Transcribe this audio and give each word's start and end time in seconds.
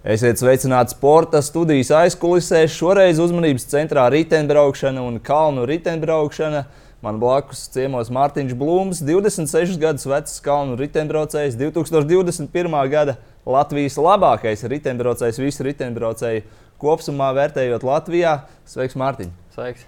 Esiet 0.00 0.38
sveicināti 0.40 0.94
sporta 0.94 1.42
studijas 1.44 1.90
aizkulisēs. 1.92 2.72
Šoreiz 2.72 3.18
uzmanības 3.20 3.66
centrā 3.68 4.06
riteņbraukšana 4.08 5.02
un 5.04 5.18
kalnu 5.20 5.66
riteņbraukšana. 5.68 6.62
Man 7.04 7.18
blakus 7.20 7.66
ciemos 7.74 8.08
Mārtiņš 8.08 8.54
Blūms, 8.56 9.02
26 9.04 9.76
gadus 9.80 10.06
vecs 10.08 10.38
kalnu 10.40 10.78
riteņbraucējs, 10.80 11.58
2021. 11.60 12.76
gada 12.88 13.18
Latvijas 13.44 13.98
labākais 14.00 14.64
riteņbraucējs, 14.72 15.40
visu 15.44 15.66
riteņbraucēju 15.68 16.46
kopumā 16.80 17.28
vērtējot 17.36 17.84
Latvijā. 17.84 18.32
Sveiks, 18.68 18.96
Mārtiņ! 18.96 19.34
Sveiks! 19.52 19.84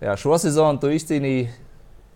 Jā, 0.00 0.14
šo 0.20 0.38
sezonu 0.40 0.80
tu 0.80 0.92
izcīnīji 0.92 1.50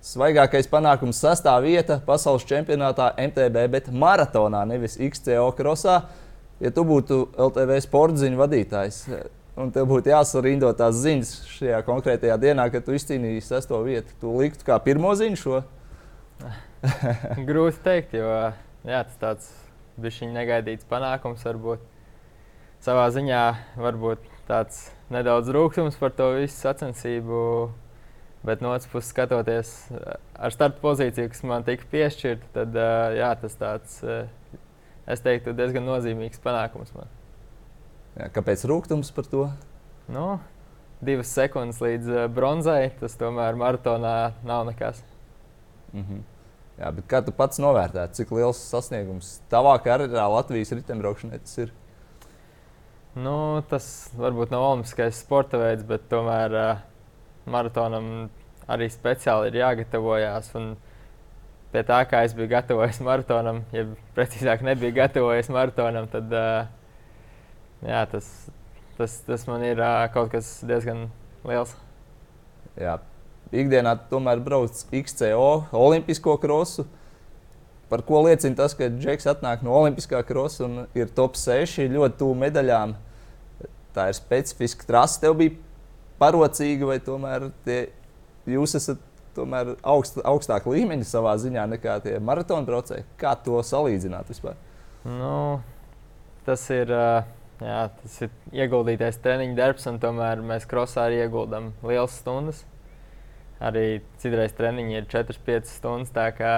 svaigākais 0.00 0.70
panākums 0.72 1.20
sastāvvieta 1.20 2.00
pasaules 2.08 2.48
čempionātā 2.48 3.10
MTB, 3.20 3.66
bet 3.76 3.92
maratonā, 3.92 4.64
nevis 4.72 4.96
XCO 4.96 5.50
krosā 5.60 5.98
ja 6.60 6.72
tu 6.74 6.84
būtu 6.88 7.20
LTV 7.48 7.80
sporta 7.84 8.22
ziņu 8.24 8.40
vadītājs, 8.40 9.00
un 9.58 9.72
tev 9.74 9.88
būtu 9.90 10.12
jāsarindo 10.12 10.70
tās 10.78 11.00
ziņas 11.02 11.32
šajā 11.56 11.82
konkrētajā 11.86 12.38
dienā, 12.42 12.68
kad 12.74 12.86
tu 12.86 12.96
izcīnīji 12.96 13.44
sesto 13.46 13.80
vietu, 13.86 14.14
tu 14.20 14.34
liktu 14.38 14.66
kā 14.66 14.78
pirmo 14.82 15.14
ziņu 15.18 15.40
šo? 15.40 15.62
Grūti 17.48 17.80
pateikt, 17.80 18.14
jo 18.18 18.28
jā, 18.86 19.02
tas 19.02 19.18
tāds 19.20 19.48
bija 19.98 20.30
negaidīts 20.30 20.86
panākums. 20.88 21.42
Varbūt 21.46 21.82
savā 22.84 23.08
ziņā 23.14 23.42
varbūt 23.80 24.22
tāds 24.48 24.88
nedaudz 25.12 25.50
rūkums 25.54 25.98
par 26.00 26.14
to 26.16 26.32
visu 26.38 26.56
sacensību. 26.56 27.42
Bet 28.46 28.62
no 28.62 28.70
otras 28.70 28.86
puses, 28.86 29.10
skatoties 29.10 29.70
ar 30.38 30.54
starta 30.54 30.78
pozīciju, 30.78 31.32
kas 31.32 31.40
man 31.42 31.64
tika 31.66 31.88
piešķirta, 31.90 32.52
tad 32.54 32.76
jā, 33.18 33.32
tas 33.40 33.56
tāds 33.58 33.96
es 35.08 35.24
teiktu, 35.24 35.56
diezgan 35.56 35.86
nozīmīgs 35.88 36.42
panākums 36.44 36.92
man. 36.96 37.10
Jā, 38.18 38.28
kāpēc 38.34 38.64
rūkums 38.68 39.12
par 39.14 39.28
to? 39.30 39.44
Nu, 40.10 40.38
divas 41.04 41.30
sekundes 41.34 41.80
līdz 41.84 42.10
uh, 42.10 42.24
bronzai, 42.32 42.90
tas 43.00 43.16
tomēr 43.20 43.58
maratonā 43.58 44.16
nav 44.46 44.66
nekas. 44.68 45.02
Mm 45.92 46.04
-hmm. 46.04 46.22
Jā, 46.78 46.90
bet 46.94 47.06
kā 47.10 47.24
tu 47.24 47.32
pats 47.32 47.58
novērtēji, 47.58 48.14
cik 48.14 48.30
liels 48.30 48.58
sasniegums 48.70 49.40
tavā 49.50 49.78
karjerā 49.82 50.28
Latvijas 50.30 50.72
riteņbraukšanai 50.72 51.38
tas 51.38 51.58
ir? 51.58 51.72
Nu, 53.14 53.62
tas 53.68 54.10
varbūt 54.14 54.50
nav 54.50 54.62
olimpiskais 54.62 55.18
sporta 55.18 55.58
veids, 55.58 55.82
bet 55.82 56.08
tomēr 56.10 56.54
uh, 56.54 56.78
maratonam 57.46 58.28
arī 58.68 58.86
speciāli 58.92 59.50
ir 59.50 59.58
jāgatavojas. 59.62 60.52
Un, 60.54 60.76
pie 61.72 61.82
tā, 61.84 61.98
kā 62.08 62.22
es 62.26 62.34
biju 62.36 62.48
gatavojies 62.52 63.00
maratonam, 63.04 63.62
ja 63.74 63.84
precīzāk 64.16 64.64
nebija 64.66 64.94
gatavojies 65.02 65.50
maratonam, 65.52 66.08
tad 66.10 66.32
jā, 66.32 68.04
tas, 68.12 68.30
tas, 68.98 69.18
tas 69.26 69.46
man 69.50 69.64
ir 69.66 69.82
kaut 70.14 70.32
kas 70.32 70.58
diezgan 70.68 71.06
liels. 71.46 71.74
Jā. 72.78 72.98
Ikdienā 73.48 73.94
tomēr 74.10 74.40
brauc 74.44 74.76
XCO, 74.92 75.50
Olimpisko 75.72 76.36
krosu. 76.40 76.84
Par 77.88 78.02
ko 78.04 78.20
liecina 78.26 78.58
tas, 78.58 78.74
ka 78.76 78.90
Džeks 78.92 79.24
atnāk 79.30 79.62
no 79.64 79.72
Olimpiskā 79.78 80.20
krosa 80.28 80.66
un 80.66 80.82
ir 80.98 81.08
top 81.16 81.38
6 81.40 81.88
ļoti 81.94 82.20
tuvu 82.20 82.36
medaļām. 82.42 82.92
Tā 83.96 84.10
ir 84.10 84.18
specifiska 84.18 84.84
trase. 84.90 85.22
Tev 85.22 85.38
bija 85.40 85.56
parocīga, 86.20 86.90
vai 86.90 86.98
tomēr 87.00 87.48
tie, 87.64 87.78
jūs 88.52 88.76
esat 88.76 89.00
tomēr 89.38 89.74
augst, 89.86 90.18
augstāka 90.26 90.70
līmeņa 90.74 91.06
savā 91.08 91.34
ziņā 91.40 91.64
nekā 91.74 91.98
tie 92.04 92.18
maratona 92.22 92.66
braucēji. 92.68 93.06
Kā 93.20 93.34
to 93.44 93.62
salīdzināt 93.64 94.30
vispār? 94.32 94.58
Nu, 95.06 95.60
tas 96.48 96.68
ir. 96.74 96.94
Jā, 97.58 97.78
tas 97.98 98.12
ir 98.22 98.28
ieguldītais 98.54 99.16
treniņa 99.18 99.56
darbs, 99.58 99.88
un 99.90 99.96
tomēr 99.98 100.38
mēs 100.46 100.66
krosā 100.70 101.08
arī 101.08 101.24
ieguldām 101.24 101.72
lielas 101.82 102.14
stundas. 102.20 102.60
Arī 103.58 104.04
citreiz 104.22 104.54
treniņi 104.54 104.94
ir 104.94 105.08
4-5 105.10 105.66
stundas, 105.66 106.12
tā 106.14 106.28
kā 106.38 106.52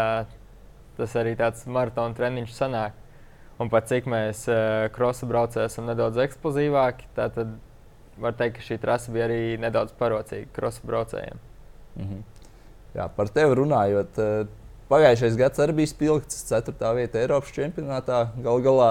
tas 0.98 1.16
arī 1.16 1.32
tāds 1.40 1.64
maratona 1.64 2.12
treniņš 2.18 2.52
sanāk. 2.52 2.98
Un 3.60 3.72
pat 3.72 3.88
cik 3.88 4.10
mēs 4.12 4.44
krosa 4.92 5.28
braucējiem 5.28 5.72
esam 5.72 5.88
nedaudz 5.88 6.20
eksplozīvāki, 6.20 7.08
tad 7.16 7.40
var 8.20 8.36
teikt, 8.36 8.58
ka 8.58 8.66
šī 8.68 8.78
trasa 8.80 9.12
bija 9.14 9.30
arī 9.30 9.40
nedaudz 9.60 9.96
parocīga 9.96 10.52
krosa 10.56 10.84
braucējiem. 10.84 11.40
-hmm. 11.96 12.39
Jā, 12.96 13.06
par 13.14 13.30
tevi 13.30 13.54
runājot, 13.54 14.18
eh, 14.18 14.48
pagājušais 14.90 15.38
gads 15.38 15.62
arī 15.62 15.76
bija 15.80 15.92
spilgts. 15.92 16.42
4. 16.48 16.94
vieta 16.96 17.20
Eiropas 17.20 17.52
čempionātā. 17.54 18.28
Galu 18.42 18.64
galā 18.64 18.90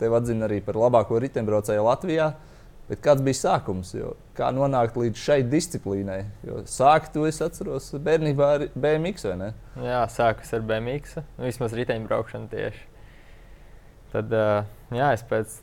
tevi 0.00 0.18
atzina 0.18 0.48
arī 0.48 0.60
par 0.64 0.74
labāko 0.74 1.20
riteņbraucēju 1.22 1.86
Latvijā. 1.86 2.34
Bet 2.86 3.00
kāds 3.02 3.22
bija 3.22 3.34
sākums? 3.34 3.92
Jo 3.94 4.14
kā 4.38 4.52
nonākt 4.54 4.94
līdz 4.98 5.18
šai 5.18 5.40
disciplīnai? 5.50 6.24
Jo 6.46 6.62
sākt 6.70 7.12
to 7.14 7.24
es 7.26 7.40
atceros 7.42 7.90
bērnībā 7.98 8.50
ar 8.58 8.66
BMX. 8.74 9.26
Jā, 9.82 10.04
sākus 10.10 10.52
ar 10.54 10.62
BMX, 10.62 11.16
nu, 11.38 11.46
vismaz 11.48 11.74
riteņbraukšanu 11.74 12.50
tieši. 12.52 12.84
Tad 14.12 14.30
uh, 14.38 14.62
jā, 14.94 15.10
es 15.16 15.26
pēc, 15.26 15.58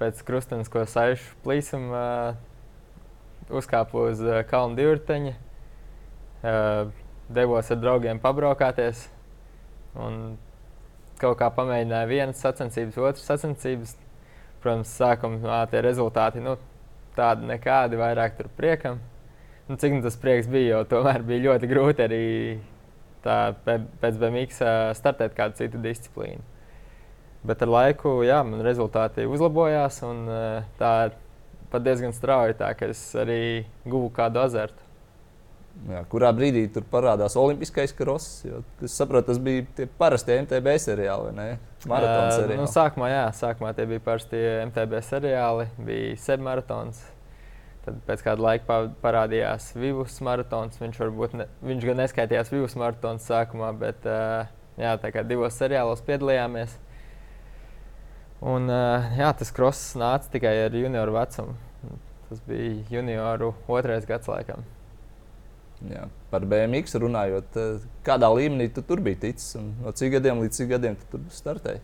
pēc 0.00 0.20
krustenes, 0.28 0.68
ko 0.68 0.84
saišu 0.84 1.32
plīsam, 1.46 1.88
uh, 1.96 2.36
uzkāpu 3.48 4.10
uz 4.10 4.20
kalnu 4.50 4.76
divriteņa 4.76 5.47
devos 6.42 7.70
ar 7.70 7.80
draugiem 7.82 8.20
pabraukāties. 8.22 9.06
Kaut 11.18 11.38
kā 11.40 11.48
pamēģināju 11.50 12.10
vienas 12.10 12.42
sacensības, 12.44 12.98
otras 13.02 13.26
sacensības. 13.26 13.96
Protams, 14.62 14.90
sākumā 14.98 15.60
tie 15.70 15.82
rezultāti 15.84 16.42
nu, 16.42 16.56
tādi 17.14 17.46
nekādi, 17.46 17.98
vairāk 17.98 18.38
tur 18.38 18.50
priekam. 18.58 18.98
Nu, 19.68 19.76
cik 19.78 19.98
nu 19.98 20.02
tas 20.02 20.16
prieks 20.18 20.48
bija, 20.50 20.78
jo 20.78 20.84
tomēr 20.88 21.22
bija 21.26 21.44
ļoti 21.50 21.68
grūti 21.70 22.04
arī 22.06 22.24
tā, 23.22 23.52
pēc 23.66 24.18
BMX 24.18 24.62
startēt 24.98 25.36
kādu 25.36 25.58
citu 25.60 25.80
disciplīnu. 25.82 26.42
Bet 27.46 27.62
ar 27.62 27.70
laiku 27.70 28.16
jā, 28.26 28.40
man 28.46 28.64
rezultāti 28.66 29.28
uzlabojās, 29.30 30.00
un 30.08 30.24
tā 30.80 30.92
pat 31.70 31.84
diezgan 31.84 32.14
strauji, 32.16 32.56
tā, 32.58 32.72
ka 32.74 32.88
es 32.90 33.02
arī 33.18 33.66
guvu 33.86 34.10
kādu 34.16 34.42
azartu. 34.42 34.87
Jā, 35.86 36.00
kurā 36.10 36.30
brīdī 36.34 36.64
tur 36.74 36.82
parādās 36.90 37.36
Olimpiskais 37.38 37.92
kross? 37.96 38.42
Es 38.82 38.96
saprotu, 38.98 39.28
tas 39.30 39.38
bija 39.42 39.62
tie 39.76 39.86
parastie 40.00 40.34
MTB 40.42 40.74
seriāli, 40.82 41.30
vai 41.30 41.34
ne? 41.36 41.46
Maratona 41.88 42.32
seriāli. 42.34 42.56
Uh, 42.56 42.64
nu, 42.64 42.70
sākumā, 42.72 43.10
jā, 43.12 43.22
sākumā 43.38 43.70
tie 43.76 43.86
bija 43.88 44.02
parasti 44.04 44.40
MTB 44.66 44.98
seriāli, 45.06 45.68
bija 45.86 46.16
sebmaratons. 46.24 47.04
Tad 47.86 48.00
pēc 48.08 48.24
kāda 48.26 48.44
laika 48.44 48.80
parādījās 49.04 49.70
Vivus 49.78 50.18
maratons. 50.24 50.80
Viņš, 50.82 50.98
ne, 51.38 51.46
viņš 51.70 51.86
gan 51.88 52.02
neskaitījās 52.02 52.50
Vivus 52.52 52.74
maratons 52.80 53.28
sākumā, 53.30 53.70
bet 53.78 54.08
uh, 54.10 54.50
jā, 54.80 54.96
divos 55.22 55.56
seriālos 55.56 56.02
piedalījāmies. 56.08 56.74
Un, 58.42 58.66
uh, 58.66 59.14
jā, 59.18 59.30
tas 59.38 59.54
kross 59.54 59.94
nāca 59.98 60.34
tikai 60.34 60.56
ar 60.66 60.74
junioru 60.74 61.14
vecumu. 61.16 61.54
Tas 62.28 62.42
bija 62.50 62.98
junioru 62.98 63.54
otrais 63.72 64.04
gads 64.10 64.28
laikam. 64.28 64.66
Jā, 65.86 66.08
par 66.32 66.42
BMX 66.48 66.96
runājot, 66.98 67.56
eh, 67.60 67.86
kādā 68.06 68.26
līmenī 68.34 68.66
tu 68.74 68.82
tur 68.82 68.98
biji 69.04 69.20
ticis 69.28 69.54
un 69.60 69.70
no 69.84 69.92
cik 69.94 70.16
gadiem 70.16 70.40
līdz 70.42 70.58
cik 70.58 70.72
gadiem 70.72 70.96
tu 70.98 71.06
tur 71.12 71.22
startēji? 71.30 71.80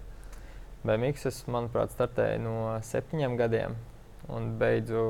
BMX, 0.84 1.26
es, 1.30 1.38
manuprāt, 1.46 1.94
startēju 1.94 2.40
no 2.42 2.56
septiņiem 2.84 3.36
gadiem 3.38 3.76
un 4.34 4.50
beidzu 4.58 5.04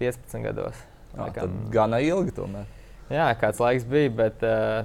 15 0.00 0.42
gados. 0.44 0.82
Jā, 1.14 1.30
tad 1.38 1.54
gana 1.72 2.02
ilgi 2.04 2.34
tomēr. 2.36 2.66
Jā, 3.08 3.30
kāds 3.40 3.62
laiks 3.62 3.86
bija, 3.88 4.10
bet 4.18 4.42
uh, 4.44 4.82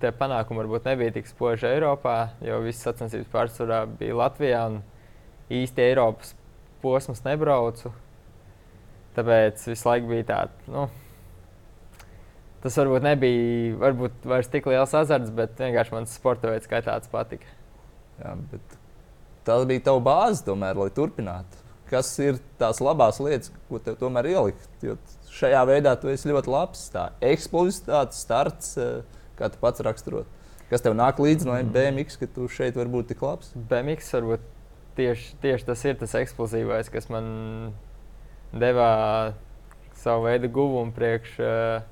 tie 0.00 0.14
panākumi 0.16 0.62
varbūt 0.62 0.86
nebija 0.88 1.12
tik 1.18 1.28
spoži 1.28 1.68
Eiropā, 1.74 2.30
jo 2.44 2.62
visas 2.64 2.86
sacensības 2.86 3.28
pārsvarā 3.34 3.82
bija 3.98 4.16
Latvijā 4.22 4.62
un 4.70 4.80
īsti 5.52 5.84
Eiropas 5.90 6.32
posms 6.80 7.20
nebraucu. 7.26 7.92
Tāpēc 9.16 9.66
visu 9.68 9.88
laiku 9.90 10.14
bija 10.14 10.28
tāds. 10.30 10.70
Nu, 10.70 10.86
tas 12.64 12.76
varbūt 12.80 13.06
nebija 13.06 13.78
varbūt 13.80 14.28
vairs 14.28 14.50
tik 14.52 14.68
liels 14.70 14.92
azarts, 14.96 15.32
bet 15.34 15.56
vienkārši 15.60 15.96
mans 15.96 16.14
sporta 16.16 16.52
veids 16.52 16.68
kā 16.70 16.82
tāds 16.84 17.10
patika. 17.12 17.48
Jā, 18.20 18.34
tā 19.48 19.56
bija 19.68 19.86
tava 19.88 20.02
bāze, 20.04 20.44
tomēr, 20.46 20.78
lai 20.80 20.90
turpinātu. 20.94 21.64
Kas 21.90 22.12
ir 22.22 22.38
tās 22.60 22.78
labās 22.84 23.18
lietas, 23.22 23.50
ko 23.66 23.80
tev 23.82 23.96
tomēr 23.98 24.28
ielikt? 24.30 24.68
Jo 24.84 24.94
šajā 25.34 25.62
veidā 25.66 25.96
tu 25.98 26.10
esi 26.12 26.30
ļoti 26.30 26.52
labs. 26.52 26.84
Tā 26.94 27.08
eksplozitāte, 27.24 28.14
starts, 28.14 28.76
eh, 28.78 29.00
kā 29.38 29.50
tu 29.50 29.58
pats 29.62 29.82
raksturot. 29.82 30.26
Kas 30.70 30.84
tev 30.84 30.94
nāk 30.94 31.18
līdzi 31.18 31.48
no 31.48 31.56
BMX, 31.74 32.18
ka 32.20 32.28
tu 32.30 32.46
šeit 32.46 32.76
vari 32.78 32.92
būt 32.92 33.10
tik 33.10 33.22
labs? 33.22 33.50
BMX 33.54 34.12
varbūt 34.14 34.44
tieši, 34.96 35.32
tieši 35.42 35.66
tas 35.66 35.84
ir 35.84 35.96
tas 35.98 36.14
eksplozīvais, 36.14 36.90
kas 36.92 37.08
man 37.10 37.72
deva 38.52 39.34
savu 39.98 40.28
veidu 40.28 40.48
guvumu 40.48 40.94
priekš. 40.94 41.32
Uh, 41.40 41.82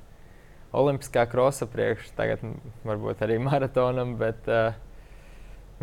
olimpiskā 0.76 1.24
krosa 1.30 1.68
priekš, 1.70 2.10
tagad 2.18 2.42
varbūt 2.86 3.22
arī 3.26 3.38
maratonam. 3.48 4.16
Bet, 4.20 4.48
uh, 4.50 4.76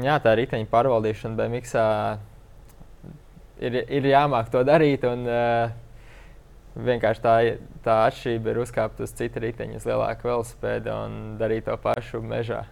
jā, 0.02 0.20
tā 0.22 0.36
riteņa 0.40 0.70
pārvaldīšana 0.72 1.40
BMX 1.40 1.80
ir, 3.66 3.82
ir 3.86 4.12
jāmāk 4.12 4.52
to 4.54 4.64
darīt. 4.68 5.08
Un, 5.10 5.26
uh, 5.30 5.82
vienkārši 6.76 7.24
tā, 7.24 7.36
tā 7.86 7.96
atšķirība 8.10 8.52
ir 8.52 8.62
uzkāpt 8.66 9.02
uz 9.06 9.14
citu 9.16 9.42
riteņu, 9.44 9.80
uz 9.80 9.88
lielāku 9.88 10.28
velosipēdu 10.28 10.92
un 10.92 11.18
darīt 11.40 11.70
to 11.70 11.78
pašu 11.80 12.20
mežā. 12.24 12.66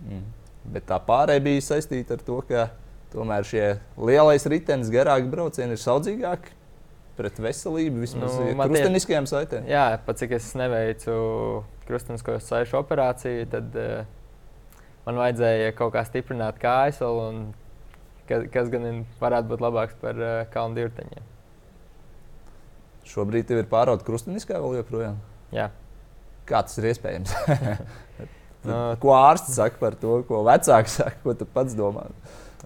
Mm. 0.00 0.24
Bet 0.72 0.88
tā 0.88 0.98
pārējai 1.04 1.44
bija 1.44 1.64
saistīta 1.68 2.16
ar 2.16 2.24
to, 2.26 2.40
ka 2.48 2.68
tomēr 3.12 3.46
šie 3.46 3.66
lielais 4.00 4.48
ritenis, 4.50 4.90
garāki 4.92 5.28
braucieni 5.30 5.76
ir 5.76 5.82
saudzīgāki 5.82 6.55
pret 7.16 7.38
veselību, 7.42 8.02
vismaz 8.04 8.36
nu, 8.38 8.52
krusteniskajām 8.60 9.28
saitēm. 9.30 9.68
Jā, 9.70 9.86
pat 10.06 10.20
cik 10.20 10.36
es 10.36 10.50
neveicu 10.58 11.14
krustenisko 11.88 12.36
saišu 12.42 12.80
operāciju, 12.80 13.46
tad 13.52 13.78
uh, 13.80 14.02
man 15.06 15.22
vajadzēja 15.22 15.72
kaut 15.78 15.94
kā 15.96 16.04
stiprināt 16.08 16.60
kājas 16.62 17.00
vēl, 17.02 17.22
un 17.30 17.40
kas, 18.28 18.46
kas 18.52 18.70
gan 18.72 19.04
varētu 19.20 19.52
būt 19.54 19.64
labāks 19.64 19.98
par 20.02 20.20
uh, 20.20 20.36
kalnu 20.52 20.80
divteņiem. 20.82 21.32
Šobrīd 23.06 23.46
tev 23.46 23.62
ir 23.62 23.68
pārauta 23.70 24.06
krusteniskā 24.06 24.58
vēl 24.58 24.80
joprojām? 24.80 25.20
Jā. 25.54 25.70
Kā 26.46 26.62
tas 26.66 26.78
ir 26.80 26.88
iespējams? 26.90 27.34
nu, 28.66 28.78
ko 29.02 29.14
ārsts 29.14 29.54
saka 29.58 29.78
par 29.82 29.96
to, 29.98 30.20
ko 30.26 30.42
vecāki 30.46 30.90
saka, 30.90 31.20
ko 31.22 31.34
tu 31.38 31.46
pats 31.46 31.74
domā? 31.78 32.08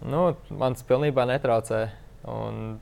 Nu, 0.00 0.30
man 0.56 0.76
tas 0.76 0.86
pilnībā 0.88 1.26
netraucē. 1.28 1.82
Un, 2.30 2.78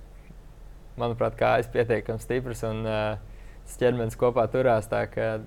manuprāt, 1.01 1.39
kājas 1.39 1.71
pietiekami 1.73 2.23
stipras 2.23 2.65
un 2.69 2.83
uh, 2.87 3.39
ķermenis 3.79 4.19
kopā 4.19 4.47
turās. 4.53 4.89
Tā 4.91 5.05
ka 5.13 5.39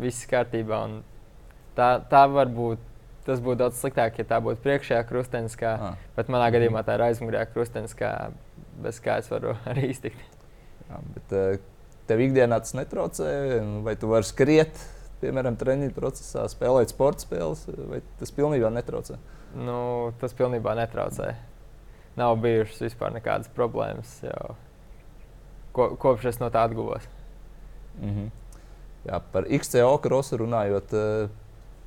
viss 0.00 0.24
ir 0.24 0.32
kārtībā. 0.34 0.84
Tā, 1.78 1.90
tā 2.10 2.24
var 2.30 2.50
būt 2.52 2.86
tas 3.26 3.40
būtu 3.42 3.60
daudz 3.60 3.80
sliktāk, 3.80 4.18
ja 4.18 4.26
tā 4.26 4.38
būtu 4.42 4.62
priekšējā 4.64 5.00
krustenis. 5.08 5.56
Kā, 5.58 5.74
ah. 5.90 6.06
Bet 6.16 6.30
manā 6.32 6.48
gadījumā 6.54 6.82
tā 6.86 6.96
ir 6.96 7.06
aizmugurējā 7.08 7.50
krustenis, 7.52 7.94
kā 7.96 8.30
bez 8.82 9.00
kā 9.04 9.18
es 9.22 9.28
varu 9.32 9.56
arī 9.70 9.90
iztikt. 9.92 10.38
Jā, 10.88 11.02
bet, 11.16 11.36
eh, 11.36 11.60
tev 12.10 12.24
ikdienā 12.24 12.58
tas 12.62 12.74
netraucē, 12.78 13.28
vai 13.86 13.94
tu 14.00 14.10
vari 14.10 14.26
skriet, 14.26 14.80
piemēram, 15.20 15.58
treniņu 15.60 15.94
procesā, 15.94 16.46
spēlēt 16.50 16.94
sporta 16.94 17.26
spēles, 17.26 17.66
vai 17.92 18.00
tas 18.18 18.34
pilnībā 18.34 18.72
netraucē? 18.74 19.20
Nu, 19.60 19.78
tas 20.22 20.34
pilnībā 20.38 20.74
netraucē. 20.78 21.34
Nav 22.18 22.40
bijušas 22.42 22.82
vispār 22.88 23.14
nekādas 23.14 23.50
problēmas, 23.54 24.16
jau 24.24 24.56
ko, 25.80 25.88
kopš 25.96 26.28
es 26.34 26.38
no 26.42 26.50
tā 26.52 26.66
atguvos. 26.68 27.08
Mm 28.00 28.10
-hmm. 28.10 28.30
Jā, 29.08 29.20
par 29.32 29.46
XCO 29.48 29.98
krosu 30.04 30.36
runājot, 30.42 30.92
eh, 30.92 31.28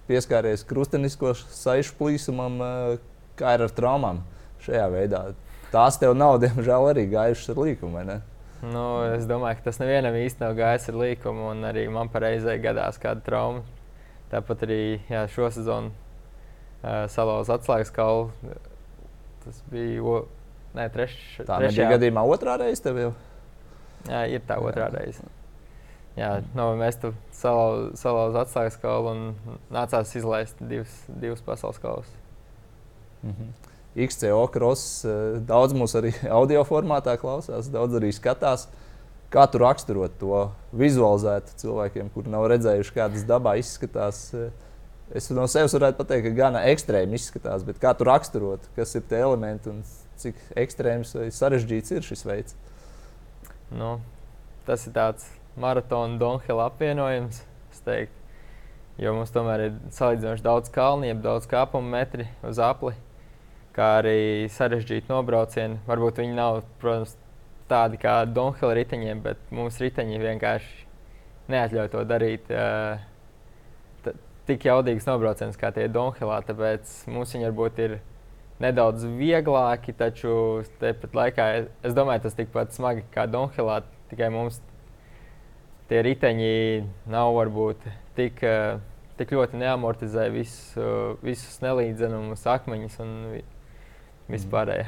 pieskāries 0.08 0.66
krustenisko 0.66 1.34
saišu 1.34 1.94
plīsumam, 2.00 2.58
eh, 2.62 2.98
kā 3.38 3.54
ir 3.54 3.62
ar 3.68 3.70
traumām 3.70 4.24
šajā 4.66 4.90
veidā. 4.90 5.34
Tās 5.72 6.00
tev 6.00 6.16
nav, 6.18 6.40
diemžēl, 6.44 6.90
arī 6.94 7.10
gājušas 7.12 7.50
ar 7.54 7.56
līkumu, 7.56 7.94
vai 7.94 8.06
ne? 8.06 8.22
Nu, 8.64 9.04
es 9.14 9.26
domāju, 9.28 9.60
ka 9.60 9.70
tas 9.70 9.80
nevienam 9.82 10.16
īsti 10.16 10.40
nav 10.40 10.56
gājis 10.56 10.90
ar 10.90 10.96
līkumu, 10.96 11.50
un 11.52 11.64
arī 11.68 11.90
man 11.92 12.10
pareizai 12.10 12.58
gadās 12.64 12.98
kāda 12.98 13.22
trauma. 13.22 13.62
Tāpat 14.32 14.64
arī 14.64 15.02
jā, 15.10 15.28
šo 15.28 15.50
sezonu 15.52 15.92
uh, 15.92 17.04
salauza 17.12 17.58
atslēgas 17.58 17.92
kaulu. 17.94 18.32
Tas 19.44 19.60
bija 19.70 20.00
o, 20.02 20.16
ne, 20.74 20.88
treš, 20.90 21.18
tā 21.44 21.60
trešajā 21.60 21.92
gadījumā 21.98 22.24
otrā 22.24 22.56
reize 22.62 22.82
tev 22.86 23.02
jau? 23.02 23.12
Jā, 24.10 24.26
ir 24.28 24.44
tā 24.48 24.60
otrā 24.60 24.90
reize. 24.92 25.24
Jā, 26.18 26.44
no, 26.54 26.68
mēs 26.78 27.00
tur 27.02 27.16
salauzām 27.34 27.96
salauz 27.98 28.36
atslēgas 28.44 28.76
kaulu 28.82 29.14
un 29.16 29.22
nācās 29.74 30.12
izlaist 30.20 30.60
divas, 30.62 30.94
divas 31.10 31.42
pasaules 31.42 31.80
kaulas. 31.82 32.10
Mm 33.24 33.32
-hmm. 33.32 33.54
XCO 34.08 34.48
cross 34.54 35.06
eh, 35.06 35.40
daudz 35.48 35.74
mūs 35.74 35.96
arī 35.98 36.14
audio 36.40 36.64
formātā 36.64 37.18
klausās, 37.18 37.70
daudz 37.72 37.94
arī 38.00 38.12
skatās. 38.14 38.68
Kā 39.34 39.48
tu 39.50 39.58
raksturot 39.58 40.12
to 40.20 40.52
vizualizēt 40.78 41.56
cilvēkiem, 41.58 42.10
kuriem 42.14 42.32
nav 42.32 42.46
redzējuši, 42.52 42.94
kādas 42.94 43.26
dabā 43.26 43.56
izskatās? 43.58 44.34
Eh, 44.34 44.52
es 45.14 45.30
no 45.30 45.48
sevis 45.48 45.74
varētu 45.74 45.98
pateikt, 45.98 46.28
ka 46.28 46.30
gana 46.30 46.66
ekstrēmi 46.70 47.14
izskatās, 47.14 47.64
bet 47.64 47.80
kā 47.82 47.98
tu 47.98 48.04
raksturot, 48.04 48.60
kas 48.76 48.96
ir 48.96 49.02
tie 49.10 49.18
elementi 49.18 49.70
un 49.70 49.84
cik 50.18 50.36
ekstrēms 50.56 51.16
vai 51.16 51.32
sarežģīts 51.32 51.92
ir 51.92 52.02
šis 52.02 52.26
veids? 52.26 52.56
Nu, 53.74 53.98
tas 54.68 54.86
ir 54.88 54.94
tāds 54.96 55.26
maratona 55.60 56.20
Donhila 56.22 56.68
apvienojums. 56.70 57.42
Jo 59.02 59.16
mums 59.18 59.34
tomēr 59.34 59.66
ir 59.66 59.78
salīdzinoši 59.92 60.46
daudz 60.46 60.70
kalnu, 60.74 61.08
jeb 61.10 61.24
daudz 61.24 61.48
kāpumu 61.50 61.90
metri 61.96 62.28
uz 62.46 62.60
apli, 62.62 62.94
kā 63.74 63.88
arī 64.04 64.46
sarežģīti 64.54 65.10
nobraucieni. 65.10 65.82
Varbūt 65.88 66.22
viņi 66.22 66.38
nav, 66.38 66.62
protams, 66.82 67.16
tādi 67.72 67.98
kā 68.00 68.20
Donhila 68.30 68.78
riteņiem, 68.78 69.24
bet 69.26 69.42
mums 69.50 69.82
riteņi 69.82 70.22
vienkārši 70.22 70.86
neatļauj 71.54 71.92
to 71.96 72.06
darīt. 72.08 72.54
Uh, 72.54 73.02
tik 74.48 74.66
jaudīgs 74.68 75.08
nobrauciens 75.08 75.60
kā 75.60 75.72
tie 75.76 75.88
Donhilā, 75.92 76.42
tāpēc 76.48 76.92
mums 77.12 77.32
viņi 77.36 77.48
varbūt 77.50 77.80
ir 77.86 77.98
nedaudz 78.64 79.06
vieglāki, 79.20 79.96
taču 79.98 80.64
tepat 80.82 81.18
laikā 81.18 81.48
es 81.84 81.96
domāju, 81.98 82.26
tas 82.26 82.38
tikpat 82.38 82.76
smagi 82.76 83.06
kā 83.14 83.28
Donhilā, 83.30 83.82
tikai 84.12 84.30
mums 84.34 84.62
tie 85.92 86.02
riteņi 86.06 86.54
nav 87.12 87.34
varbūt 87.38 87.88
tik, 88.18 88.44
eh, 88.44 88.80
tik 89.20 89.34
ļoti 89.36 89.60
neamortizē 89.62 90.30
visu, 90.34 91.18
visus 91.26 91.60
nelīdzenumus, 91.64 92.46
akmeņus 92.56 93.00
un 93.04 93.18
vispārējo. 94.32 94.88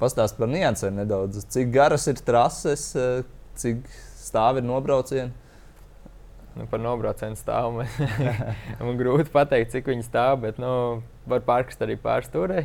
Pastāst 0.00 0.36
par 0.36 0.50
niansēm 0.52 0.98
nedaudz. 1.00 1.44
Cik 1.48 1.70
garas 1.72 2.06
ir 2.10 2.20
trases, 2.20 2.90
eh, 2.96 3.22
cik 3.56 3.86
stāvi 4.20 4.60
ir 4.60 4.68
nobraucieni? 4.68 5.32
Nu, 6.58 6.66
par 6.70 6.82
nobraucienu 6.82 7.38
stāvu 7.38 7.84
man 8.86 8.98
grūti 8.98 9.30
pateikt, 9.32 9.70
cik 9.74 9.92
viņi 9.92 10.06
stāv, 10.08 10.40
bet 10.42 10.58
nu, 10.60 11.00
var 11.30 11.44
pārkst 11.46 11.82
arī 11.86 11.94
pārstūrē. 12.00 12.64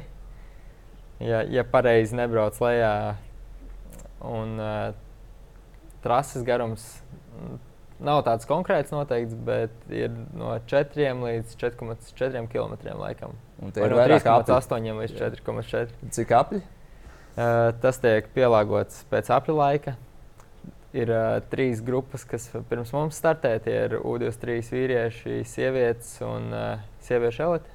Ja, 1.22 1.44
ja 1.48 1.64
pareizi 1.64 2.18
nebrauc 2.18 2.58
lejā 2.60 3.16
un 4.26 4.58
uh, 4.60 4.90
trases 6.04 6.44
garums 6.48 6.90
Nav 8.04 8.26
tāds 8.28 8.44
konkrēts 8.48 8.92
noteikts, 8.92 9.36
bet 9.48 9.72
ir 9.88 10.12
no 10.36 10.52
4 10.68 11.14
līdz 11.16 11.54
4,4 11.62 12.42
km. 12.52 12.74
Laikam. 13.00 13.38
Un 13.64 13.72
tie 13.72 13.86
ir 13.86 13.94
no 13.94 14.02
3,8 14.04 14.90
līdz 15.00 15.14
4,4. 15.22 15.94
Cik 16.18 16.34
apli? 16.36 16.60
Uh, 17.36 17.72
tas 17.84 18.00
tiek 18.04 18.28
pielāgots 18.36 19.06
pēc 19.12 19.32
apļu 19.32 19.56
laika. 19.56 19.96
Ir 20.96 21.12
uh, 21.12 21.42
trīs 21.52 21.82
grupas, 21.84 22.24
kas 22.24 22.48
pirms 22.70 22.94
mums 22.96 23.18
startē. 23.20 23.58
Tie 23.64 23.74
ir 23.88 23.98
U23 24.00 24.62
vīrieši, 24.72 25.42
sievietes 25.44 26.14
un 26.24 26.54
uh, 26.56 26.86
sieviešu 27.04 27.44
elite. 27.44 27.74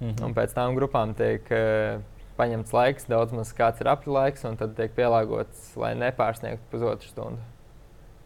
Mm 0.00 0.08
-hmm. 0.08 0.24
Un 0.24 0.34
pēc 0.34 0.54
tam 0.54 0.76
grupām 0.76 1.14
tiek 1.14 1.50
uh, 1.52 2.00
paņemts 2.38 2.72
laiks, 2.72 3.04
daudz 3.04 3.32
maz 3.36 3.52
kāds 3.52 3.80
ir 3.80 3.90
apļu 3.92 4.12
laiks, 4.12 4.44
un 4.44 4.56
tad 4.56 4.74
tiek 4.76 4.94
pielāgots, 4.96 5.76
lai 5.76 5.94
nepārsniegtu 5.94 6.70
pusotru 6.70 7.08
stundu. 7.08 7.40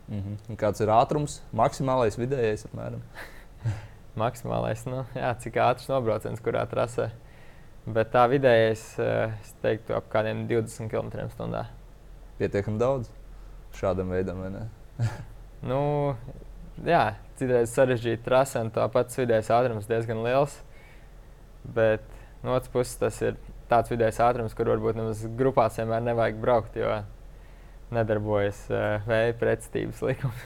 Mm 0.09 0.23
-hmm. 0.23 0.57
Kāds 0.57 0.81
ir 0.81 0.89
ātrums, 0.89 1.41
maksimālais, 1.53 2.19
vidējais 2.19 2.67
apmēram? 2.67 3.03
maksimālais, 4.23 4.87
nu, 4.87 5.05
jā, 5.15 5.35
cik 5.39 5.57
ātrs 5.57 5.89
nobrauciens, 5.89 6.41
kurā 6.41 6.67
trasē. 6.67 7.11
Bet 7.87 8.11
tā 8.13 8.29
vidējais, 8.29 8.99
eh, 8.99 9.33
es 9.43 9.55
teiktu, 9.63 9.95
ap 9.95 10.09
kādiem 10.11 10.47
20 10.47 10.89
km/h. 10.89 11.67
Pietiekami 12.39 12.79
daudz 12.79 13.11
šādam 13.79 14.13
veidam, 14.15 14.43
nu, 15.71 15.81
jā, 16.85 17.17
citreiz 17.39 17.75
sarežģīta 17.75 18.25
trase, 18.25 18.63
un 18.65 18.73
tāpat 18.75 19.13
vidējais 19.17 19.53
ātrums 19.53 19.91
diezgan 19.91 20.23
liels. 20.25 20.61
Bet 21.77 22.05
no 22.45 22.55
otras 22.55 22.71
puses, 22.73 22.97
tas 23.01 23.21
ir 23.23 23.37
tāds 23.71 23.91
vidējais 23.91 24.23
ātrums, 24.23 24.55
kur 24.57 24.71
varbūt 24.71 24.99
nemaz 24.99 25.25
grupās 25.39 25.79
vienmēr 25.81 26.05
nevajag 26.07 26.41
braukt. 26.43 26.79
Jo 26.79 27.01
nedarbojas 27.95 28.65
uh, 28.73 29.07
vēja 29.07 29.35
pretestības 29.39 30.03
likums. 30.07 30.45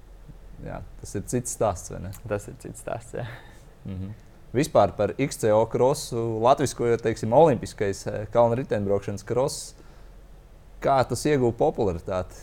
jā, 0.68 0.80
tas 1.00 1.14
ir 1.18 1.26
cits 1.30 1.56
stāsts, 1.56 1.92
vai 1.92 2.02
ne? 2.06 2.12
Tas 2.30 2.48
ir 2.50 2.58
cits 2.62 2.84
stāsts. 2.84 3.16
Jā. 3.18 3.26
Mm 3.84 3.96
-hmm. 3.96 4.12
Vispār 4.54 4.94
par 4.96 5.12
XCO 5.18 5.66
krosu, 5.68 6.40
latviešu, 6.40 6.86
jau 6.86 6.96
teiksim, 6.96 7.32
olimpiskais 7.32 8.06
kalnu 8.32 8.54
riteņbraukšanas 8.54 9.24
kross. 9.24 9.74
Kā 10.80 11.04
tas 11.08 11.26
ieguva 11.26 11.52
popularitāti? 11.52 12.34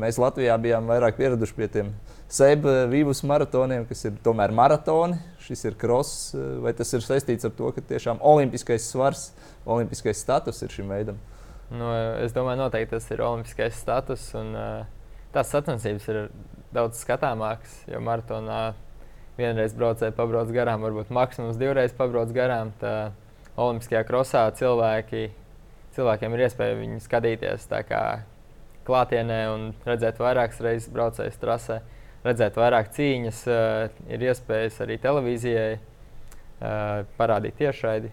Mēs 0.00 0.20
Latvijā 0.22 0.54
bijām 0.62 0.86
vairāk 0.86 1.16
pieraduši 1.18 1.56
pie 1.56 1.66
tiem 1.74 1.88
sēbu 2.30 2.72
vīvus 2.92 3.24
maratoniem, 3.26 3.88
kas 3.88 4.04
ir 4.06 4.20
tomēr 4.22 4.54
maratoni. 4.54 5.18
Šis 5.42 5.64
ir 5.66 5.78
kross, 5.78 6.34
eh, 6.34 6.44
vai 6.62 6.72
tas 6.78 6.92
ir 6.94 7.02
saistīts 7.02 7.48
ar 7.48 7.50
to, 7.50 7.72
ka 7.74 7.82
tiešām 7.82 8.22
olimpiskais 8.22 8.86
svars, 8.86 9.32
olimpiskais 9.66 10.22
status 10.22 10.62
ir 10.62 10.68
šim 10.68 10.88
veidam? 10.94 11.18
Nu, 11.70 11.90
es 12.22 12.32
domāju, 12.32 12.62
noteikti 12.64 12.96
tas 12.96 13.10
ir 13.10 13.22
olimpiskais 13.22 13.74
status. 13.74 14.34
Un, 14.34 14.54
tās 15.34 15.50
sacensības 15.50 16.08
ir 16.10 16.30
daudz 16.74 17.02
skatāmākas, 17.02 17.84
jo 17.90 18.00
maratonā 18.02 18.74
vienreiz 19.38 19.74
braucēji 19.74 20.14
pabrauc 20.14 20.50
garām, 20.54 20.82
varbūt 20.86 21.10
maksimums 21.14 21.58
divreiz 21.60 21.94
pabrauc 21.96 22.32
garām. 22.34 22.74
Tā 22.82 23.12
olimpiskajā 23.58 24.02
krosā 24.06 24.46
cilvēki 24.58 25.30
cilvēkiem 25.96 26.36
ir 26.36 26.46
iespēja 26.46 26.78
viņu 26.78 27.00
skatīties 27.04 27.70
klātienē 28.90 29.40
un 29.54 29.70
redzēt 29.86 30.18
vairākas 30.20 30.60
reizes 30.64 30.90
braucējas 30.92 31.38
trasē, 31.40 31.78
redzēt 32.26 32.58
vairāk 32.58 32.90
cīņas, 32.96 33.44
uh, 33.48 34.02
ir 34.10 34.26
iespējas 34.26 34.80
arī 34.84 34.98
televīzijai 35.02 35.70
uh, 35.78 37.04
parādīt 37.18 37.60
tiešraidi. 37.60 38.12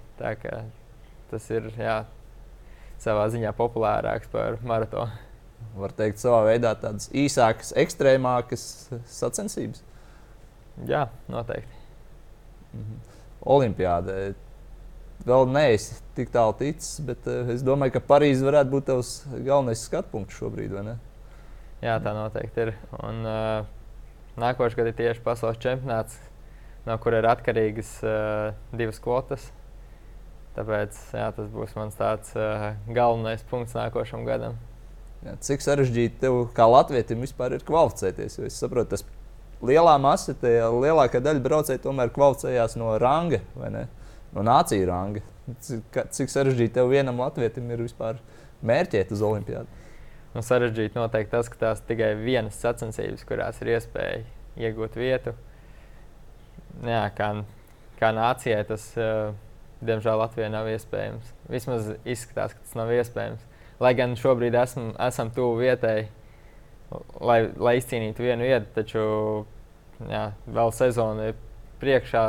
Tas 1.27 1.49
ir 1.51 1.71
jā, 1.75 1.97
savā 3.03 3.25
ziņā 3.33 3.51
populārāks 3.57 4.29
par 4.31 4.61
maratonu. 4.65 5.25
Var 5.77 5.93
teikt, 5.97 6.21
savā 6.21 6.41
veidā 6.47 6.71
tādas 6.79 7.09
īsākas, 7.13 7.73
ekstrēmākas 7.77 8.63
sacensības. 9.11 9.83
Jā, 10.89 11.07
noteikti. 11.29 11.81
Mhm. 12.77 12.99
Olimpiādē 13.47 14.17
vēl 15.25 15.47
neesi 15.49 15.97
tik 16.17 16.31
tālu 16.33 16.55
ticis, 16.59 16.99
bet 17.05 17.25
uh, 17.29 17.49
es 17.53 17.63
domāju, 17.65 17.95
ka 17.95 18.03
Parīzē 18.13 18.45
varētu 18.47 18.73
būt 18.73 18.87
tavs 18.91 19.11
galvenais 19.33 19.83
skatu 19.87 20.13
punkts 20.13 20.37
šobrīd. 20.37 20.75
Jā, 21.81 21.97
tā 22.01 22.13
noteikti 22.17 22.67
ir. 22.67 22.73
Un, 23.05 23.21
uh, 23.25 23.67
nākošais 24.41 24.77
gads 24.77 24.93
ir 24.93 24.97
tieši 24.97 25.23
pasaules 25.25 25.61
čempionāts, 25.61 26.17
no 26.87 26.97
kura 27.01 27.21
ir 27.21 27.29
atkarīgas 27.29 27.97
uh, 28.05 28.55
divas 28.77 29.01
kvotas. 29.03 29.51
Tāpēc 30.57 30.97
jā, 31.13 31.27
tas 31.37 31.51
būs 31.53 31.75
mans 31.77 31.97
tāds 31.97 32.33
uh, 32.33 32.71
galvenais 32.89 33.43
punkts 33.49 33.77
nākošam 33.77 34.25
gadam. 34.25 34.57
Jā, 35.25 35.35
cik 35.41 35.61
sarežģīti 35.65 36.21
tev 36.21 36.39
kā 36.57 36.65
latvietim 36.69 37.21
vispār 37.25 37.57
ir 37.57 37.65
kvalificēties? 37.65 38.39
Jo 38.39 38.49
es 38.49 38.57
saprotu, 38.57 38.95
tas 38.95 39.05
lielā 39.65 39.95
masa, 40.01 40.33
lielākā 40.41 41.21
daļa 41.21 41.43
braucēju 41.45 41.83
tomēr 41.85 42.13
kvalificējās 42.13 42.77
no 42.81 42.93
ranga 43.01 43.41
vai 43.57 43.71
ne? 43.73 43.85
No 44.37 44.45
nāciju 44.45 44.87
ranga. 44.89 45.23
Cik, 45.63 45.99
cik 46.13 46.31
sarežģīti 46.31 46.75
tev 46.75 46.91
vienam 46.91 47.21
latvietim 47.23 47.69
ir 47.71 47.85
vispār 47.85 48.19
mērķēt 48.67 49.13
uz 49.15 49.23
olimpiādu? 49.23 49.85
Nu, 50.35 50.43
sarežģīti 50.45 50.99
noteikti 50.99 51.33
tas, 51.33 51.49
ka 51.49 51.59
tās 51.61 51.83
tikai 51.87 52.11
vienas 52.19 52.59
sacensības, 52.61 53.23
kurās 53.25 53.61
ir 53.63 53.71
iespēja 53.77 54.19
iegūt 54.67 54.97
vietu. 54.99 55.33
Jā, 56.85 57.07
kā, 57.17 57.31
kā 57.97 58.11
nācijai 58.13 58.59
tas, 58.69 58.89
uh, 58.99 59.31
diemžēl, 59.81 60.19
Latvijai 60.19 60.51
nav 60.53 60.69
iespējams. 60.69 61.31
Vismaz 61.49 61.89
izskatās, 62.05 62.53
ka 62.53 62.65
tas 62.65 62.77
nav 62.77 62.91
iespējams. 62.93 63.47
Lai 63.81 63.93
gan 63.97 64.13
šobrīd 64.19 64.57
esmu, 64.57 64.91
esam 65.07 65.31
tuvu 65.33 65.61
vietai, 65.61 66.09
lai, 67.21 67.39
lai 67.55 67.77
izcīnītu 67.79 68.25
vienu 68.25 68.45
vietu, 68.49 68.69
taču 68.75 69.03
jā, 70.09 70.23
vēl 70.45 70.73
sezona 70.75 71.31
ir 71.31 71.41
priekšā 71.81 72.25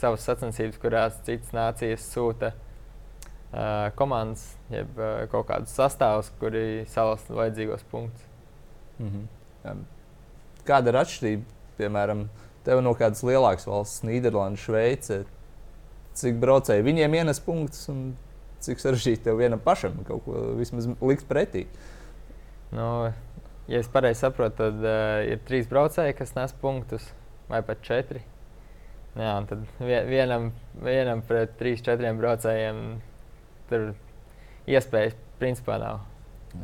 savas 0.00 0.24
sacensības, 0.26 0.78
kurās 0.80 1.18
citas 1.26 1.52
nācijas 1.56 2.04
sūta 2.12 2.52
uh, 2.52 3.88
komandas, 3.98 4.44
jeb 4.72 4.98
uh, 5.00 5.24
kaut 5.32 5.48
kādus 5.50 5.76
sastāvus, 5.76 6.30
kuri 6.40 6.84
salasta 6.92 7.36
vajadzīgos 7.36 7.84
punktus. 7.90 8.26
Mm 8.98 9.10
-hmm. 9.12 9.84
Kāda 10.66 10.90
ir 10.90 11.00
atšķirība, 11.00 11.42
piemēram, 11.78 12.28
tev 12.64 12.82
no 12.82 12.94
kādas 12.94 13.22
lielākas 13.22 13.66
valsts, 13.66 14.02
Nīderlanda, 14.02 14.58
Šveice? 14.58 15.24
Cik 16.16 16.38
braucēji 16.40 16.82
viņiem 16.82 17.14
ienes 17.14 17.40
punktus 17.40 17.88
un 17.88 18.16
cik 18.60 18.80
sarežģīti 18.80 19.22
tev 19.22 19.36
vienam 19.36 19.60
pašam 19.60 19.98
kaut 20.04 20.24
ko 20.24 20.32
vismaz 20.56 20.88
likt 21.00 21.28
pretī? 21.28 21.66
Nu, 22.72 23.12
ja 23.68 23.78
es 23.78 23.88
pareizi 23.88 24.20
saprotu, 24.20 24.56
tad 24.56 24.74
uh, 24.74 25.20
ir 25.28 25.38
trīs 25.46 25.68
braucēji, 25.70 26.16
kas 26.18 26.34
nes 26.34 26.52
punktus, 26.52 27.12
vai 27.48 27.62
pat 27.62 27.82
četri. 27.82 28.24
Jā, 29.16 29.32
un 29.40 29.46
tad 29.48 29.62
vienam, 29.80 30.50
vienam 30.84 31.22
pret 31.24 31.54
trīs, 31.56 31.80
četriem 31.84 32.18
braucējiem 32.20 32.80
tur 33.70 33.86
iespējas 34.68 35.16
principā 35.40 35.78
nav. 35.80 36.02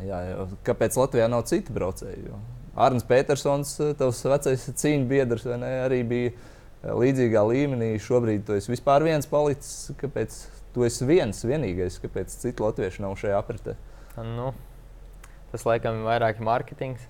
Jā, 0.04 0.18
jā. 0.28 0.48
Kāpēc 0.66 0.96
Latvijā 1.00 1.28
nav 1.32 1.46
citu 1.48 1.74
braucēju? 1.76 2.40
Arnēs 2.82 3.04
Petersons, 3.08 3.74
tavs 3.98 4.22
vecais 4.24 4.64
cīņu 4.80 5.08
biedrs, 5.08 5.44
ne, 5.60 5.72
arī 5.84 6.00
bija 6.08 6.32
eh, 6.32 6.92
līdzīgā 6.92 7.44
līmenī. 7.48 7.90
Šobrīd 8.00 8.46
tu 8.48 8.56
esi 8.56 8.72
vispār 8.72 9.04
viens 9.04 9.28
palicis. 9.28 9.92
Kāpēc 10.00 10.38
tu 10.72 10.86
esi 10.88 11.08
viens, 11.08 11.44
vienīgais? 11.44 12.00
Kāpēc 12.04 12.36
citu 12.44 12.68
latviešu 12.68 13.04
nav 13.04 13.16
šajā 13.20 13.40
apritē? 13.40 13.76
Nu, 14.28 14.52
tas 15.52 15.64
laikam 15.68 16.00
ir 16.00 16.08
vairāk 16.08 16.40
mārketings. 16.44 17.04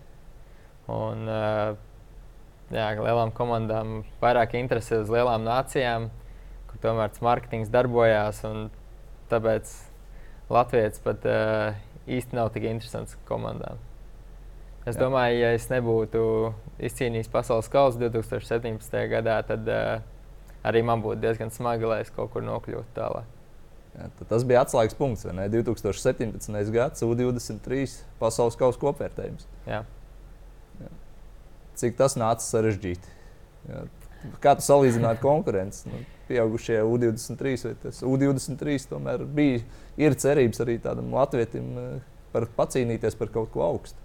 Un, 0.91 1.27
uh, 1.31 1.79
jā, 2.73 2.89
lielām 2.99 3.33
komandām 3.37 4.03
vairāk 4.23 4.57
interesi 4.59 4.97
uz 4.99 5.11
lielām 5.13 5.45
nācijām, 5.47 6.09
kur 6.71 6.83
tomēr 6.83 7.13
tas 7.13 7.25
mārketings 7.25 7.73
darbojās. 7.73 8.43
Tāpēc 9.33 9.73
Latvijas 10.53 11.01
pat 11.05 11.25
uh, 11.29 11.79
īsti 12.11 12.37
nav 12.37 12.53
tik 12.53 12.67
interesants 12.69 13.17
komandām. 13.29 13.81
Es 14.83 14.97
jā. 14.97 15.05
domāju, 15.05 15.39
ja 15.39 15.53
es 15.57 15.69
nebūtu 15.71 16.25
izcīnījis 16.83 17.31
pasaules 17.33 17.71
kausu 17.73 18.03
2017. 18.03 18.99
gadā, 19.13 19.39
tad 19.47 19.69
uh, 19.71 20.03
arī 20.67 20.83
man 20.85 21.05
būtu 21.05 21.23
diezgan 21.23 21.55
smagi, 21.55 21.89
lai 21.89 22.03
es 22.05 22.13
kaut 22.13 22.35
kur 22.35 22.45
nokļūtu 22.45 22.97
tālāk. 22.99 23.39
Jā, 23.93 24.07
tas 24.25 24.45
bija 24.49 24.65
atslēgas 24.65 24.97
punkts. 24.97 25.27
2017. 25.29 26.73
gads, 26.73 27.05
U23 27.05 27.99
pasaules 28.21 28.57
kausa 28.57 28.81
kopvērtējums. 28.81 29.49
Jā 29.69 29.85
cik 31.81 31.99
tas 31.99 32.17
nāca 32.21 32.45
sarežģīti. 32.45 33.19
Jā. 33.71 33.83
Kā 34.43 34.55
tu 34.59 34.63
salīdzinātu 34.63 35.23
konkurenci? 35.23 35.89
Nu, 35.91 36.03
pieaugušie 36.29 36.79
U23 36.87 37.67
vai 37.67 37.75
tas 37.83 38.03
U23 38.07 38.87
tomēr 38.91 39.25
bija 39.27 39.63
ir 40.01 40.17
cerības 40.19 40.63
arī 40.65 40.79
tādam 40.83 41.11
latvietim 41.15 41.73
eh, 41.79 41.95
par 42.33 42.47
pacīnīties 42.57 43.19
par 43.19 43.33
kaut 43.35 43.51
ko 43.55 43.65
augstu. 43.67 43.99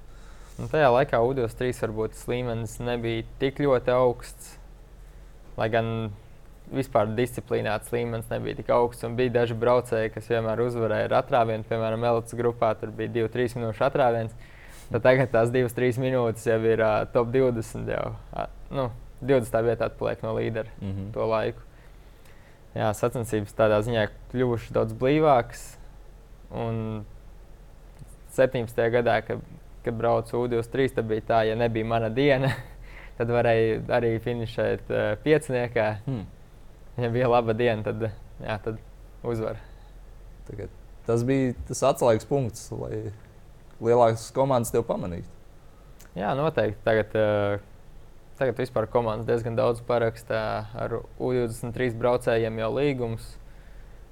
Nu, 0.58 0.66
tajā 0.72 0.90
laikā 0.90 1.20
U23 1.22 1.84
varbūt 1.86 2.24
līmenis 2.32 2.80
nebija 2.82 3.28
tik 3.42 3.62
ļoti 3.62 3.94
augsts. 3.94 4.56
Lai 5.58 5.70
gan 5.74 6.10
vispār 6.74 7.12
disciplināts 7.18 7.94
līmenis 7.94 8.30
nebija 8.32 8.60
tik 8.60 8.72
augsts, 8.74 9.06
bija 9.18 9.36
daži 9.40 9.58
braucēji, 9.58 10.12
kas 10.16 10.30
vienmēr 10.32 10.66
uzvarēja 10.66 11.12
ar 11.12 11.18
atrāvienu. 11.22 11.66
Piemēram, 11.70 12.04
Elites 12.10 12.36
grupā 12.38 12.74
tur 12.80 12.92
bija 12.96 13.14
2-3 13.22 13.60
minūšu 13.60 13.86
atrāviens. 13.88 14.34
Tad 14.88 15.04
tagad 15.04 15.32
tās 15.34 15.52
divas, 15.52 15.76
trīs 15.76 15.98
minūtes 16.00 16.46
jau 16.48 16.60
ir 16.64 16.80
uh, 16.80 17.02
top 17.12 17.32
20. 17.34 17.90
Jau, 17.92 18.14
uh, 18.32 18.48
nu, 18.72 18.88
20. 19.22 19.58
vietā 19.66 19.90
atpaliek 19.90 20.22
no 20.24 20.34
līdera 20.38 20.70
mm 20.80 20.92
-hmm. 20.92 21.12
to 21.14 21.26
laiku. 21.28 21.62
Jā, 22.76 22.94
sacensības 22.94 23.56
tādā 23.58 23.82
ziņā 23.82 24.08
kļuvušas 24.32 24.72
daudz 24.72 24.94
blīvākas. 24.94 25.78
Un 26.52 27.06
17. 28.32 28.90
gadā, 28.92 29.22
kad, 29.26 29.40
kad 29.84 29.94
braucu 29.94 30.38
U23, 30.38 30.94
tad 30.96 31.06
bija 31.06 31.22
tā, 31.22 31.44
ja 31.48 31.56
nebija 31.56 31.86
mana 31.86 32.10
diena, 32.10 32.52
tad 33.18 33.30
varēja 33.30 33.82
arī 33.90 34.20
finišēt 34.20 34.90
uh, 34.90 35.18
pieciniekā. 35.24 35.96
Hmm. 36.06 36.26
Ja 36.98 37.10
bija 37.10 37.28
laba 37.30 37.54
diena, 37.54 37.84
tad, 37.84 38.12
jā, 38.40 38.60
tad 38.64 38.78
uzvar. 39.24 39.58
Tagad 40.48 40.70
tas 41.08 41.24
bija 41.24 41.54
tas 41.68 41.84
atslēgas 41.84 42.28
punkts, 42.28 42.72
lai 42.72 43.12
lielākas 43.84 44.30
komandas 44.36 44.74
tev 44.74 44.86
pamanīt. 44.88 45.26
Jā, 46.18 46.32
noteikti. 46.38 46.80
Tagad, 46.86 47.18
uh, 47.18 48.22
tagad 48.40 48.62
vispār 48.62 48.88
komandas 48.90 49.28
diezgan 49.28 49.58
daudz 49.58 49.84
parakstā 49.86 50.44
ar 50.78 51.02
U23 51.20 51.92
braucējiem 52.00 52.62
jau 52.64 52.72
līgums, 52.74 53.28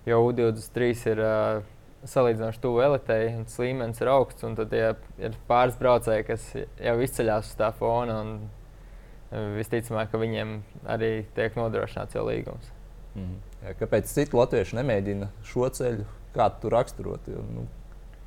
jo 0.05 0.19
U23 0.27 0.91
ir 1.13 1.23
uh, 1.23 1.63
salīdzinoši 2.05 2.61
tuvu 2.61 2.83
elitei, 2.85 3.31
un 3.33 3.47
tas 3.47 3.57
līmenis 3.61 4.01
ir 4.03 4.11
augsts. 4.13 4.45
Tad 4.59 4.75
ja 4.77 4.93
ir 5.17 5.39
pāris 5.49 5.79
braucēji, 5.79 6.27
kas 6.27 6.45
jau 6.53 6.95
izceļas 7.07 7.49
uz 7.49 7.57
tā 7.59 7.71
fona, 7.79 8.19
un 8.21 8.35
uh, 8.45 9.55
visticamāk, 9.57 10.11
ka 10.13 10.21
viņiem 10.21 10.59
arī 10.93 11.13
tiek 11.37 11.57
nodrošināts 11.57 12.17
jau 12.17 12.27
līgums. 12.29 12.69
Mm. 13.15 13.39
Kāpēc 13.79 14.11
citi 14.11 14.37
latvieši 14.37 14.77
nemēģina 14.77 15.31
šo 15.47 15.69
ceļu? 15.73 16.05
Kā 16.35 16.49
tu 16.61 16.69
raksturot? 16.69 17.29
Jo, 17.31 17.41
nu, 17.47 17.63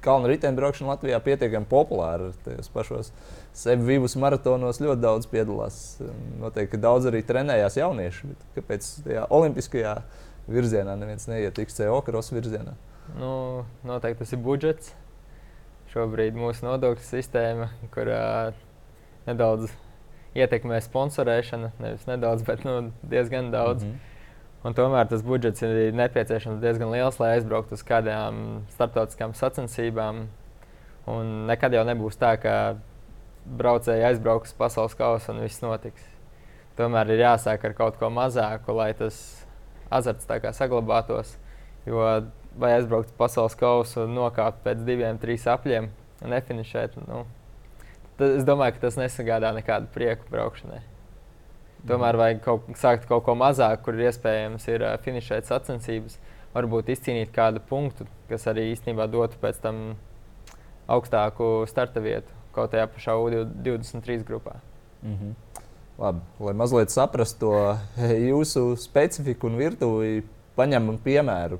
kalnu 0.08 0.30
riteņbraukšana 0.32 0.94
Latvijā 0.94 1.20
pietiekami 1.24 1.68
populāra. 1.68 2.32
Tajos 2.46 2.70
pašos 2.72 3.12
Sebvīvus 3.58 4.16
maratonos 4.20 4.80
ļoti 4.82 5.02
daudz 5.04 5.28
piedalās. 5.30 5.80
Noteikti 6.40 6.80
daudz 6.80 7.10
arī 7.10 7.22
trenējās 7.26 7.78
jaunieši. 7.80 8.32
Kāpēc 8.56 8.88
tajā 9.06 9.26
olimpiskajā 9.38 9.98
virzienā 10.48 10.96
neviens 10.98 11.28
neiet 11.28 11.60
XCO 11.60 12.00
krosa 12.06 12.38
virzienā? 12.38 12.76
Nu, 13.18 13.64
noteikti 13.88 14.24
tas 14.24 14.34
ir 14.36 14.42
budžets. 14.44 14.94
Šobrīd 15.92 16.36
mūsu 16.36 16.66
nodokļu 16.66 17.04
sistēma, 17.06 17.70
kur 17.94 18.10
uh, 18.12 18.56
nedaudz 19.28 19.72
ietekmē 20.36 20.80
sponsorēšana, 20.84 21.72
nevis 21.80 22.04
nedaudz, 22.08 22.44
bet 22.44 22.64
nu, 22.68 22.90
diezgan 23.08 23.50
daudz. 23.54 23.84
Mm 23.86 23.92
-hmm. 23.94 24.17
Un 24.66 24.74
tomēr 24.74 25.06
tas 25.06 25.22
budžets 25.22 25.62
ir 25.62 25.94
nepieciešams 25.94 26.58
diezgan 26.62 26.90
liels, 26.90 27.20
lai 27.22 27.36
aizbrauktu 27.36 27.76
uz 27.78 27.84
kādām 27.86 28.64
starptautiskām 28.74 29.34
sacensībām. 29.38 30.24
Un 31.08 31.34
nekad 31.48 31.76
jau 31.76 31.84
nebūs 31.86 32.18
tā, 32.18 32.34
ka 32.42 32.54
braucēji 33.46 34.04
aizbrauks 34.10 34.56
pasaules 34.58 34.96
kausa 34.98 35.32
un 35.32 35.44
viss 35.44 35.62
notiks. 35.62 36.02
Tomēr 36.78 37.14
ir 37.14 37.22
jāsāk 37.22 37.64
ar 37.64 37.76
kaut 37.78 38.00
ko 38.00 38.10
mazāku, 38.10 38.74
lai 38.74 38.90
tas 38.98 39.20
azarts 39.94 40.26
saglabātos. 40.58 41.36
Jo 41.86 42.02
vai 42.58 42.74
aizbraukt 42.74 43.12
uz 43.12 43.16
pasaules 43.18 43.54
kausu 43.58 44.04
un 44.04 44.14
nokāpt 44.18 44.62
pēc 44.66 44.82
diviem, 44.86 45.18
trīs 45.22 45.46
apļiem 45.46 45.88
un 46.24 46.32
nefinišēt. 46.34 46.98
Nu, 47.06 47.24
tad 48.18 48.40
es 48.40 48.46
domāju, 48.46 48.76
ka 48.76 48.88
tas 48.88 48.98
nesagādā 48.98 49.52
nekādu 49.54 49.90
prieku 49.94 50.26
braukšanai. 50.32 50.82
Tomēr 51.86 52.18
vajag 52.18 52.40
kaut, 52.42 52.66
sākt 52.76 53.06
kaut 53.06 53.22
ko 53.24 53.36
mazāk, 53.38 53.84
kur 53.86 53.94
iespējams 53.94 54.66
ir 54.68 54.82
uh, 54.82 54.96
finišēt 55.04 55.46
sacensības, 55.46 56.18
varbūt 56.56 56.90
izcīnīt 56.90 57.30
kādu 57.34 57.62
punktu, 57.68 58.08
kas 58.28 58.48
arī 58.50 58.72
īstenībā 58.72 59.06
dotu 59.06 59.38
pēc 59.40 59.60
tam 59.62 59.94
augstāku 60.88 61.68
starta 61.70 62.02
vietu 62.02 62.38
kaut 62.58 62.72
tajā 62.74 62.88
pašā 62.90 63.14
U23 63.14 64.24
grupā. 64.26 64.58
Mm 65.02 65.14
-hmm. 65.14 65.32
Labi, 65.98 66.20
lai 66.40 66.54
mazliet 66.54 66.90
saprastu 66.90 67.38
to 67.38 67.78
jūsu 68.30 68.76
specifiku 68.76 69.46
un 69.46 69.56
virtuvi, 69.56 70.22
paņemam 70.56 70.98
piemēru. 71.04 71.58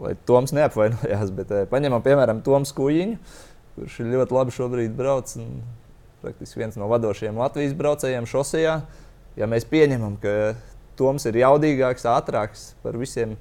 Lai 0.00 0.14
Toms 0.26 0.52
neapvainojās, 0.52 1.30
bet 1.30 1.50
eh, 1.50 1.66
paņemam 1.70 2.02
piemēram 2.02 2.42
Toms 2.42 2.72
Kujiņu, 2.72 3.16
kurš 3.74 4.00
ir 4.00 4.06
ļoti 4.06 4.34
labi 4.34 4.50
šobrīd 4.50 4.96
brauc. 4.96 5.36
un 5.36 5.62
Praktiski 6.22 6.58
viens 6.58 6.76
no 6.76 6.88
vadošajiem 6.88 7.38
Latvijas 7.38 7.74
braucējiem 7.74 8.26
šosejā. 8.26 8.80
Ja 9.38 9.48
mēs 9.50 9.66
pieņemam, 9.68 10.16
ka 10.22 10.54
Toms 10.98 11.26
ir 11.26 11.40
jaudīgāks, 11.40 12.06
ātrāks 12.06 12.68
par 12.84 12.94
visiem 13.00 13.34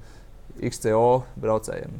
XCO 0.57 1.23
braucējiem. 1.37 1.93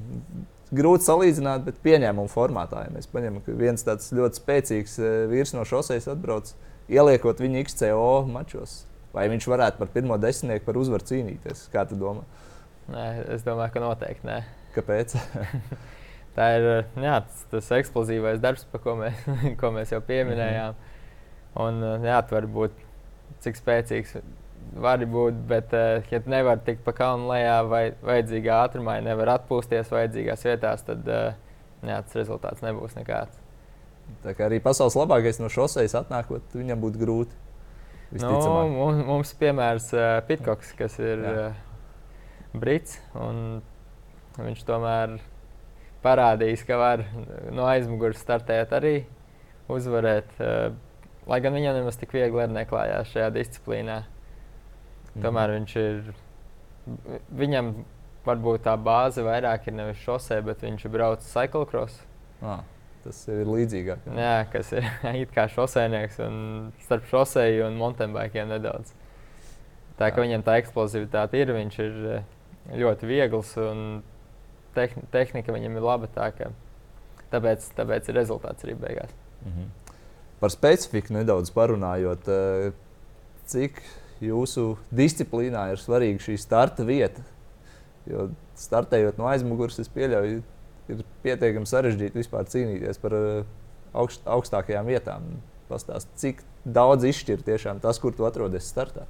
Grūti 0.73 1.05
salīdzināt, 1.05 1.67
bet 1.67 1.81
pieņēmuma 1.85 2.31
formātā. 2.31 2.87
Ja 2.87 2.93
mēs 2.93 3.05
paņemam, 3.11 3.43
ka 3.45 3.53
viens 3.57 3.85
tāds 3.85 4.09
ļoti 4.17 4.41
spēcīgs 4.41 4.97
eh, 4.97 5.17
vīrs 5.29 5.53
no 5.53 5.65
šosejas 5.69 6.09
atbrauc, 6.15 6.49
ieliekot 6.89 7.43
viņu 7.43 7.61
XCO 7.67 8.23
mačos. 8.33 8.79
Vai 9.13 9.27
viņš 9.29 9.45
varētu 9.51 9.77
par 9.77 9.91
pirmo 9.93 10.17
desmitnieku 10.17 10.65
par 10.65 10.79
uzvaru 10.81 11.05
cīnīties? 11.05 11.67
Kā 11.73 11.85
tu 11.85 11.99
domā? 12.01 12.25
Nē, 12.89 13.05
es 13.35 13.45
domāju, 13.45 13.75
ka 13.75 13.83
noteikti 13.83 14.25
nē. 14.25 14.39
Kāpēc? 14.73 15.13
Tā 16.37 16.47
ir 16.57 16.65
jā, 16.97 17.19
tas, 17.27 17.45
tas 17.51 17.69
eksplozīvais 17.77 18.41
darbs, 18.41 18.65
par 18.71 18.81
ko 18.81 18.97
mēs, 18.97 19.21
ko 19.61 19.69
mēs 19.75 19.93
jau 19.93 20.01
pieminējām. 20.05 20.79
Un, 21.61 21.83
jā, 22.01 22.17
tu 22.25 22.33
vari 22.33 22.49
būt 22.49 22.79
cik 23.43 23.59
spēcīgs. 23.59 24.17
Vari 24.83 25.05
būt, 25.05 25.37
bet, 25.49 25.73
eh, 25.77 26.01
ja 26.09 26.19
tu 26.23 26.31
nevari 26.33 26.63
tikt 26.65 26.81
pa 26.85 26.95
kalnu 26.97 27.27
lejā 27.29 27.57
vai 27.69 27.83
vajadzīgā 28.01 28.55
ātrumā, 28.63 28.97
ja 28.97 29.05
nevar 29.05 29.35
atpūsties 29.35 29.91
vajadzīgās 29.93 30.45
vietās, 30.47 30.85
tad 30.87 31.07
eh, 31.07 31.35
jā, 31.85 31.99
tas 31.99 32.17
rezultāts 32.17 32.63
nebūs 32.65 32.95
nekāds. 32.97 33.37
Tā 34.23 34.33
kā 34.35 34.47
arī 34.47 34.59
pasaules 34.63 34.97
labākais 34.97 35.39
no 35.39 35.49
šosejas 35.51 35.95
atnākot, 36.01 36.55
viņam 36.57 36.81
būtu 36.81 37.01
grūti. 37.01 37.39
Nu, 38.13 38.31
mums, 38.69 38.99
mums 39.07 39.31
piemērs 39.39 39.87
uh, 39.95 40.19
Pitkoks, 40.27 40.73
kas 40.77 40.99
ir 41.01 41.23
Jā. 41.23 41.45
brits. 42.53 42.99
Viņš 44.37 44.61
tomēr 44.67 45.15
parādījis, 46.03 46.65
ka 46.67 46.77
var 46.77 47.05
no 47.55 47.65
aizmugures 47.65 48.21
startēt 48.21 48.75
arī 48.77 48.95
uzvarēt. 49.71 50.35
Uh, 50.37 50.75
lai 51.29 51.39
gan 51.43 51.55
viņam 51.55 51.79
nemaz 51.79 51.97
tik 51.99 52.13
viegli 52.15 52.43
arī 52.43 52.55
neklājās 52.57 53.11
šajā 53.13 53.31
disciplīnā. 53.37 54.03
Mhm. 55.13 55.23
Tomēr 55.25 55.55
viņš 55.57 55.75
ir. 55.81 56.13
Viņam 57.33 57.73
varbūt 58.25 58.65
tā 58.65 58.75
bāze 58.79 59.23
vairāk 59.23 59.67
ir 59.67 59.77
nevis 59.77 60.01
šosē, 60.03 60.39
bet 60.43 60.63
viņš 60.63 60.85
ir 60.85 60.93
braucis 60.93 61.31
cyclocross. 61.31 62.01
Ah, 62.43 62.63
tas 63.03 63.21
ir 63.31 63.47
līdzīgāk. 63.47 64.07
jā. 64.07 64.15
Jā, 64.19 64.39
kas 64.51 64.71
ir 64.75 64.87
it 65.23 65.31
kā 65.35 65.47
šosēnieks 65.51 66.19
un 66.25 66.35
starp 66.83 67.07
šoseju 67.11 67.67
un 67.67 67.79
mountainbikiem 67.79 68.51
nedaudz. 68.51 68.93
Tā 69.99 70.09
kā 70.09 70.23
viņam 70.23 70.43
tā 70.43 70.57
eksplozivitāte 70.59 71.37
ir, 71.39 71.53
viņš 71.53 71.79
ir 71.83 71.99
eh, 72.17 72.25
ļoti 72.81 73.07
viegls 73.07 73.53
un 73.61 74.01
tehn 74.75 75.05
tehnika 75.13 75.53
viņam 75.53 75.77
ir 75.77 75.85
laba. 75.85 76.09
Tā, 76.11 76.31
ka, 76.35 76.49
tāpēc, 77.31 77.69
tāpēc 77.77 78.09
ir 78.09 78.17
rezultāts 78.17 78.65
arī 78.65 78.75
beigās. 78.79 79.13
Mhm. 79.45 79.71
Par 80.43 80.51
specifiku 80.51 81.15
nedaudz 81.15 81.53
parunājot, 81.55 82.27
eh, 82.27 82.73
cik 83.47 83.77
jūsu 84.19 84.73
disciplīnā 84.91 85.69
ir 85.71 85.79
svarīga 85.79 86.19
šī 86.19 86.35
starta 86.41 86.83
vieta. 86.83 87.23
Jo 88.09 88.27
startējot 88.59 89.21
no 89.21 89.29
aizmugures, 89.31 89.79
es 89.79 89.87
pieļauju, 89.93 90.41
ir 90.91 91.03
pietiekami 91.23 91.69
sarežģīti 91.69 92.19
vispār 92.19 92.49
cīnīties 92.51 92.99
par 92.99 93.15
eh, 93.15 93.45
augst, 93.95 94.25
augstākajām 94.27 94.89
vietām. 94.91 95.29
Pastāst, 95.69 96.11
cik 96.19 96.43
daudz 96.67 97.07
izšķir 97.07 97.45
tiešām 97.47 97.79
tas, 97.79 98.01
kur 98.03 98.11
tu 98.11 98.27
atrodies 98.27 98.67
startā. 98.67 99.07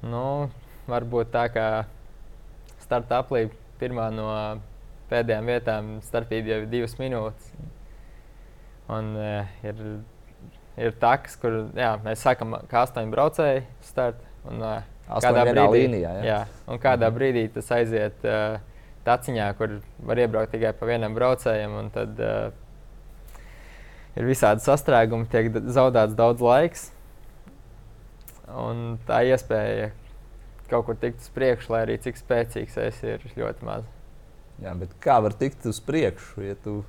Nu, 0.00 0.48
varbūt 0.88 1.34
tā 1.36 1.44
kā 1.52 1.68
starta 2.80 3.20
aplī 3.20 3.50
pirmā 3.76 4.08
no 4.16 4.30
pēdējām 5.12 5.52
vietām 5.52 5.94
starpība 6.08 6.54
jau 6.54 6.60
ir 6.64 6.72
divas 6.72 6.96
minūtes. 6.96 7.52
Un 8.94 9.14
uh, 9.16 9.52
ir, 9.64 9.80
ir 10.76 10.94
takas, 11.00 11.36
kur 11.40 11.70
jā, 11.76 11.92
mēs 12.04 12.22
sākam 12.24 12.56
kā 12.70 12.82
astoņi 12.86 13.12
braucēji 13.12 13.64
startu. 13.82 14.24
Un, 14.50 14.60
uh, 14.62 14.82
Astoņi 15.08 15.44
vienā 15.50 15.64
līnijā. 15.68 16.12
Ja? 16.18 16.24
jā, 16.24 16.38
un 16.68 16.78
kādā 16.80 17.10
Mhm. 17.10 17.16
brīdī 17.18 17.44
tas 17.52 17.70
aiziet 17.76 18.24
uh, 18.24 18.58
taciņā, 19.04 19.50
kur 19.58 19.80
var 20.00 20.16
iebraukt 20.20 20.52
tikai 20.52 20.72
pa 20.72 20.86
vienam 20.88 21.14
braucējam. 21.16 21.78
un 21.78 21.90
Tad 21.90 22.20
uh, 22.20 22.50
ir 24.16 24.24
visādi 24.24 24.64
sastrēgumi, 24.64 25.28
tiek 25.28 25.50
zaudēts 25.52 26.16
daudz 26.16 26.40
laiks. 26.40 26.90
Un 28.48 28.98
tā 29.08 29.22
iespēja 29.24 29.90
kaut 30.70 30.86
kur 30.86 30.96
tikt 31.00 31.20
uz 31.20 31.28
priekšu, 31.34 31.72
lai 31.72 31.82
arī 31.86 31.98
cik 32.00 32.16
spēcīgs 32.20 32.76
esi, 32.80 33.06
ir 33.16 33.24
ļoti 33.36 33.64
maza. 33.64 33.88
Jā, 34.62 34.72
bet 34.78 34.92
kā 35.02 35.16
var 35.22 35.34
tikt 35.36 35.64
uz 35.66 35.80
priekšu, 35.84 36.44
ja 36.46 36.54
tu 36.64 36.84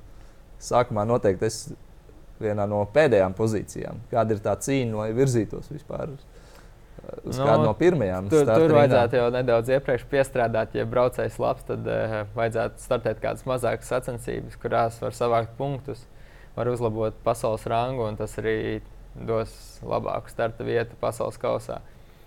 sākumā 0.62 1.04
noteikti 1.08 1.48
esi 1.48 1.76
vienā 2.42 2.66
no 2.70 2.82
pēdējām 2.94 3.36
pozīcijām? 3.36 4.00
Kāda 4.10 4.36
ir 4.36 4.42
tā 4.44 4.56
cīņa, 4.66 4.96
lai 4.98 5.10
virzītos 5.16 5.70
vispār 5.72 6.14
uz, 6.14 6.24
Nu, 7.22 7.32
kādu 7.38 7.66
no 7.66 7.72
pirmajām? 7.76 8.28
Tur, 8.32 8.48
tur 8.48 8.72
vajadzētu 8.74 9.18
jau 9.20 9.26
nedaudz 9.34 9.70
iepriekš 9.70 10.06
piestrādāt. 10.10 10.74
Ja 10.74 10.86
braucējs 10.90 11.38
labs, 11.42 11.66
tad 11.68 11.86
uh, 11.86 12.16
vajadzētu 12.34 12.82
startēt 12.82 13.20
kādas 13.22 13.46
mazākas 13.46 13.90
sacensības, 13.92 14.56
kurās 14.62 14.98
var 15.02 15.14
savākt 15.14 15.54
punktus, 15.58 16.02
var 16.56 16.70
uzlabot 16.72 17.16
pasaules 17.26 17.66
rangu, 17.70 18.06
un 18.08 18.18
tas 18.18 18.34
arī 18.42 18.80
dos 19.14 19.52
labāku 19.86 20.32
starta 20.32 20.66
vietu 20.66 20.98
pasaules 21.00 21.38
kausā. 21.40 21.80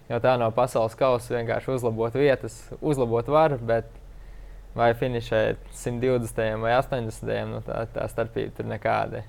Jo 0.09 0.21
tā 0.23 0.37
no 0.41 0.47
pasaules 0.55 0.95
kausa 0.97 1.35
vienkārši 1.35 1.75
uzlabot 1.75 2.15
vietas, 2.17 2.55
uzlabot 2.79 3.27
var, 3.29 3.57
bet 3.61 3.91
vai 4.77 4.93
finišēt 4.97 5.69
120. 5.75 6.55
vai 6.63 6.77
80. 6.79 7.35
Nu, 7.51 7.59
tā, 7.65 7.83
tā 7.93 8.07
starpība 8.09 8.55
tur 8.57 8.69
nekāda. 8.69 9.25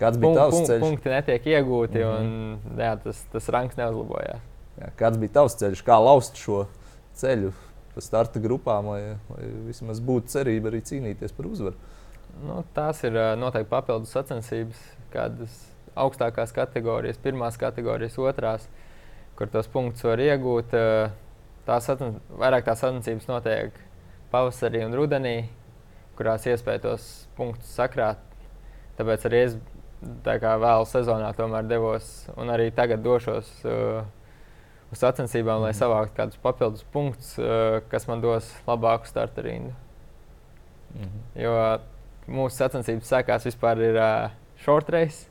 Kāds 0.00 0.18
bija 0.20 0.38
tavs 0.38 0.56
punk, 0.56 0.68
ceļš? 0.68 0.82
punkti 0.82 1.12
netiek 1.12 1.46
iegūti, 1.46 2.00
mm 2.00 2.10
-hmm. 2.10 2.70
un 2.70 2.82
jā, 2.84 2.94
tas, 3.04 3.20
tas 3.32 3.48
rangs 3.52 3.76
neuzlabojās. 3.76 4.40
Jā, 4.80 4.90
kāds 4.98 5.20
bija 5.20 5.32
tavs 5.38 5.56
ceļš? 5.60 5.82
Kā 5.86 5.98
lauzt 6.02 6.40
šo 6.40 6.64
ceļu 7.14 7.52
pa 7.94 8.02
starta 8.02 8.40
grupām, 8.42 8.88
lai, 8.90 9.02
lai 9.30 9.50
vismaz 9.68 10.00
būtu 10.02 10.32
cerība 10.34 10.72
arī 10.72 10.80
cīnīties 10.82 11.36
par 11.36 11.46
uzvaru? 11.46 11.76
Nu, 12.42 12.64
tās 12.74 13.04
ir 13.06 13.14
noteikti 13.38 13.70
papildus 13.70 14.14
sacensības, 14.16 14.80
kādas 15.12 15.54
augstākās 15.94 16.52
kategorijas, 16.54 17.20
pirmās 17.22 17.58
kategorijas, 17.60 18.18
otrās, 18.18 18.66
kur 19.38 19.50
tos 19.52 19.70
punktus 19.70 20.02
var 20.04 20.22
iegūt. 20.22 20.74
Tās 21.64 21.88
vairāk 21.88 22.66
tās 22.66 22.82
sacensības 22.82 23.28
notiek 23.30 23.78
pavasarī 24.32 24.82
un 24.84 24.96
rudenī, 24.98 25.36
kurās 26.18 26.46
iespēja 26.50 26.82
tos 26.88 27.28
punktus 27.38 27.70
sakrāt. 27.78 28.18
Tāpēc 28.98 29.24
arī 29.28 29.40
es 29.46 29.56
tā 30.24 30.36
kā 30.42 30.54
vēl 30.60 30.84
sezonā 30.88 31.30
tomēr 31.36 31.66
devos 31.68 32.28
un 32.36 32.52
arī 32.52 32.70
tagad 32.74 33.02
došos 33.04 33.50
uh, 33.64 34.04
uz 34.92 35.00
sacensībām, 35.00 35.62
lai 35.64 35.72
Mhm. 35.72 35.80
savāktu 35.80 36.16
kādus 36.16 36.40
papildus 36.42 36.84
punktus, 36.92 37.38
uh, 37.38 37.80
kas 37.90 38.06
man 38.08 38.20
dos 38.20 38.50
labāku 38.66 39.06
starta 39.06 39.42
rindu. 39.42 39.74
Mhm. 40.94 41.22
Jo 41.42 41.54
mūsu 42.28 42.56
sacensības 42.56 43.10
sākās 43.10 43.44
vispār 43.44 43.80
ir 43.82 43.96
uh, 43.96 44.30
short 44.64 44.88
race, 44.90 45.28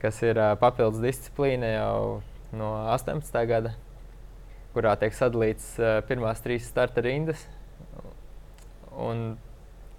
kas 0.00 0.22
ir 0.22 0.38
uh, 0.38 0.54
papildus 0.56 1.00
disciplīna 1.00 1.74
jau 1.76 2.22
no 2.52 2.70
18. 2.94 3.46
gada, 3.46 3.74
kurā 4.74 4.96
tiek 4.98 5.12
sadalīts 5.12 5.78
uh, 5.78 6.00
pirmās 6.08 6.40
trīs 6.42 6.66
starta 6.66 7.02
rindas. 7.04 7.46
Un 8.96 9.36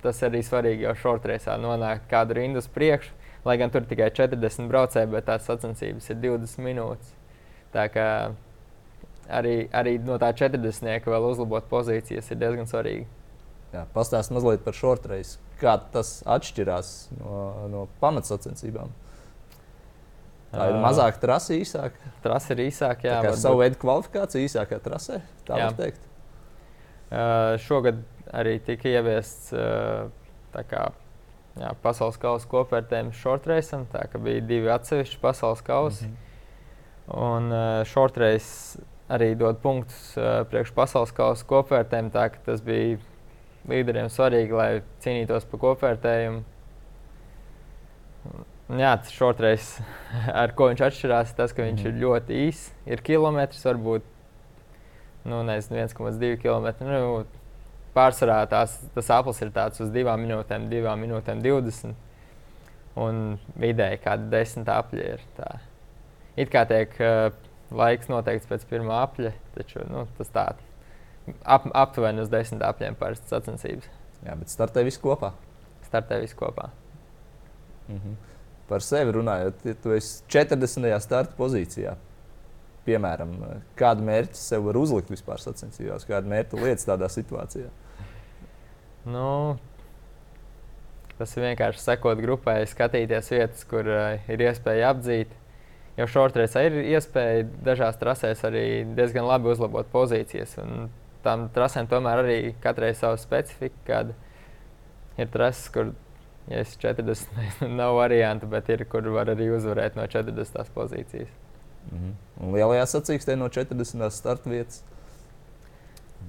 tas 0.01 0.19
arī 0.25 0.41
svarīgi 0.41 0.87
jau 0.87 0.95
short 0.95 1.25
race 1.25 1.53
nonākt 1.61 2.07
kādu 2.09 2.37
rindu 2.39 2.57
uz 2.57 2.67
priekšu. 2.67 3.13
Lai 3.47 3.55
gan 3.59 3.71
tur 3.71 3.85
tikai 3.87 4.09
40 4.11 4.67
braucēji, 4.67 5.09
bet 5.13 5.27
tās 5.29 5.45
sacensības 5.47 6.09
ir 6.11 6.19
20 6.23 6.63
minūtes. 6.65 7.13
Tā 7.71 7.85
kā 7.93 8.07
arī, 9.29 9.55
arī 9.75 9.97
no 10.03 10.17
tā 10.21 10.33
40. 10.35 11.07
vēl 11.07 11.29
uzlabot 11.31 11.67
pozīcijas 11.71 12.31
ir 12.33 12.41
diezgan 12.41 12.67
svarīgi. 12.69 13.07
Jā, 13.73 13.83
Pastāst 13.93 14.31
mazliet 14.31 14.63
par 14.63 14.75
short 14.75 15.05
race. 15.11 15.37
Kā 15.59 15.75
tas 15.91 16.21
atšķirās 16.27 16.91
no, 17.19 17.39
no 17.71 17.83
pamatsacensībām? 18.01 18.93
Tā 20.53 20.69
ir 20.69 20.77
Ā, 20.77 20.83
mazāka 20.83 21.19
trasa, 21.19 21.55
īsāka. 21.57 22.11
Trasa 22.23 22.53
ir 22.55 22.63
īsāka, 22.69 23.09
jā. 23.09 23.17
Tā 23.19 23.33
kā 23.33 23.39
savu 23.39 23.59
veidu 23.59 23.79
kvalifikācija 23.81 24.47
īsākā 24.47 24.79
trasē. 24.83 25.19
Tā 25.47 25.59
Jā. 25.59 25.67
var 25.67 25.75
teikt. 25.81 26.05
Uh, 27.07 27.55
šogad 27.63 27.99
arī 28.35 28.55
tika 28.63 28.89
ieviests 28.91 29.51
kā, 30.71 30.87
jā, 31.61 31.71
pasaules 31.83 32.17
kausa 32.21 32.47
kopvērtējums 32.51 33.19
shortreisam. 33.21 33.85
Tā 33.91 34.05
kā 34.11 34.21
bija 34.21 34.43
divi 34.45 34.71
atsevišķi 34.73 35.19
pasaules 35.21 35.61
kausi. 35.65 36.05
Mm 36.05 36.11
-hmm. 36.11 36.23
Un 37.07 37.51
uh, 37.51 37.85
shortreis 37.87 38.77
arī 39.09 39.35
dod 39.35 39.61
punktus 39.63 40.17
uh, 40.17 40.43
priekš 40.49 40.73
pasaules 40.75 41.11
kausa 41.11 41.45
kopvērtējumu. 41.45 42.11
Tā 42.11 42.29
ka 42.29 42.37
tas 42.45 42.61
bija 42.61 42.97
līderiem 43.67 44.09
svarīgi, 44.09 44.51
lai 44.51 44.81
cīnītos 45.03 45.47
par 45.51 45.59
kopvērtējumu. 45.59 46.43
Jā, 48.67 48.97
tas 48.99 49.11
shortreis, 49.15 49.79
ar 50.41 50.51
ko 50.51 50.67
viņš 50.67 50.81
atšķirās, 50.89 51.33
tas, 51.35 51.53
ka 51.55 51.63
viņš 51.63 51.83
mm. 51.83 51.87
ir 51.87 52.01
ļoti 52.03 52.39
īss. 52.47 52.73
Ir 52.85 53.01
kilometrs, 53.01 53.63
varbūt 53.65 54.03
nu, 55.27 55.43
1,2 55.43 56.35
km. 56.43 56.67
Nu, 56.83 57.23
pārsvarā 57.97 58.41
tās, 58.49 58.77
tas 58.95 59.09
aplis 59.13 59.41
ir 59.43 59.51
tāds 59.55 59.81
uz 59.83 59.89
2 59.93 60.13
minūtēm, 60.21 60.69
2 60.71 60.93
minūtēm 61.01 61.41
20. 61.45 61.95
Un 62.97 63.19
vidēji 63.61 63.99
kāda 64.01 64.29
desmit 64.31 64.69
apļi 64.73 65.03
ir. 65.05 65.25
Tā. 65.37 65.49
It 66.37 66.49
kā 66.53 66.63
tiek 66.69 66.95
uh, 67.03 67.27
laiks 67.73 68.09
noteikts 68.09 68.49
pēc 68.49 68.65
pirmā 68.69 69.03
apļa, 69.03 69.33
taču 69.57 69.85
nu, 69.89 70.07
tas 70.17 70.33
tā 70.33 70.47
ap, 71.43 71.67
aptuveni 71.77 72.23
uz 72.23 72.31
desmit 72.33 72.65
apļiem 72.65 72.97
parasti 72.97 73.29
sacensības. 73.33 73.91
Jā, 74.25 74.33
bet 74.39 74.53
startē 74.53 74.81
viss 74.87 75.01
kopā. 75.01 75.35
Startē 75.85 76.17
viss 76.23 76.37
kopā. 76.37 76.71
Mhm. 77.91 78.17
Par 78.67 78.83
sevi 78.83 79.13
runājot, 79.15 79.61
ja 79.63 79.77
tu 79.79 79.93
esi 79.95 80.25
40. 80.33 80.89
starta 80.99 81.37
pozīcijā 81.37 81.93
piemēram, 82.87 83.33
kādu 83.77 84.05
mērķi 84.07 84.39
sev 84.39 84.67
var 84.67 84.79
uzlikt 84.79 85.11
vispār 85.11 85.41
sacensībās, 85.43 86.07
kādu 86.07 86.31
mērķi 86.31 86.61
lietas 86.61 86.87
tādā 86.87 87.09
situācijā? 87.11 87.69
Nu, 89.07 89.55
tas 91.17 91.33
ir 91.37 91.45
vienkārši 91.45 91.83
sekot 91.83 92.19
grupai, 92.19 92.59
skatīties 92.67 93.31
vietas, 93.31 93.65
kur 93.69 93.87
uh, 93.87 94.29
ir 94.31 94.43
iespēja 94.49 94.91
apdzīt. 94.93 95.33
Jo 95.97 96.05
šortreisā 96.11 96.67
ir 96.67 96.75
iespēja 96.83 97.45
dažās 97.65 97.97
trasēs 97.97 98.43
arī 98.45 98.65
diezgan 98.97 99.25
labi 99.25 99.49
uzlabot 99.49 99.87
pozīcijas. 99.89 100.53
Tām 101.25 101.47
trasēm 101.55 101.87
tomēr 101.89 102.21
arī 102.21 102.37
katrai 102.61 102.91
savu 102.95 103.17
specifiku. 103.17 103.79
Kad 103.87 104.11
ir 105.17 105.31
trases, 105.33 105.71
kur 105.73 105.95
ja 106.51 106.61
40 106.63 107.65
nav 107.79 107.95
variantu, 107.97 108.49
bet 108.51 108.69
ir, 108.69 108.85
kur 108.91 109.07
var 109.15 109.31
arī 109.33 109.49
uzvarēt 109.55 109.97
no 109.97 110.05
40 110.05 110.69
pozīcijas. 110.75 111.33
Mhm. 111.87 112.13
Un 112.43 112.53
lielajā 112.53 112.85
sacīkstē 112.93 113.37
no 113.39 113.49
40 113.49 114.11
starta 114.13 114.51
vietas. 114.51 114.83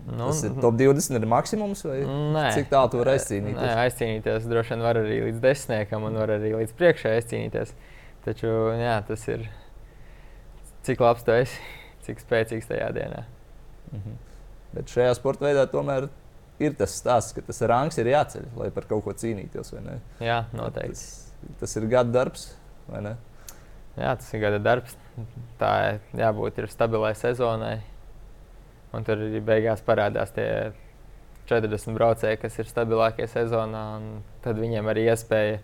Nu, 0.08 0.30
tas 0.30 0.40
ir 0.46 0.54
top 0.56 0.76
20 0.80 1.18
ir 1.18 1.26
maksimums, 1.28 1.82
vai 1.84 1.98
nē, 2.06 2.44
cik 2.56 2.70
tālu 2.72 2.88
tu 2.92 3.00
vari 3.02 3.12
aizcīnīties? 3.18 3.58
Nē, 3.60 3.72
aizcīnīties 3.84 4.46
droši 4.48 4.72
vien 4.72 4.84
var 4.86 5.00
arī 5.02 5.18
līdz 5.26 5.42
desmitniekam, 5.44 6.06
un 6.08 6.16
var 6.16 6.32
arī 6.38 6.54
līdz 6.54 6.72
priekšā 6.78 7.12
aizcīnīties. 7.18 7.74
Taču 8.24 8.52
jā, 8.80 8.94
tas 9.08 9.26
ir 9.28 9.44
cik 10.88 11.04
labs 11.04 11.26
tu 11.26 11.34
esi, 11.36 11.60
cik 12.06 12.24
spēcīgs 12.24 12.70
tajā 12.70 12.88
dienā. 12.96 13.26
Mhm. 13.92 14.16
Bet 14.72 14.92
šajā 14.92 15.12
sporta 15.16 15.44
veidā 15.48 15.66
tomēr 15.68 16.08
ir 16.60 16.74
tas 16.78 16.96
stāsts, 16.96 17.34
ka 17.36 17.44
tas 17.44 17.60
rangs 17.68 18.00
ir 18.00 18.08
jāceļ, 18.08 18.48
lai 18.56 18.70
par 18.74 18.88
kaut 18.88 19.04
ko 19.04 19.12
cīnītos. 19.16 19.74
Jā, 20.24 20.42
noteikti. 20.56 20.96
Tas, 20.96 21.58
tas 21.60 21.76
ir 21.76 21.88
gada 21.92 22.12
darbs, 22.16 22.48
vai 22.88 23.04
ne? 23.04 23.14
Jā, 23.98 24.14
tas 24.16 24.32
ir 24.32 24.42
gada 24.44 24.58
darbs 24.62 24.96
tā 25.60 25.98
jābūt 26.16 26.60
stabilai 26.70 27.14
sezonai. 27.18 27.78
Un 28.96 29.04
tur 29.04 29.20
arī 29.20 29.40
beigās 29.44 29.82
parādās 29.84 30.32
tie 30.32 30.48
40 31.48 31.96
braucēji, 31.96 32.40
kas 32.42 32.58
ir 32.60 32.68
stabilākie 32.68 33.26
sezonā. 33.28 33.84
Tad 34.44 34.60
viņiem 34.60 34.88
arī 34.88 35.08
iespēja 35.12 35.58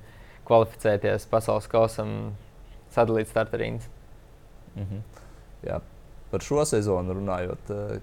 kvalificēties 0.49 1.29
pasaules 1.31 1.69
kausam, 1.73 2.35
sadalīt 2.93 3.31
starta 3.31 3.61
rindas. 3.61 3.89
Mm 4.75 4.87
-hmm. 4.91 5.03
Jā, 5.65 5.81
par 6.31 6.41
šo 6.41 6.65
sezonu 6.65 7.15
runājot, 7.15 7.71
eh, 7.71 8.01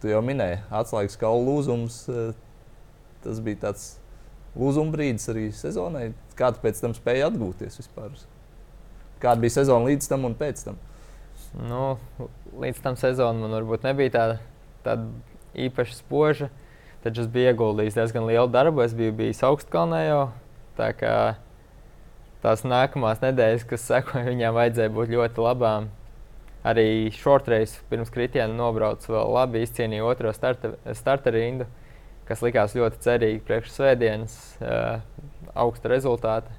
tu 0.00 0.08
jau 0.08 0.22
minēji, 0.22 0.60
atslēgas 0.70 1.18
kaula 1.18 1.44
lūzums. 1.46 2.08
Eh, 2.08 2.34
tas 3.24 3.40
bija 3.40 3.56
tāds 3.56 3.98
lūzuma 4.56 4.92
brīdis 4.92 5.28
arī 5.28 5.52
sezonai. 5.52 6.12
Kā 6.36 6.52
tu 6.54 6.60
pēc 6.62 6.80
tam 6.80 6.94
spēji 6.94 7.26
atgūties 7.30 7.80
vispār? 7.80 8.10
Kāda 9.20 9.40
bija 9.40 9.50
sezona 9.50 9.84
līdz 9.86 10.08
tam 10.08 10.24
un 10.24 10.34
pēc 10.34 10.64
tam? 10.64 10.78
Nu, 11.58 11.98
līdz 12.58 12.80
tam 12.84 12.96
sezonam 12.98 13.44
man 13.44 13.54
varbūt 13.58 13.84
nebija 13.86 14.14
tāda, 14.16 14.40
tāda 14.86 15.06
īpaši 15.68 15.98
spoža. 16.00 16.50
Taču 17.00 17.24
es 17.24 17.30
biju 17.32 17.52
ieguldījis 17.54 17.96
diezgan 17.96 18.26
lielu 18.28 18.50
darbu. 18.52 18.82
Es 18.84 18.92
biju 18.96 19.14
bijis 19.16 19.40
augstkalnē 19.46 20.02
jau. 20.04 20.24
Tā 20.76 20.90
kā 20.96 21.14
tās 22.44 22.64
nākamās 22.64 23.22
nedēļas, 23.24 23.64
kas 23.68 23.86
sekoja, 23.88 24.28
viņām 24.32 24.56
vajadzēja 24.56 24.92
būt 24.96 25.14
ļoti 25.14 25.44
labām. 25.44 25.88
Arī 26.60 27.08
šortreis 27.16 27.78
pirms 27.88 28.12
kritiena 28.12 28.52
nobraucu 28.52 29.14
vēl 29.14 29.32
labi, 29.32 29.62
izcīnīju 29.64 30.10
otro 30.10 30.32
starta, 30.36 30.74
starta 30.92 31.32
rindu, 31.32 31.64
kas 32.28 32.44
likās 32.44 32.76
ļoti 32.76 33.00
cerīgi 33.00 33.40
priekš 33.46 33.72
svētdienas, 33.78 34.36
uh, 34.60 35.00
augsta 35.56 35.88
rezultāta. 35.94 36.52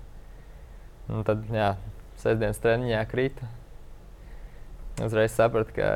Un 1.12 1.22
tad, 1.28 1.46
jā, 1.54 1.76
sestdienas 2.18 2.62
treniņā 2.64 3.06
krita. 3.14 3.46
Uzreiz 5.02 5.34
sapratu, 5.34 5.74
ka 5.76 5.92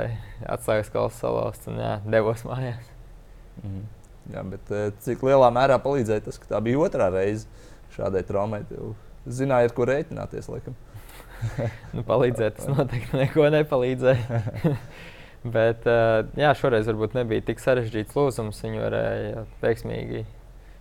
atslēgas 0.55 0.89
kausa 0.93 1.27
salauzts 1.27 1.69
un 1.69 1.77
jā, 1.81 1.97
devos 2.09 2.45
mājās. 2.47 2.91
-hmm. 3.61 3.83
Jā, 4.33 4.41
bet 4.49 4.71
eh, 4.73 4.87
cik 5.05 5.23
lielā 5.25 5.51
mērā 5.53 5.77
palīdzēja 5.81 6.25
tas, 6.25 6.39
ka 6.41 6.55
tā 6.55 6.61
bija 6.65 6.81
otrā 6.81 7.11
reize 7.13 7.45
šādai 7.95 8.23
traumai? 8.25 8.63
Zināja, 9.25 9.69
ar 9.69 9.75
ko 9.75 9.85
rēķināties. 9.89 10.49
nu, 11.95 12.05
palīdzēt, 12.05 12.57
tas 12.57 12.69
noteikti 12.71 13.19
neko 13.19 13.49
nepalīdzēja. 13.53 14.41
bet 15.57 15.85
eh, 15.89 16.15
jā, 16.41 16.53
šoreiz 16.57 16.89
varbūt 16.89 17.17
nebija 17.19 17.45
tik 17.45 17.61
sarežģīts 17.61 18.17
lūzums. 18.17 18.63
Viņu 18.65 18.81
varēja 18.81 19.45
veiksmīgi 19.61 20.25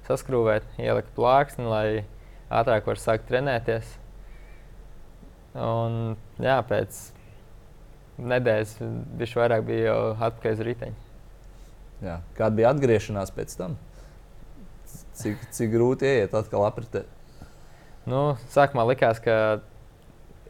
saskrūvēt, 0.08 0.66
ielikt 0.80 1.12
plāksni, 1.16 1.68
lai 1.68 1.88
ātrāk 2.52 2.88
var 2.88 3.00
sākt 3.00 3.28
trenēties. 3.28 3.98
Un, 5.54 6.16
jā, 6.42 6.56
pēc 6.66 7.13
nedēļas 8.18 8.77
viņš 9.18 9.35
vairāk 9.38 9.66
bija 9.66 9.90
jau 9.90 9.98
atpakaļ 10.14 10.57
uz 10.57 10.62
riteņa. 10.68 10.96
Jā. 12.05 12.16
Kāda 12.37 12.59
bija 12.59 12.72
atgriešanās 12.74 13.33
pēc 13.35 13.55
tam? 13.59 13.77
Cik, 15.14 15.46
cik 15.55 15.70
grūti 15.72 16.11
iet 16.11 16.35
atkal 16.35 16.66
apritē? 16.66 17.05
Nu, 18.11 18.35
sākumā 18.53 18.85
likās, 18.90 19.20
ka 19.22 19.62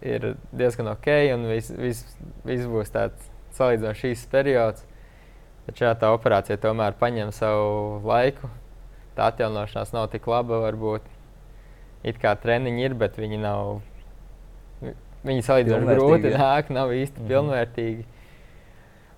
ir 0.05 0.35
diezgan 0.57 0.91
ok, 0.95 1.09
un 1.37 1.47
viss 1.53 1.73
vis, 1.79 2.03
vis 2.49 2.65
būs 2.69 2.91
tāds 2.95 3.31
salīdzinoši 3.57 4.13
īsts 4.13 4.31
periods. 4.33 4.85
Taču 5.65 5.87
jā, 5.87 5.95
tā 5.97 6.11
operācija 6.13 6.59
tomēr 6.61 6.97
paņem 7.01 7.31
savu 7.33 8.01
laiku. 8.05 8.51
Tā 9.17 9.31
atjaunošanās 9.31 9.95
nav 9.95 10.11
tik 10.13 10.27
laba, 10.29 10.59
varbūt. 10.67 11.07
It 12.05 12.19
kā 12.21 12.35
treniņi 12.37 12.85
ir, 12.85 12.97
bet 13.01 13.17
viņi 13.17 13.39
nav 13.41 13.79
Viņi 15.25 15.45
salīdzinoši 15.47 15.95
grūti 15.97 16.35
nāk, 16.35 16.69
nav 16.75 16.93
īsti 16.93 17.23
mm. 17.23 17.31
pilnvērtīgi. 17.31 18.05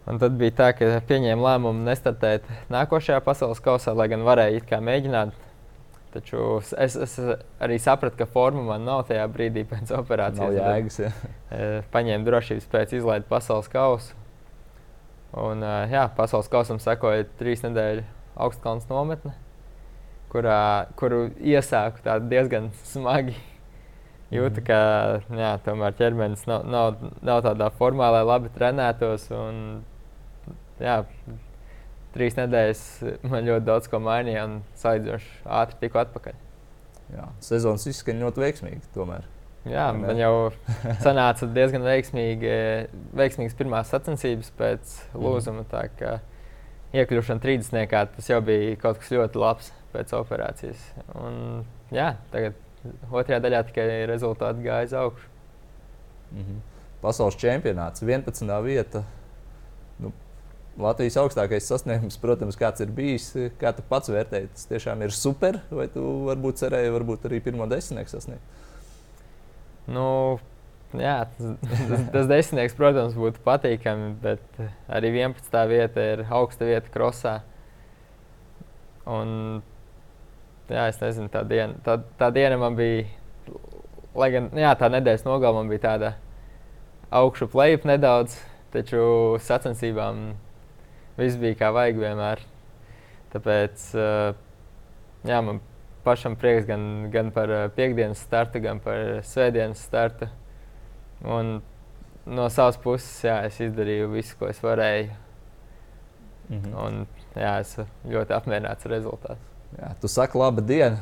Un 0.07 0.21
tad 0.23 0.37
bija 0.39 0.55
tā, 0.55 0.69
ka 0.79 1.01
pieņēma 1.09 1.43
lēmumu 1.43 1.83
nestartēt 1.89 2.47
nākošajā 2.71 3.19
pasaules 3.27 3.63
kausā, 3.63 3.91
lai 3.97 4.07
gan 4.13 4.23
varēja 4.27 4.61
it 4.61 4.69
kā 4.69 4.79
mēģināt. 4.79 5.35
Taču 6.15 6.61
es, 6.79 6.95
es 6.95 7.17
arī 7.61 7.81
sapratu, 7.83 8.21
ka 8.21 8.29
forma 8.31 8.63
man 8.69 8.87
nav 8.87 9.03
tajā 9.09 9.25
brīdī 9.35 9.67
pēc 9.69 9.91
operācijas. 10.01 10.55
Nav 10.55 10.55
jēgas, 10.61 11.01
ja. 11.03 11.11
Paņēmu 11.93 12.29
drošības 12.29 12.71
pēc 12.71 12.95
izlaidu 13.01 13.27
pasaules 13.33 13.67
kausu. 13.73 14.15
Un, 15.37 15.67
jā, 15.91 16.07
pasaules 16.17 16.47
kausam 16.49 16.79
sekoja 16.81 17.27
trīs 17.41 17.67
nedēļu 17.67 18.07
augstkalns 18.47 18.87
nometne, 18.89 19.35
kurā, 20.31 20.87
kuru 20.97 21.27
iesāku 21.43 22.07
diezgan 22.31 22.71
smagi 22.87 23.35
jūtu, 24.35 24.63
ka 24.67 24.79
jā, 25.39 25.53
tomēr 25.67 25.97
ķermenis 25.99 26.47
nav, 26.51 26.67
nav, 26.71 27.03
nav 27.27 27.43
tādā 27.47 27.71
formā, 27.79 28.11
lai 28.15 28.25
labi 28.27 28.51
trenētos. 28.55 29.29
Un, 29.37 29.61
jā, 30.83 30.99
trīs 32.17 32.39
nedēļas 32.39 32.83
man 33.29 33.47
ļoti 33.47 33.67
daudz 33.69 33.89
ko 33.93 34.01
mainīja 34.03 34.47
un 34.49 34.59
salīdzinoši 34.81 35.33
ātri 35.61 35.81
tiku 35.85 36.03
atpakaļ. 36.03 36.43
Jā, 37.15 37.31
sezonas 37.45 37.87
izskan 37.87 38.23
ļoti 38.25 38.43
veiksmīgi. 38.43 38.83
Tomēr. 38.97 39.27
Jā, 39.67 39.89
man 39.99 40.19
jau 40.19 40.51
sanāca 41.05 41.49
diezgan 41.51 41.87
veiksmīgi, 41.87 42.51
veiksmīgas 43.19 43.59
pirmās 43.59 43.91
sacensības 43.95 44.53
pēc 44.59 44.97
mhm. 45.13 45.23
lūzuma. 45.23 45.67
Mm. 45.67 46.33
Iekļūšana 46.97 47.43
30. 47.43 47.97
tas 48.15 48.29
jau 48.31 48.39
bija 48.47 48.77
kaut 48.81 49.01
kas 49.03 49.11
ļoti 49.13 49.41
labs 49.43 49.73
pēc 49.93 50.13
operācijas. 50.17 50.85
Un, 51.19 51.67
jā, 51.95 52.13
tagad 52.33 52.55
otrajā 53.11 53.41
daļā 53.45 53.63
tikai 53.71 53.87
rezultāti 54.11 54.65
gāja 54.67 54.89
uz 54.89 54.95
augšu. 55.03 55.29
Mm 56.33 56.43
-hmm. 56.43 56.65
Pasaules 57.03 57.37
čempionāts, 57.37 58.03
11. 58.03 58.63
vieta. 58.65 59.05
Nu, 59.99 60.13
Latvijas 60.79 61.17
augstākais 61.17 61.69
sasniegums, 61.69 62.19
protams, 62.21 62.57
kāds 62.57 62.81
ir 62.81 62.91
bijis, 62.93 63.31
kā 63.61 63.73
tu 63.77 63.83
pats 63.89 64.09
vērtēji. 64.09 64.49
Tas 64.53 64.67
tiešām 64.67 65.03
ir 65.03 65.11
super, 65.11 65.61
vai 65.71 65.89
tu 65.89 66.03
varbūt 66.27 66.61
cerēji, 66.61 66.93
varbūt 66.93 67.25
arī 67.25 67.41
pirmo 67.41 67.67
desmitnieku 67.67 68.11
sasniegt? 68.11 68.43
Nu, 69.87 70.39
jā, 70.93 71.27
tas, 71.39 72.03
tas 72.13 72.27
desmitnieks, 72.27 72.75
protams, 72.75 73.15
būtu 73.15 73.41
patīkami, 73.45 74.15
bet 74.23 74.61
arī 74.89 75.13
11. 75.15 75.69
vieta 75.69 76.01
ir 76.01 76.27
augsta 76.31 76.65
vieta 76.65 76.93
krosā. 76.93 77.41
Un, 79.07 79.63
jā, 80.71 80.87
es 80.91 81.01
nezinu, 81.03 81.31
tā 81.33 81.43
diena, 81.47 81.77
tā, 81.87 81.99
tā 82.19 82.31
diena 82.35 82.59
man 82.61 82.77
bija, 82.79 83.07
lai 84.17 84.31
gan 84.35 84.51
jā, 84.57 84.73
tā 84.79 84.91
nedēļas 84.93 85.27
nogalē 85.27 85.61
man 85.61 85.71
bija 85.71 85.85
tāda 85.87 86.13
augšu 87.15 87.49
plejup 87.53 87.87
nedaudz, 87.87 88.39
taču 88.75 89.01
sacensībām 89.43 90.35
viss 91.17 91.39
bija 91.41 91.59
kā 91.61 91.71
vajag 91.75 92.01
vienmēr. 92.03 92.43
Tāpēc 93.33 93.87
jā, 95.27 95.39
man 95.45 95.61
pašam 96.07 96.37
prieks 96.39 96.67
gan, 96.69 97.09
gan 97.13 97.33
par 97.35 97.53
piekdienas 97.77 98.23
startu, 98.23 98.63
gan 98.65 98.81
par 98.83 99.21
svētdienas 99.27 99.83
startu. 99.83 100.29
Un 101.27 101.59
no 102.27 102.49
savas 102.53 102.79
puses, 102.83 103.11
jā, 103.25 103.39
es 103.49 103.59
izdarīju 103.63 104.11
visu, 104.13 104.37
ko 104.39 104.51
es 104.51 104.63
varēju. 104.63 105.11
Mhm. 106.47 106.75
Un, 106.79 107.05
jā, 107.35 107.59
esmu 107.63 107.87
ļoti 108.13 108.35
apmierināts 108.37 108.87
ar 108.87 108.95
rezultātu. 108.95 109.56
Jā, 109.77 109.91
tu 110.01 110.09
saki, 110.09 110.39
laba 110.41 110.63
diena. 110.65 111.01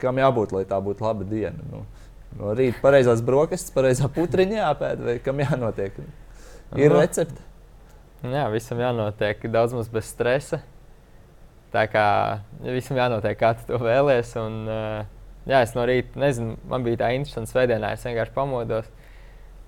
Kam 0.00 0.16
jābūt, 0.20 0.54
lai 0.56 0.64
tā 0.68 0.78
būtu 0.80 1.04
laba 1.04 1.26
diena? 1.28 1.60
Nu, 1.68 1.82
no 2.38 2.52
rīta 2.56 2.80
pareizās 2.80 3.20
brokastis, 3.24 3.72
pareizā 3.74 4.08
putriņā 4.12 4.62
jāpēd, 4.62 5.02
vai 5.04 5.16
kam 5.24 5.42
jānotiek? 5.44 5.98
Ir 6.74 6.88
nu, 6.88 7.00
recepte. 7.00 7.44
Jā, 8.24 8.46
visam 8.48 8.80
jānotiek 8.80 9.44
daudz 9.52 9.76
maz 9.76 9.90
bez 9.92 10.08
stresa. 10.08 10.62
Tā 11.74 11.84
kā 11.90 12.06
visam 12.64 12.96
jānotiek, 12.96 13.36
kā 13.36 13.52
tu 13.58 13.68
to 13.68 13.80
vēlēsies. 13.82 14.34
Un, 14.40 14.60
jā, 15.50 15.60
es 15.60 15.74
no 15.76 15.84
rīta, 15.84 16.16
nezinu, 16.22 16.56
man 16.70 16.86
bija 16.86 17.02
tā 17.04 17.12
interesanta 17.18 17.52
svētdienā, 17.52 17.92
es 17.92 18.06
vienkārši 18.08 18.36
pamodos. 18.36 18.88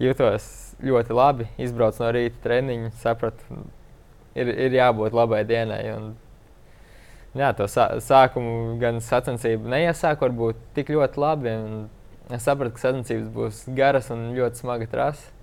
Jutos 0.01 0.47
ļoti 0.85 1.17
labi, 1.17 1.49
izbraucu 1.61 2.05
no 2.05 2.13
rīta 2.17 2.41
treniņu, 2.45 2.93
sapratu, 3.03 3.61
ir, 4.37 4.49
ir 4.49 4.77
jābūt 4.81 5.17
labai 5.17 5.43
dienai. 5.49 5.83
Un, 5.93 6.15
jā, 7.39 7.51
to 7.57 7.67
sā, 7.71 7.89
sākumu 8.03 8.77
gan 8.81 9.01
sacensību 9.03 9.69
neiesāku 9.73 10.27
varbūt 10.27 10.61
tik 10.77 10.93
ļoti 10.95 11.21
labi. 11.23 11.57
Es 12.33 12.47
sapratu, 12.47 12.75
ka 12.75 12.89
sacensības 12.89 13.29
būs 13.35 13.65
garas 13.77 14.11
un 14.15 14.33
ļoti 14.37 14.63
smaga 14.63 14.89
trasa. 14.91 15.35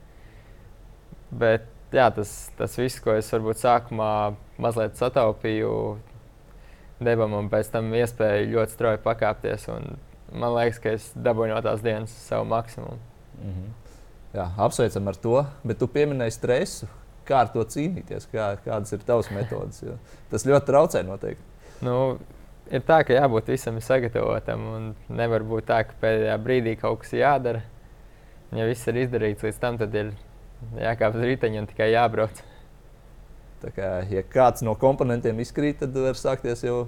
Bet 1.34 1.70
jā, 1.96 2.10
tas, 2.14 2.34
tas 2.58 2.76
viss, 2.78 3.02
ko 3.04 3.16
es 3.18 3.30
varbūt 3.34 3.62
sākumā 3.62 4.10
mazliet 4.62 5.00
sataupīju, 5.00 5.72
deva 7.04 7.30
man 7.32 7.50
pēc 7.52 7.72
tam 7.74 7.94
iespēju 7.98 8.52
ļoti 8.56 8.76
strauji 8.76 9.04
pakāpties. 9.06 9.70
Man 10.34 10.58
liekas, 10.58 10.82
ka 10.84 10.98
es 10.98 11.08
dabūju 11.16 11.54
no 11.54 11.62
tās 11.66 11.86
dienas 11.86 12.14
savu 12.28 12.50
maksimumu. 12.52 13.00
Mm 13.38 13.54
-hmm. 13.54 13.72
Jā, 14.34 14.50
apsveicam 14.58 15.08
ar 15.08 15.16
to, 15.16 15.46
bet 15.64 15.78
tu 15.80 15.88
pieminēji 15.88 16.32
stresu 16.32 16.88
kā 17.28 17.40
ar 17.44 17.52
to 17.54 17.64
cīnīties, 17.64 18.28
kā, 18.32 18.58
kādas 18.66 18.94
ir 18.96 19.04
tavas 19.08 19.30
metodes. 19.32 19.84
Tas 20.32 20.46
ļoti 20.46 20.66
traucē 20.66 21.04
noteikti. 21.08 21.53
Nu, 21.84 21.98
ir 22.72 22.84
tā, 22.88 23.02
ka 23.04 23.16
jābūt 23.16 23.52
visam 23.54 23.80
sagatavotam. 23.84 24.94
Nevar 25.12 25.46
būt 25.48 25.70
tā, 25.70 25.84
ka 25.88 25.98
pēdējā 26.02 26.38
brīdī 26.44 26.76
kaut 26.80 27.04
kas 27.04 27.14
jādara. 27.18 27.64
Ja 28.54 28.68
viss 28.70 28.88
ir 28.88 29.00
izdarīts 29.02 29.44
līdz 29.44 29.62
tam, 29.62 29.80
tad 29.82 29.96
ir 29.98 30.14
jākāp 30.78 31.18
uz 31.18 31.26
riteņa 31.28 31.64
un 31.64 31.70
tikai 31.70 31.90
jābrauc. 31.94 32.44
Tā 33.64 33.72
kā, 33.74 33.90
ja 34.12 34.26
kāds 34.28 34.64
no 34.66 34.76
komponentiem 34.80 35.40
izkrīt, 35.40 35.80
tad 35.80 35.96
var 35.96 36.20
sākties 36.20 36.66
jau 36.66 36.84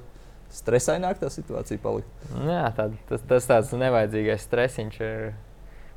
stresaināk 0.54 1.22
tā 1.22 1.30
situācija 1.32 1.82
palikt. 1.82 2.28
Jā, 2.46 2.68
tā, 2.76 2.90
tas, 3.10 3.24
tas 3.30 3.48
tāds 3.50 3.74
nevajadzīgais 3.76 4.46
stresiņš 4.46 5.00
ir. 5.08 5.34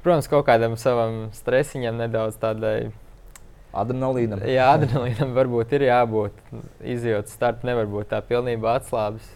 Protams, 0.04 0.30
kaut 0.30 0.46
kādam 0.46 0.76
savam 0.78 1.26
stresiņam 1.34 1.98
nedaudz 1.98 2.38
tādai 2.40 2.92
Adrenalīnam. 3.76 4.40
Jā, 4.48 4.70
adrenalīnam 4.78 5.34
varbūt 5.36 5.74
ir 5.76 5.84
jābūt. 5.88 6.38
Izjūta 6.94 7.32
starta 7.32 7.68
nevar 7.68 7.88
būt 7.90 8.08
tā 8.14 8.22
pilnībā 8.24 8.78
atslābis. 8.78 9.26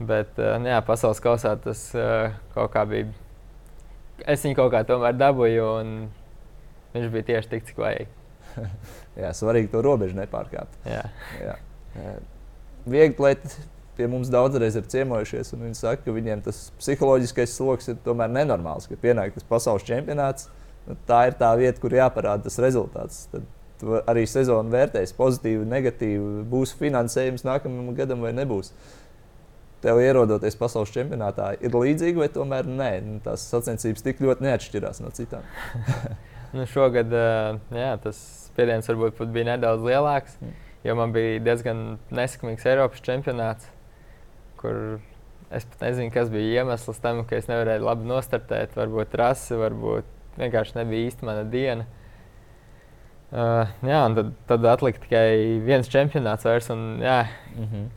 Bet, 0.00 0.32
uh, 0.40 0.56
jā, 0.64 0.80
pasaules 0.86 1.20
kausā 1.22 1.54
tas 1.60 1.86
uh, 1.98 2.32
kaut 2.56 2.72
kā 2.74 2.86
bija. 2.88 3.10
Es 4.30 4.42
viņu 4.46 4.56
kaut 4.58 4.72
kā 4.72 4.82
tomēr 4.88 5.14
dabūju, 5.18 5.68
un 5.82 5.92
viņš 6.94 7.12
bija 7.12 7.28
tieši 7.28 7.52
tik, 7.52 7.68
cik 7.68 7.84
vajag. 7.84 8.10
jā, 9.22 9.30
svarīgi 9.36 9.70
to 9.74 9.84
robežu 9.84 10.16
nepārkāpt. 10.18 10.80
Jā. 10.88 11.04
jā. 11.42 11.54
Viegli 12.88 13.14
plēti 13.18 13.52
pie 13.98 14.08
mums 14.10 14.30
daudzreiz 14.32 14.74
ir 14.78 14.88
ciemojušies, 14.90 15.52
un 15.54 15.68
viņi 15.68 15.78
saka, 15.78 16.02
ka 16.06 16.14
viņiem 16.14 16.42
tas 16.46 16.66
psiholoģiskais 16.80 17.54
sloks 17.54 17.92
ir 17.92 18.00
tomēr 18.06 18.32
nenormāls, 18.32 18.88
ka 18.90 18.98
pienāk 18.98 19.36
tas 19.36 19.46
pasaules 19.46 19.86
čempionāts 19.86 20.48
nu, 20.48 20.63
tā 21.08 21.20
ir 21.30 21.36
tā 21.40 21.50
vieta, 21.58 21.80
kur 21.80 21.94
jāparāda 21.96 22.46
tas 22.46 22.58
rezultāts. 22.62 23.24
Tad 23.32 23.46
arī 24.08 24.24
sezonu 24.28 24.72
vērtēs 24.72 25.14
pozitīvi, 25.16 25.64
negatīvi. 25.68 26.44
Būs 26.50 26.74
finansējums 26.78 27.46
nākamajam 27.46 27.96
gadam 27.98 28.24
vai 28.24 28.34
nebūs. 28.36 28.72
Tev 29.84 30.00
ierodoties 30.00 30.56
pasaules 30.56 30.92
čempionātā, 30.94 31.50
ir 31.60 31.74
līdzīgi 31.76 32.22
vai 32.22 32.30
tomēr 32.32 32.68
nē? 32.68 32.90
Nu, 33.04 33.18
tās 33.24 33.44
sacensības 33.50 34.04
tik 34.04 34.22
ļoti 34.24 34.46
neatšķirās 34.46 35.02
no 35.04 35.10
citām. 35.12 35.44
nu, 36.56 36.64
šogad 36.70 37.12
jā, 37.12 37.90
tas 38.00 38.20
spiediens 38.48 38.88
varbūt 38.88 39.28
bija 39.34 39.50
nedaudz 39.52 39.84
lielāks, 39.84 40.38
mm. 40.40 40.54
jo 40.88 40.96
man 40.96 41.12
bija 41.12 41.42
diezgan 41.44 41.84
nesekmīgs 42.16 42.64
Eiropas 42.70 43.04
čempionāts, 43.04 43.68
kur 44.62 45.02
es 45.52 45.68
pat 45.68 45.84
nezinu, 45.84 46.14
kas 46.14 46.32
bija 46.32 46.62
iemesls 46.62 47.04
tam, 47.04 47.20
ka 47.28 47.36
es 47.36 47.50
nevarēju 47.50 47.84
labi 47.84 48.08
nostartēt. 48.08 48.72
Varbūt 48.78 49.18
rasa, 49.20 49.58
varbūt 49.60 50.13
vienkārši 50.38 50.78
nebija 50.78 51.10
īsti 51.10 51.28
mana 51.28 51.44
diena. 51.48 51.86
Uh, 53.34 53.66
jā, 53.82 53.98
un 54.06 54.14
tad, 54.14 54.30
tad 54.46 54.66
atlika 54.70 55.02
tikai 55.02 55.58
viens 55.64 55.90
čempionāts 55.90 56.46
vairs. 56.46 56.70
Un, 56.70 57.00
jā, 57.02 57.24
mm 57.56 57.66
-hmm. 57.66 57.92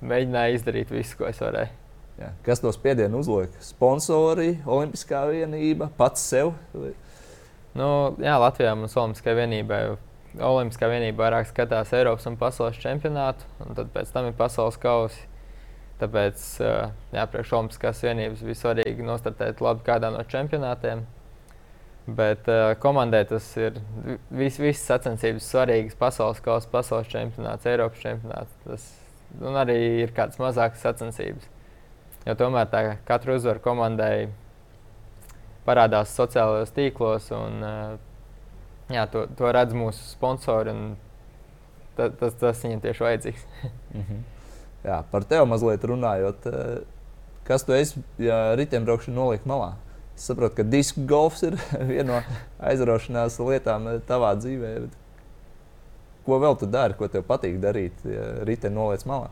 Mēģināju 0.00 0.54
izdarīt 0.56 0.90
visu, 0.90 1.16
ko 1.18 1.26
es 1.28 1.40
varēju. 1.40 1.68
Jā. 2.20 2.30
Kas 2.44 2.60
to 2.60 2.72
spiedienu 2.72 3.18
uzliek? 3.18 3.52
Sponsori, 3.60 4.58
Olimpiskā 4.66 5.22
vienība, 5.28 5.90
pats 5.96 6.20
sev? 6.20 6.54
Nu, 7.74 8.16
jā, 8.20 8.36
Latvijā 8.40 8.74
mums 8.76 8.96
Olimpiskā 8.96 9.34
vienība. 9.36 9.96
Olimpiskā 10.40 10.88
vienība 10.88 11.24
vairāk 11.24 11.48
skatās 11.48 11.92
Eiropas 11.92 12.26
un 12.26 12.36
pasaules 12.38 12.78
čempionātu, 12.78 13.44
un 13.64 13.74
tad 13.74 13.88
pēc 13.94 14.12
tam 14.12 14.28
ir 14.28 14.36
pasaules 14.38 14.76
kausi. 14.80 15.20
Tāpēc, 16.00 16.44
jā, 17.12 17.24
priekš 17.32 17.52
Olimpiskās 17.58 18.02
vienības 18.04 18.44
bija 18.46 18.54
svarīgi 18.54 19.04
nostartēt 19.04 19.60
labi 19.60 19.84
kādā 19.84 20.12
no 20.14 20.22
čempionātiem. 20.24 21.04
Bet 22.16 22.48
uh, 22.48 22.72
komandai 22.80 23.22
tas 23.28 23.44
ir 23.60 23.76
vis, 24.30 24.56
visas 24.58 24.82
sacensības 24.88 25.46
svarīgas. 25.52 25.98
Pasaules 26.00 26.40
kausa, 26.44 26.68
pasaules 26.72 27.10
čempionāts, 27.12 27.68
Eiropas 27.68 28.02
čempionāts. 28.02 28.56
Tas 28.64 28.86
un 29.38 29.58
arī 29.60 29.76
ir 30.04 30.14
kādas 30.16 30.40
mazākas 30.42 30.82
sacensības. 30.82 31.46
Jo 32.26 32.34
tomēr 32.40 32.66
tā 32.72 32.82
katra 33.08 33.36
uzvara 33.38 33.62
komandai 33.62 34.30
parādās 35.66 36.16
sociālajos 36.16 36.74
tīklos, 36.76 37.30
un 37.36 37.62
uh, 37.64 37.94
jā, 38.90 39.06
to, 39.12 39.26
to 39.38 39.52
redz 39.54 39.76
mūsu 39.76 40.10
sponsori. 40.14 40.74
Ta, 41.96 42.08
tas, 42.16 42.36
tas 42.40 42.64
viņiem 42.64 42.82
tieši 42.84 43.06
vajadzīgs. 43.06 43.48
mm 43.94 44.02
-hmm. 44.02 44.20
Jā, 44.84 45.02
par 45.10 45.24
tevi 45.28 45.44
mazliet 45.48 45.84
runājot. 45.84 46.46
Eh, 46.46 46.80
kas 47.44 47.64
tu 47.64 47.72
esi, 47.76 48.00
ja 48.18 48.54
riteņbraukšana 48.56 49.16
noliek 49.16 49.44
malā? 49.48 49.74
Saprotu, 50.20 50.58
ka 50.58 50.64
disku 50.68 51.06
golfs 51.08 51.44
ir 51.48 51.56
viena 51.90 52.18
no 52.18 52.40
aizraušanās 52.68 53.38
lietām 53.40 53.88
tavā 54.08 54.34
dzīvē. 54.36 54.72
Ko 56.26 56.36
vēl 56.42 56.58
tu 56.60 56.68
dari, 56.68 56.96
ko 56.98 57.08
tev 57.08 57.24
patīk 57.28 57.56
darīt, 57.62 58.02
ja 58.04 58.26
riteni 58.44 58.76
noliec 58.76 59.06
malā? 59.08 59.30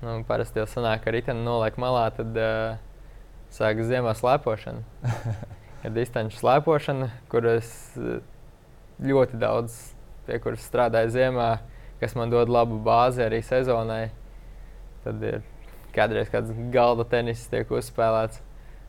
Nu, 0.00 0.20
parasti 0.28 0.62
jau 0.62 0.68
sanāk, 0.70 1.02
ka 1.04 1.12
riteni 1.12 1.42
noliek 1.44 1.74
malā, 1.82 2.04
tad 2.14 2.38
uh, 2.38 2.78
sākas 3.52 3.90
ziemā 3.90 4.14
slēpošana. 4.16 5.10
ir 5.84 5.96
distanču 5.96 6.38
slēpošana, 6.38 7.10
kuras 7.32 7.72
ļoti 9.02 9.40
daudz 9.42 9.74
pie 10.28 10.38
kuras 10.44 10.62
strādāju 10.70 11.10
ziemā, 11.16 11.48
kas 12.00 12.14
man 12.14 12.30
dod 12.30 12.52
labu 12.52 12.78
bāzi 12.84 13.24
arī 13.26 13.42
sezonai. 13.44 14.12
Tad 15.02 15.26
ir 15.26 15.42
kādreiz 15.96 16.30
kāds 16.30 16.54
galda 16.70 17.08
tenis 17.10 17.42
tiek 17.50 17.74
uzspēlēts 17.74 18.38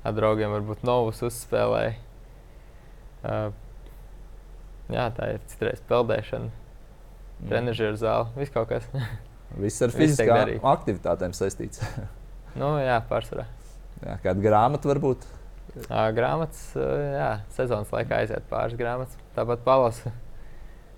ar 0.04 0.16
draugiem 0.18 0.54
varbūt 0.54 0.86
novus 0.88 1.22
uzspēlēju. 1.26 1.98
Uh, 3.22 3.52
jā, 4.90 5.06
tā 5.18 5.34
ir 5.36 5.44
citreiz 5.52 5.84
peldēšana, 5.90 6.50
mm. 6.50 7.52
trenižera 7.52 8.00
zāle, 8.02 8.32
viss 8.40 8.54
kaut 8.54 8.72
kas. 8.72 8.88
Viss 9.52 9.84
ar 9.84 9.92
fiziskām 9.92 10.62
aktivitātēm 10.64 11.34
saistīts. 11.36 11.82
nu, 12.60 12.70
jā, 12.80 13.02
pārsvarā. 13.10 13.44
Jā, 14.00 14.14
kāda 14.24 14.40
grāmata 14.46 14.88
varbūt? 14.88 15.26
Uh, 15.90 16.06
grāmatas, 16.16 16.62
jā, 16.78 17.30
sezonas 17.58 17.92
laikā 17.92 18.22
aiziet 18.24 18.48
pāris 18.48 18.80
grāmatas. 18.80 19.20
Tāpat 19.36 19.66
palasu. 19.68 20.14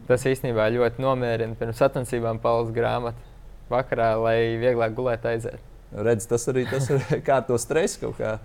tas 0.08 0.26
īstenībā 0.30 0.70
ļoti 0.76 1.02
nomierina. 1.02 1.58
Pirms 1.58 1.82
sacensībām 1.82 2.38
palūdzu 2.44 2.78
grāmatu 2.78 3.34
vakarā, 3.74 4.14
lai 4.22 4.38
vieglāk 4.62 4.94
gulēt 4.98 5.26
aiziet. 5.30 5.62
Redz, 5.94 6.26
tas 6.30 6.46
arī 6.50 6.66
tas 6.70 6.90
ir 6.94 7.04
kā 7.28 7.40
to 7.46 7.58
stresu 7.62 8.06
kaut 8.06 8.22
kā 8.22 8.38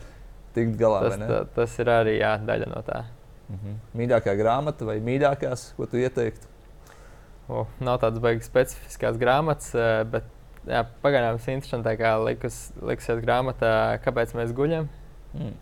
tikt 0.56 0.76
galā. 0.80 1.02
Tas, 1.06 1.18
tā, 1.20 1.40
tas 1.56 1.78
ir 1.82 1.90
arī 1.92 2.18
jā, 2.18 2.34
daļa 2.48 2.70
no 2.72 2.82
tā. 2.86 3.02
Mhm. 3.48 3.76
Mīļākā 3.96 4.34
grāmata 4.38 4.88
vai 4.88 4.98
mīļākās, 5.04 5.72
ko 5.76 5.88
tu 5.88 6.00
ieteiktu? 6.00 6.50
O, 7.48 7.64
nav 7.80 8.02
tādas 8.02 8.20
beigas 8.20 8.48
specifiskas 8.50 9.16
grāmatas, 9.20 9.70
eh, 9.72 10.02
bet 10.04 10.26
jā, 10.68 10.82
pagaidām 11.04 11.38
tas 11.38 11.48
ir 11.48 11.56
interesanti. 11.56 11.94
Kā 12.00 12.12
likus, 12.20 12.58
likusies 12.84 13.22
grāmatā, 13.24 13.72
kāpēc 14.04 14.34
mēs 14.36 14.52
guļam. 14.56 14.90
Mm. 15.32 15.54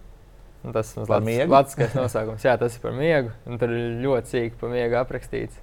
Un 0.67 0.75
tas 0.75 0.91
ir 0.97 1.07
Latvijas 1.07 1.95
nosaukums. 1.95 2.43
Jā, 2.43 2.57
tas 2.59 2.75
ir 2.75 2.83
par 2.83 2.97
miegu. 2.97 3.31
Tur 3.47 3.71
ir 3.71 4.01
ļoti 4.03 4.33
sīki 4.33 4.59
par 4.59 4.73
miegu 4.73 4.99
aprakstīts. 4.99 5.63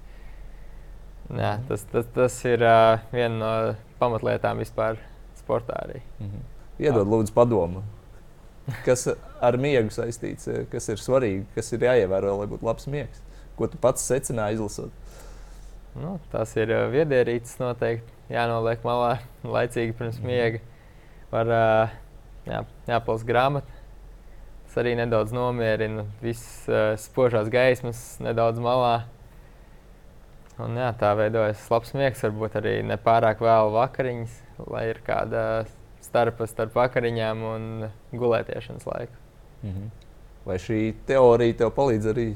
Jā, 1.28 1.58
mhm. 1.58 1.66
tas, 1.68 1.84
tas, 1.92 2.08
tas 2.14 2.38
ir 2.48 2.64
uh, 2.64 3.04
viena 3.12 3.36
no 3.36 3.52
pamatlietām 4.00 4.60
vispār 4.60 4.98
sportā 5.36 5.76
arī. 5.84 6.00
Mm 6.18 6.30
-hmm. 6.30 6.50
Iedod, 6.78 7.06
lūdzu, 7.08 7.32
padomu. 7.32 7.82
Kas 8.86 9.06
ar 9.44 9.58
miegu 9.60 9.92
saistīts, 9.92 10.48
kas 10.72 10.88
ir 10.88 11.00
svarīgi, 11.00 11.44
kas 11.56 11.72
ir 11.76 11.84
jāievēro, 11.84 12.38
lai 12.40 12.48
būtu 12.48 12.64
labs 12.64 12.88
miegs? 12.88 13.20
Ko 13.58 13.68
tu 13.70 13.78
pats 13.80 14.06
secināji 14.08 14.56
izlasot? 14.56 14.94
Nu, 15.94 16.16
tas 16.32 16.56
ir 16.58 16.72
viedierīces 16.90 17.60
noteikti 17.60 18.32
jānoliek 18.32 18.82
malā 18.86 19.18
laicīgi 19.44 19.94
pirms 19.98 20.18
mhm. 20.18 20.26
miega. 20.26 20.62
Var 21.34 21.52
jā, 22.48 22.64
jāpalst 22.88 23.28
grāmatu. 23.28 23.80
Tas 24.64 24.80
arī 24.82 24.94
nedaudz 24.98 25.34
nomierina 25.34 26.06
visas 26.22 27.04
spožās 27.04 27.50
gaismas, 27.52 28.00
nedaudz 28.24 28.62
malā. 28.62 29.04
Un, 30.54 30.76
jā, 30.78 30.88
tā 30.98 31.10
veidojas 31.18 31.62
labs 31.70 31.92
miegs, 31.98 32.22
varbūt 32.22 32.56
arī 32.60 32.74
ne 32.86 32.96
pārāk 33.02 33.42
vēlu 33.42 33.74
vakariņas, 33.74 34.36
lai 34.70 34.84
ir 34.92 35.00
kāda 35.06 35.42
starpa 36.04 36.46
starp 36.50 36.76
vakariņām 36.76 37.44
un 37.50 37.68
gulētiešanas 38.12 38.86
laiku. 38.86 39.16
-hmm. 39.64 39.90
Vai 40.44 40.58
šī 40.60 40.94
teorija 41.06 41.56
tev 41.56 41.72
palīdz 41.76 42.10
arī 42.12 42.26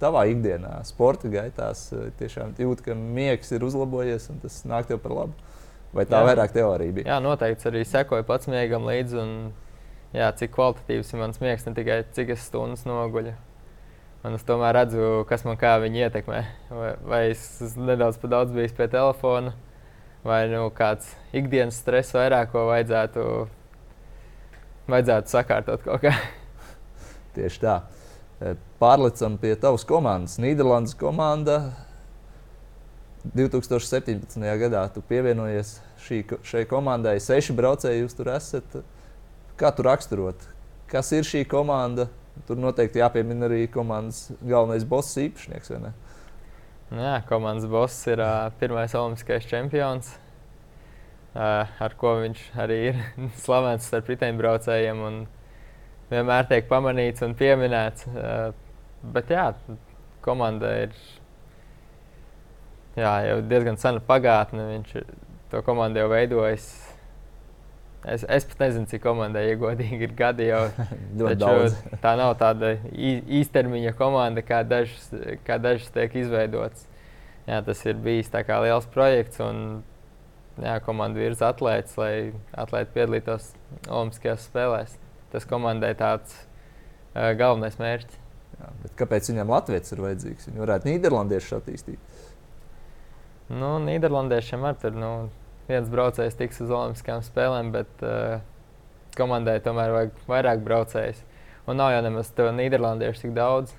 tavā 0.00 0.26
ikdienā, 0.30 0.84
sporta 0.84 1.28
gaitās? 1.28 1.88
Tiešām 2.18 2.54
jūt, 2.58 2.84
ka 2.84 2.94
miegs 2.94 3.50
ir 3.52 3.64
uzlabojies 3.64 4.30
un 4.30 4.38
tas 4.38 4.62
nāk 4.64 4.86
tev 4.86 5.02
par 5.02 5.12
labu. 5.12 5.32
Vai 5.96 6.04
tā 6.04 6.20
jā. 6.20 6.28
vairāk 6.28 6.52
teorija 6.52 6.92
bija? 6.92 7.08
Jā, 7.08 7.20
noteikti 7.24 7.68
arī 7.70 7.84
sekoju 7.88 8.26
pats 8.28 8.46
miegam 8.46 8.86
līdzi. 8.86 9.18
Un, 9.22 9.52
jā, 10.12 10.30
cik 10.38 10.52
kvalitatīvs 10.54 11.12
ir 11.12 11.22
mans 11.22 11.40
miegs, 11.40 11.66
ne 11.66 11.74
tikai 11.74 12.04
cik 12.16 12.34
es 12.36 12.46
stundas 12.46 12.84
noguļu. 12.88 13.34
Un 14.26 14.34
es 14.34 14.42
tomēr 14.46 14.74
redzu, 14.74 15.24
kas 15.28 15.44
man 15.46 15.58
kā 15.60 15.76
viņa 15.82 16.06
ietekmē. 16.06 16.42
Vai, 16.70 16.90
vai 17.06 17.22
es 17.30 17.76
nedaudz 17.78 18.18
par 18.18 18.32
daudz 18.32 18.54
biju 18.54 18.74
pie 18.76 18.88
telefona, 18.90 19.54
vai 20.26 20.46
nu, 20.50 20.66
kāds 20.74 21.12
ikdienas 21.36 21.78
stress 21.80 22.14
vairāk, 22.16 22.50
ko 22.52 22.66
vajadzētu, 22.70 23.24
vajadzētu 24.90 25.32
sakārtot 25.32 25.84
kaut 25.86 26.02
kā. 26.02 26.12
Tieši 27.36 27.62
tā. 27.62 27.76
E, 28.40 28.54
pārlecam 28.82 29.38
pie 29.40 29.54
tavas 29.60 29.86
komandas. 29.86 30.38
Nīderlandes 30.42 30.96
komanda 30.98 31.60
2017. 33.34 34.42
gadā 34.62 34.84
tu 34.94 35.02
pievienojies 35.06 35.76
šī, 36.06 36.22
šai 36.46 36.66
komandai. 36.70 37.18
Seši 37.22 37.56
braucēji 37.56 38.04
jūs 38.04 38.16
tur 38.18 38.32
esat. 38.34 38.78
Kā 39.56 39.72
tu 39.72 39.86
raksturot? 39.86 40.48
Kas 40.90 41.12
ir 41.16 41.26
šī 41.26 41.46
komanda? 41.48 42.10
Tur 42.46 42.58
noteikti 42.60 43.00
jāpiemina 43.00 43.48
arī 43.48 43.62
komandas 43.72 44.26
galvenais 44.42 44.84
boss 44.84 45.16
īpašnieks. 45.22 45.72
Nu 45.80 45.94
jā, 46.94 47.16
komandas 47.28 47.66
boss 47.70 48.06
ir 48.10 48.22
uh, 48.22 48.46
pirmais 48.60 48.94
olimpiskais 48.94 49.48
čempions, 49.50 50.12
uh, 51.34 51.66
ar 51.66 51.96
ko 51.98 52.18
viņš 52.22 52.44
arī 52.62 52.78
ir 52.92 53.02
slavens 53.44 53.88
starp 53.90 54.12
riteņbraucējiem 54.12 55.02
un 55.08 55.20
vienmēr 56.12 56.46
tiek 56.50 56.68
pamanīts 56.70 57.26
un 57.26 57.34
pieminēts. 57.38 58.06
Uh, 58.12 58.50
bet 59.02 59.30
jā, 59.34 59.50
komanda 60.24 60.72
ir 60.84 60.94
jā, 62.96 63.12
jau 63.30 63.38
diezgan 63.50 63.78
sena 63.80 64.02
pagātne. 64.02 64.70
Viņš 64.76 64.98
ir 65.00 65.08
to 65.50 65.62
komandu 65.66 66.02
jau 66.02 66.10
veidojis 66.10 66.85
Es, 68.06 68.22
es 68.30 68.44
pat 68.46 68.60
nezinu, 68.62 68.86
cik 68.86 69.02
komandai 69.02 69.48
iegodīgi 69.50 70.06
ir 70.06 70.12
gadi 70.14 70.46
jau. 70.46 70.62
tā 72.04 72.12
nav 72.18 72.36
tāda 72.38 72.76
īstermiņa 72.94 73.92
komanda, 73.98 74.44
kā 74.46 74.60
dažas, 74.66 75.08
kā 75.46 75.56
dažas 75.62 75.90
tiek 75.94 76.14
izveidotas. 76.22 76.86
Jā, 77.46 77.60
tas 77.66 77.82
ir 77.86 77.98
bijis 78.02 78.30
liels 78.30 78.86
projekts, 78.94 79.40
un 79.42 79.82
jā, 80.62 80.76
komanda 80.86 81.18
virza 81.22 81.50
atlētas, 81.52 81.96
lai 81.98 82.12
atlēti 82.58 82.94
piedalītos 82.94 83.52
Olimpiskajās 83.86 84.46
spēlēs. 84.50 84.94
Tas 85.34 85.46
komandai 85.46 85.92
tāds 85.98 86.34
uh, 87.14 87.32
galvenais 87.38 87.78
mērķis. 87.78 88.22
Jā, 88.56 88.70
kāpēc 89.02 89.32
viņam 89.32 89.50
Latvijas 89.52 89.92
ir 89.92 90.04
vajadzīgs? 90.04 90.48
Viņi 90.50 90.62
varētu 90.62 90.90
Nīderlandiešu 90.90 91.58
attīstīt. 91.58 92.22
Nu, 93.50 93.76
Nīderlandiešiem 93.82 94.64
arī 94.66 94.80
tur. 94.82 94.96
Nu, 94.98 95.10
viens 95.68 95.88
braucējs 95.90 96.38
tiks 96.38 96.60
uz 96.64 96.70
Olimpiskajām 96.70 97.24
spēlēm, 97.26 97.72
bet 97.74 98.04
uh, 98.06 98.38
komandai 99.16 99.58
tomēr 99.64 99.94
vajag 99.94 100.20
vairāk 100.30 100.62
braucējus. 100.66 101.22
Un 101.66 101.80
nav 101.80 101.92
jau 101.94 102.02
nemaz 102.06 102.30
to 102.36 102.46
Nīderlandiešu 102.54 103.26
tik 103.26 103.34
daudz. 103.36 103.74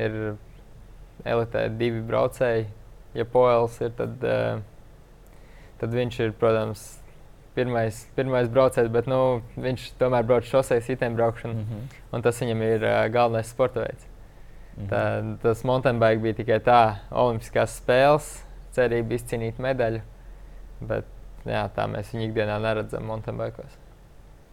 Ir 0.00 0.34
elitē 1.28 1.68
divi 1.78 2.02
braucēji. 2.06 2.66
Ja 3.14 3.26
Poels 3.26 3.76
ir, 3.82 3.92
tad, 3.98 4.22
uh, 4.26 4.62
tad 5.80 5.94
viņš 5.94 6.20
ir, 6.24 6.34
protams, 6.38 6.84
pirmais, 7.54 8.04
pirmais 8.16 8.50
braucējs, 8.50 8.90
bet 8.92 9.10
nu, 9.10 9.40
viņš 9.58 9.88
tomēr 10.00 10.26
brauc 10.26 10.46
šoseis 10.46 10.90
itēm 10.94 11.18
braukšanu. 11.18 11.54
Mm 11.54 11.66
-hmm. 11.66 11.98
Un 12.14 12.22
tas 12.22 12.40
viņam 12.42 12.62
ir 12.66 12.86
uh, 12.86 13.06
galvenais 13.12 13.50
sporta 13.50 13.80
veids. 13.80 14.06
Mm 14.06 14.84
-hmm. 14.84 14.88
Tā, 14.90 15.36
tas 15.42 15.64
mountain 15.64 15.98
bike 15.98 16.22
bija 16.22 16.34
tikai 16.34 16.60
tā, 16.60 16.94
Olimpiskās 17.10 17.76
spēles, 17.82 18.44
cerība 18.72 19.14
izcīnīt 19.14 19.58
medaļu. 19.58 20.00
Bet 20.80 21.08
jā, 21.48 21.64
tā 21.74 21.86
mēs 21.90 22.12
viņu 22.14 22.28
ikdienā 22.28 22.58
neredzam 22.62 23.04
monētas. 23.08 23.76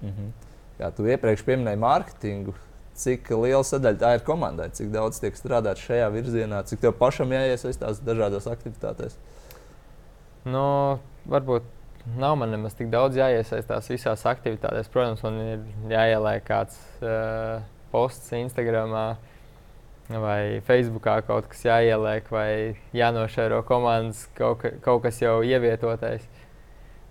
Mm 0.02 0.10
-hmm. 0.10 0.32
Jā, 0.80 0.92
tu 0.94 1.08
iepriekš 1.08 1.44
pieminēji 1.44 1.80
mārketingu. 1.82 2.54
Cik 2.98 3.30
liela 3.30 3.64
sadaļa 3.64 3.98
tā 4.02 4.14
ir 4.16 4.24
komandai, 4.26 4.70
cik 4.74 4.90
daudz 4.90 5.20
tiek 5.20 5.36
strādāts 5.38 5.86
šajā 5.86 6.10
virzienā, 6.10 6.64
cik 6.66 6.80
tev 6.80 6.94
pašam 6.98 7.30
jāiesaistās 7.30 8.02
dažādās 8.02 8.48
aktivitātēs? 8.50 9.18
Nu, 10.46 11.00
varbūt 11.30 11.64
nav 12.16 12.36
man 12.36 12.50
nemaz 12.50 12.74
tik 12.74 12.90
daudz 12.90 13.18
jāiesaistās 13.20 13.90
visās 13.90 14.26
aktivitātēs. 14.26 14.90
Protams, 14.90 15.24
man 15.24 15.40
ir 15.42 15.60
jāieliek 15.92 16.46
kāds 16.48 16.78
uh, 17.02 17.62
posts 17.92 18.32
Instagram 18.32 18.96
vai 20.10 20.62
Facebookā 20.68 21.20
kaut 21.28 21.50
kas 21.52 21.66
jāieliek, 21.66 22.28
vai 22.32 22.78
jānošēro 22.96 23.62
komandas 23.68 24.26
kaut, 24.38 24.62
ka, 24.62 24.72
kaut 24.84 25.04
kas 25.04 25.20
jau 25.22 25.42
ievietotais. 25.44 26.24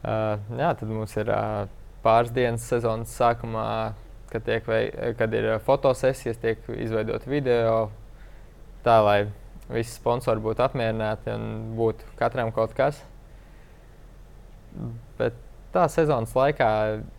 Uh, 0.07 0.39
jā, 0.57 0.71
tad 0.79 0.89
mums 0.89 1.17
ir 1.19 1.31
uh, 1.33 1.67
pāris 2.05 2.33
dienas 2.33 2.65
sezonas 2.71 3.13
sākumā, 3.19 3.67
kad, 4.31 4.45
tiek, 4.47 4.67
vei, 4.69 4.85
kad 5.19 5.35
ir 5.35 5.57
fotosesijas, 5.67 6.39
tiek 6.43 6.63
izveidot 6.77 7.27
video, 7.29 7.89
tā 8.87 9.01
lai 9.05 9.19
visi 9.69 9.97
sponsori 9.97 10.43
būtu 10.45 10.63
apmierināti 10.65 11.33
un 11.35 11.49
būtu 11.79 12.17
katram 12.21 12.53
kaut 12.55 12.75
kas. 12.77 13.01
Bet 15.19 15.37
tā 15.77 15.85
sezonas 15.93 16.33
laikā 16.37 16.69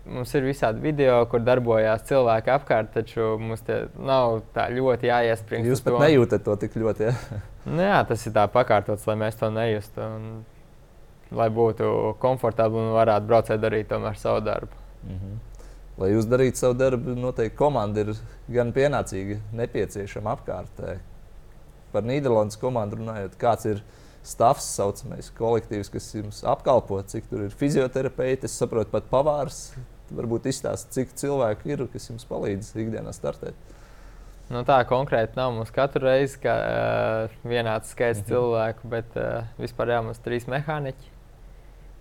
mums 0.09 0.33
ir 0.37 0.47
visādi 0.47 0.83
video, 0.83 1.21
kur 1.31 1.43
darbojās 1.45 2.05
cilvēki 2.09 2.53
apkārt, 2.55 2.91
taču 2.95 3.35
mums 3.41 3.63
nav 3.95 4.41
tā 4.55 4.67
ļoti 4.73 5.11
jāiespringst. 5.11 5.69
Jūs 5.71 5.85
pat 5.85 5.95
to. 5.95 6.03
nejūtat 6.03 6.45
to 6.45 6.55
tik 6.65 6.77
ļoti. 6.81 7.09
Ja? 7.09 7.41
nu, 7.75 7.81
jā, 7.85 7.99
tas 8.09 8.25
ir 8.27 8.35
tā 8.37 8.47
pakārtots, 8.51 9.07
lai 9.09 9.17
mēs 9.25 9.39
to 9.39 9.51
nejustu. 9.53 10.05
Un, 10.05 10.29
lai 11.35 11.49
būtu 11.51 12.15
komfortabli 12.21 12.79
un 12.79 12.93
varētu 12.95 13.27
braucēt 13.27 13.61
darīt 13.61 13.89
tomēr 13.91 14.17
savu 14.19 14.41
darbu. 14.45 14.81
Mm 15.03 15.19
-hmm. 15.19 15.37
Lai 15.97 16.11
jūs 16.11 16.27
darītu 16.29 16.55
savu 16.55 16.73
darbu, 16.77 17.15
noteikti 17.15 17.57
komanda 17.57 17.99
ir 17.99 18.13
gan 18.47 18.73
pienācīga, 18.73 19.39
nepieciešama 19.51 20.35
apkārtē. 20.35 20.97
Par 21.91 22.03
Nīderlandes 22.03 22.59
komandu 22.59 22.95
runājot, 22.95 23.37
kāds 23.39 23.65
ir 23.65 23.81
stāvs, 24.27 24.67
saucamais 24.77 25.31
kolektīvs, 25.37 25.91
kas 25.93 26.09
jums 26.15 26.43
apkalpo, 26.47 26.99
cik 27.07 27.29
tur 27.31 27.45
ir 27.47 27.55
fizioterapeiti, 27.55 28.49
es 28.49 28.57
saprotu, 28.59 28.91
pat 28.93 29.07
pavārs. 29.11 29.71
Varbūt 30.07 30.47
izstāstīt, 30.47 30.93
cik 30.95 31.17
cilvēku 31.19 31.73
ir, 31.73 31.83
kas 31.91 32.07
jums 32.07 32.27
palīdz 32.29 32.71
ikdienā 32.79 33.11
startēt. 33.15 33.55
Nu, 34.47 34.61
tā 34.63 34.77
konkrēti 34.87 35.35
nav 35.35 35.51
mums 35.57 35.73
katru 35.75 36.05
reizi 36.07 36.39
kā, 36.39 36.53
uh, 36.55 37.33
vienāds 37.43 37.91
skaits 37.91 38.21
mm 38.21 38.23
-hmm. 38.23 38.29
cilvēku, 38.31 38.87
bet 38.87 39.17
uh, 39.19 39.43
vispār 39.59 39.91
jā, 39.91 40.01
mums 40.03 40.23
trīs 40.23 40.47
mehāniķi. 40.47 41.11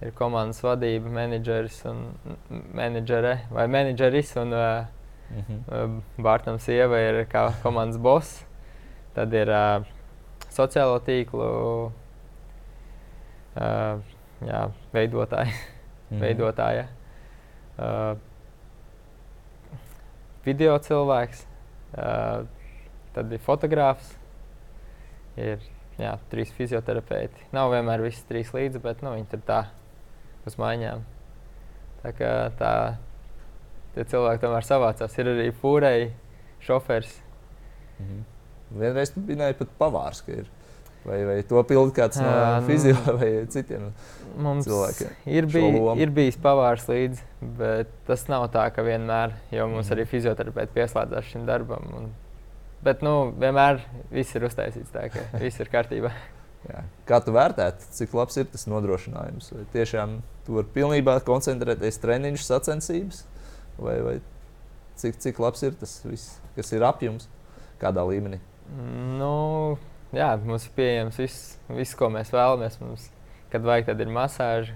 Ir 0.06 0.12
komandas 0.12 0.62
vadība, 0.62 1.10
menedžeris 1.10 1.80
un 1.88 2.12
menedžere 2.50 3.40
vai 3.50 3.66
menedžeris. 3.66 4.36
Un, 4.36 4.52
uh, 4.52 4.86
mm 5.30 5.42
-hmm. 5.48 6.00
Bārtaņa 6.22 6.58
sieva 6.58 6.98
ir 6.98 7.26
kā 7.26 7.52
komandas 7.62 7.98
boss. 7.98 8.44
Tad 9.14 9.34
ir 9.34 9.48
uh, 9.48 9.82
sociālo 10.50 11.00
tīklu 11.00 11.90
uh, 13.56 14.00
jā, 14.46 14.62
veidotāji, 14.94 15.54
mm. 16.10 16.20
veidotāja. 16.22 16.86
Uh, 17.76 18.12
video 20.46 20.76
cilvēks, 20.80 21.42
uh, 21.96 22.44
tad 23.16 23.32
ir 23.34 23.42
fotogrāfs, 23.44 24.14
ir 25.36 25.58
jā, 26.00 26.14
trīs 26.30 26.52
fizioterapeiti. 26.56 27.48
Nav 27.56 27.72
vienmēr 27.74 28.04
visi 28.04 28.24
trīs 28.28 28.52
līdzi, 28.54 28.80
bet 28.84 29.02
nu, 29.04 29.16
viņi 29.16 29.28
tur 29.32 29.44
tā 29.48 29.60
uz 30.46 30.56
maiņām. 30.60 31.02
Tā 32.04 32.12
kā 32.16 32.32
tā, 32.58 32.72
tie 33.96 34.04
cilvēki 34.12 34.44
tomēr 34.44 34.66
savācās. 34.66 35.16
Ir 35.18 35.32
arī 35.32 35.48
fūrei, 35.62 36.10
šoferis. 36.64 37.16
Mhm. 37.98 38.24
Vienreiz 38.76 39.12
tu 39.14 39.22
minēji 39.22 39.60
pat 39.60 39.74
pavārs, 39.80 40.22
ka 40.26 40.40
ir. 40.42 40.48
Vai, 41.06 41.20
vai 41.22 41.36
to 41.46 41.60
pilda 41.68 41.92
kāds 41.94 42.18
no 42.18 42.26
uh, 42.26 42.56
fizioterapeitiem 42.66 43.42
vai 43.44 43.50
citiem 43.52 43.82
mums 44.42 44.66
cilvēkiem? 44.66 45.12
Ir, 45.30 45.46
bij, 45.52 45.76
ir 46.02 46.12
bijis 46.14 46.38
pavārs 46.42 46.88
līdzi, 46.90 47.22
bet 47.60 47.92
tas 48.08 48.24
nav 48.30 48.48
tā, 48.54 48.64
ka 48.74 48.82
vienmēr, 48.86 49.36
jo 49.54 49.68
mums 49.70 49.86
mm. 49.86 49.94
arī 49.94 50.06
fizioterapeiti 50.10 50.74
pieslēdzās 50.74 51.28
šim 51.30 51.46
darbam. 51.46 51.86
Un, 51.94 52.08
bet 52.86 53.06
nu, 53.06 53.30
vienmēr 53.38 53.84
viss 54.10 54.34
ir 54.34 54.48
uztaisīts 54.48 54.90
tā, 54.94 55.06
ka 55.14 55.28
viss 55.44 55.62
ir 55.62 55.70
kārtībā. 55.70 56.10
Jā. 56.66 56.82
Kā 57.06 57.22
tu 57.22 57.30
vērtētu, 57.36 57.86
cik 57.94 58.14
labs 58.18 58.42
ir 58.42 58.50
tas 58.50 58.66
nodrošinājums? 58.66 59.52
Vai 59.54 59.66
tiešām 59.76 60.18
tu 60.46 60.58
vari 60.58 60.72
pilnībā 60.74 61.20
koncentrēties 61.26 62.02
treniņu 62.02 62.42
sacensības, 62.42 63.22
vai, 63.78 64.00
vai 64.02 64.16
cik, 64.98 65.20
cik 65.22 65.38
labs 65.44 65.62
ir 65.68 65.78
tas 65.78 66.00
viss, 66.02 66.40
kas 66.58 66.74
ir 66.74 66.82
apjums, 66.88 67.30
kādā 67.78 68.02
līmenī? 68.10 68.40
Nu, 69.20 69.76
jā, 70.16 70.32
mums 70.42 70.66
ir 70.66 70.74
pieejams 70.78 71.20
viss, 71.20 71.52
viss, 71.68 71.96
ko 71.98 72.10
mēs 72.12 72.32
vēlamies. 72.34 72.80
Mums, 72.82 73.06
kad 73.52 73.64
vajag, 73.66 73.90
tad 73.92 74.02
ir 74.02 74.10
masāža, 74.12 74.74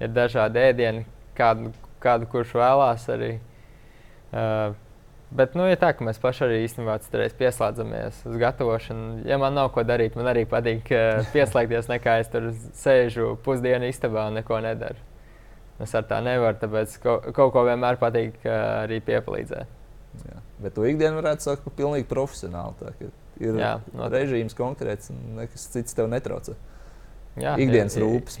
ir 0.00 0.12
dažādi 0.14 0.64
ēdieni, 0.64 1.06
kādu, 1.38 1.72
kādu 2.02 2.28
kurš 2.32 2.56
vēlās 2.58 3.08
arī. 3.14 3.36
Uh, 4.28 4.76
Bet 5.28 5.52
nu, 5.58 5.66
ir 5.68 5.76
tā, 5.76 5.90
ka 5.92 6.04
mēs 6.06 6.16
paši 6.22 6.46
arī 6.46 6.62
īstenībā 6.64 6.94
pieslēdzamies 7.36 8.22
uz 8.30 8.36
gatavošanu. 8.40 9.26
Ja 9.28 9.36
man 9.40 9.52
nav 9.58 9.68
ko 9.74 9.84
darīt, 9.84 10.16
man 10.16 10.30
arī 10.30 10.46
patīk 10.48 10.88
uh, 10.94 11.20
pieslēgties, 11.34 11.90
nekā 11.90 12.16
es 12.22 12.32
tur 12.32 12.48
sēžu 12.80 13.34
pusdienu 13.44 13.90
istabā 13.92 14.28
un 14.30 14.40
neko 14.40 14.62
nedaru. 14.64 15.04
Es 15.84 15.92
ar 15.94 16.08
tā 16.08 16.22
nevaru, 16.24 16.56
tāpēc 16.58 16.96
kaut, 17.04 17.52
ko 17.52 17.66
vienmēr 17.68 18.00
patīk 18.00 18.40
uh, 18.46 18.56
arī 18.86 19.02
piepalīdzēt. 19.04 19.76
Jā. 20.24 20.40
Bet 20.64 20.74
to 20.74 20.88
ikdienu 20.88 21.20
varētu 21.20 21.58
par 21.66 21.76
pilnīgi 21.76 22.08
profesionālu. 22.08 22.74
Tā, 22.80 23.12
ir 23.40 23.60
Jā, 23.60 23.76
no... 23.94 24.08
režīms 24.12 24.56
konkrēts 24.58 25.12
un 25.12 25.38
nekas 25.38 25.68
cits 25.72 25.96
tev 25.96 26.10
netraucē. 26.12 26.56
Jā, 27.38 27.54
Ikdienas 27.60 27.96
ir, 27.98 28.04
rūpes. 28.06 28.40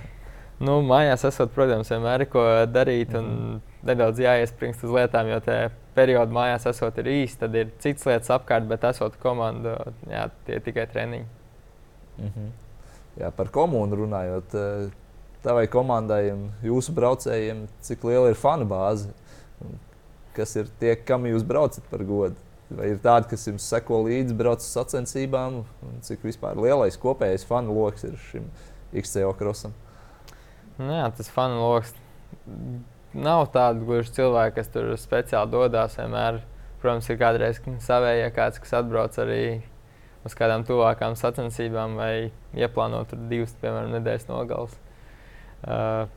nu, 0.66 0.80
mājās 0.86 1.26
esot, 1.28 1.52
protams, 1.54 1.90
vienmēr 1.92 2.26
ir 2.26 2.30
ko 2.32 2.42
darīt 2.70 3.14
un 3.14 3.30
mm. 3.30 3.60
nedaudz 3.90 4.22
jāiespringst 4.24 4.82
uz 4.86 4.94
lietām, 4.94 5.30
jo 5.30 5.38
tie 5.44 5.58
periodi 5.94 6.34
mājās 6.34 6.66
esot 6.70 6.98
ir 7.02 7.12
īsti, 7.12 7.40
tad 7.44 7.56
ir 7.58 7.70
citas 7.82 8.08
lietas 8.10 8.34
apkārt, 8.34 8.66
bet 8.70 8.86
esot 8.90 9.16
komandu, 9.22 9.76
jā, 10.10 10.26
tie 10.46 10.58
ir 10.58 10.66
tikai 10.66 10.88
treniņi. 10.90 11.26
Mm 12.18 12.30
-hmm. 12.30 12.52
Jā, 13.20 13.30
par 13.30 13.48
komunu 13.54 13.96
runājot, 13.96 14.54
eh, 14.58 14.90
tavai 15.42 15.66
komandai 15.70 16.32
un 16.32 16.48
jūsu 16.62 16.94
braucējiem, 16.94 17.66
cik 17.80 18.04
liela 18.04 18.32
ir 18.32 18.34
fanu 18.34 18.66
bāze? 18.66 19.08
Kas 20.34 20.56
ir 20.56 20.66
tie, 20.80 20.96
kam 20.96 21.24
jūs 21.24 21.44
braucat 21.46 21.84
par 21.90 22.02
godu? 22.02 22.34
Vai 22.72 22.94
ir 22.94 23.00
tādi, 23.04 23.28
kas 23.30 23.44
jums 23.46 23.66
seko 23.68 24.00
līdzi, 24.06 24.34
brauc 24.38 24.62
uz 24.62 24.70
sacensībām, 24.72 25.60
cik 26.06 26.24
vispār 26.24 26.56
lielais 26.58 26.96
kopējais 27.00 27.44
fanu 27.48 27.76
lokus 27.76 28.06
ir 28.08 28.16
šim 28.30 28.48
XCO 28.96 29.34
krosam? 29.36 29.74
Nu, 30.78 30.88
jā, 30.88 31.04
tas 31.14 31.28
fanu 31.30 31.60
lokus 31.60 31.92
nav 33.14 33.46
tādu 33.54 33.84
gluži 33.86 34.16
cilvēku, 34.16 34.56
kas 34.58 34.72
tur 34.74 34.90
speciāli 34.98 35.52
dodas. 35.52 35.98
Vienmēr, 36.00 36.40
protams, 36.82 37.10
ir 37.12 37.20
kādreiz 37.20 37.60
savējie 37.84 38.32
kāds, 38.34 38.60
kas 38.64 38.74
atbrauc 38.80 39.20
arī 39.22 39.44
uz 40.24 40.34
kādām 40.38 40.64
tuvākām 40.66 41.14
sacensībām 41.20 41.98
vai 42.00 42.14
ieplāno 42.56 43.04
tur 43.08 43.20
divas, 43.30 43.54
piemēram, 43.60 43.92
nedēļas 43.98 44.28
nogales. 44.32 44.76
Uh, 45.64 46.08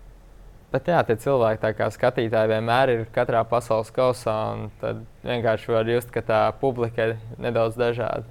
Bet 0.68 0.90
jā, 0.92 0.98
tie 1.08 1.16
cilvēki, 1.24 1.70
kā 1.78 1.88
skatītāji, 1.96 2.52
vienmēr 2.52 2.92
ir 2.92 3.04
katrā 3.16 3.40
pasaules 3.48 3.88
kausā. 3.96 4.34
Tad 4.82 5.00
vienkārši 5.24 5.72
var 5.72 5.88
just, 5.88 6.12
ka 6.12 6.24
tā 6.28 6.42
publika 6.60 7.06
ir 7.08 7.14
nedaudz 7.40 7.80
dažāda. 7.80 8.28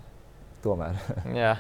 Tomēr. 0.64 0.99
jā. 1.43 1.55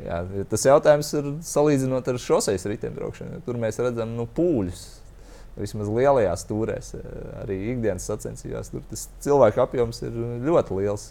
jā, 0.00 0.22
tas 0.48 0.64
jautājums 0.64 1.12
ir 1.20 1.28
salīdzinot 1.44 2.08
ar 2.08 2.20
šoseis 2.24 2.64
riteņbraukšanu. 2.72 3.42
Tur 3.44 3.60
mēs 3.60 3.80
redzam 3.84 4.16
nu, 4.16 4.24
pūļus. 4.38 4.86
Vismaz 5.56 5.88
lielajās 5.88 6.42
stūrēs, 6.44 6.90
arī 7.42 7.54
ikdienas 7.72 8.08
sacensībās. 8.08 8.68
Tur 8.72 8.82
tas 8.90 9.06
cilvēku 9.24 9.62
apjoms 9.64 10.02
ir 10.04 10.16
ļoti 10.44 10.80
liels. 10.80 11.06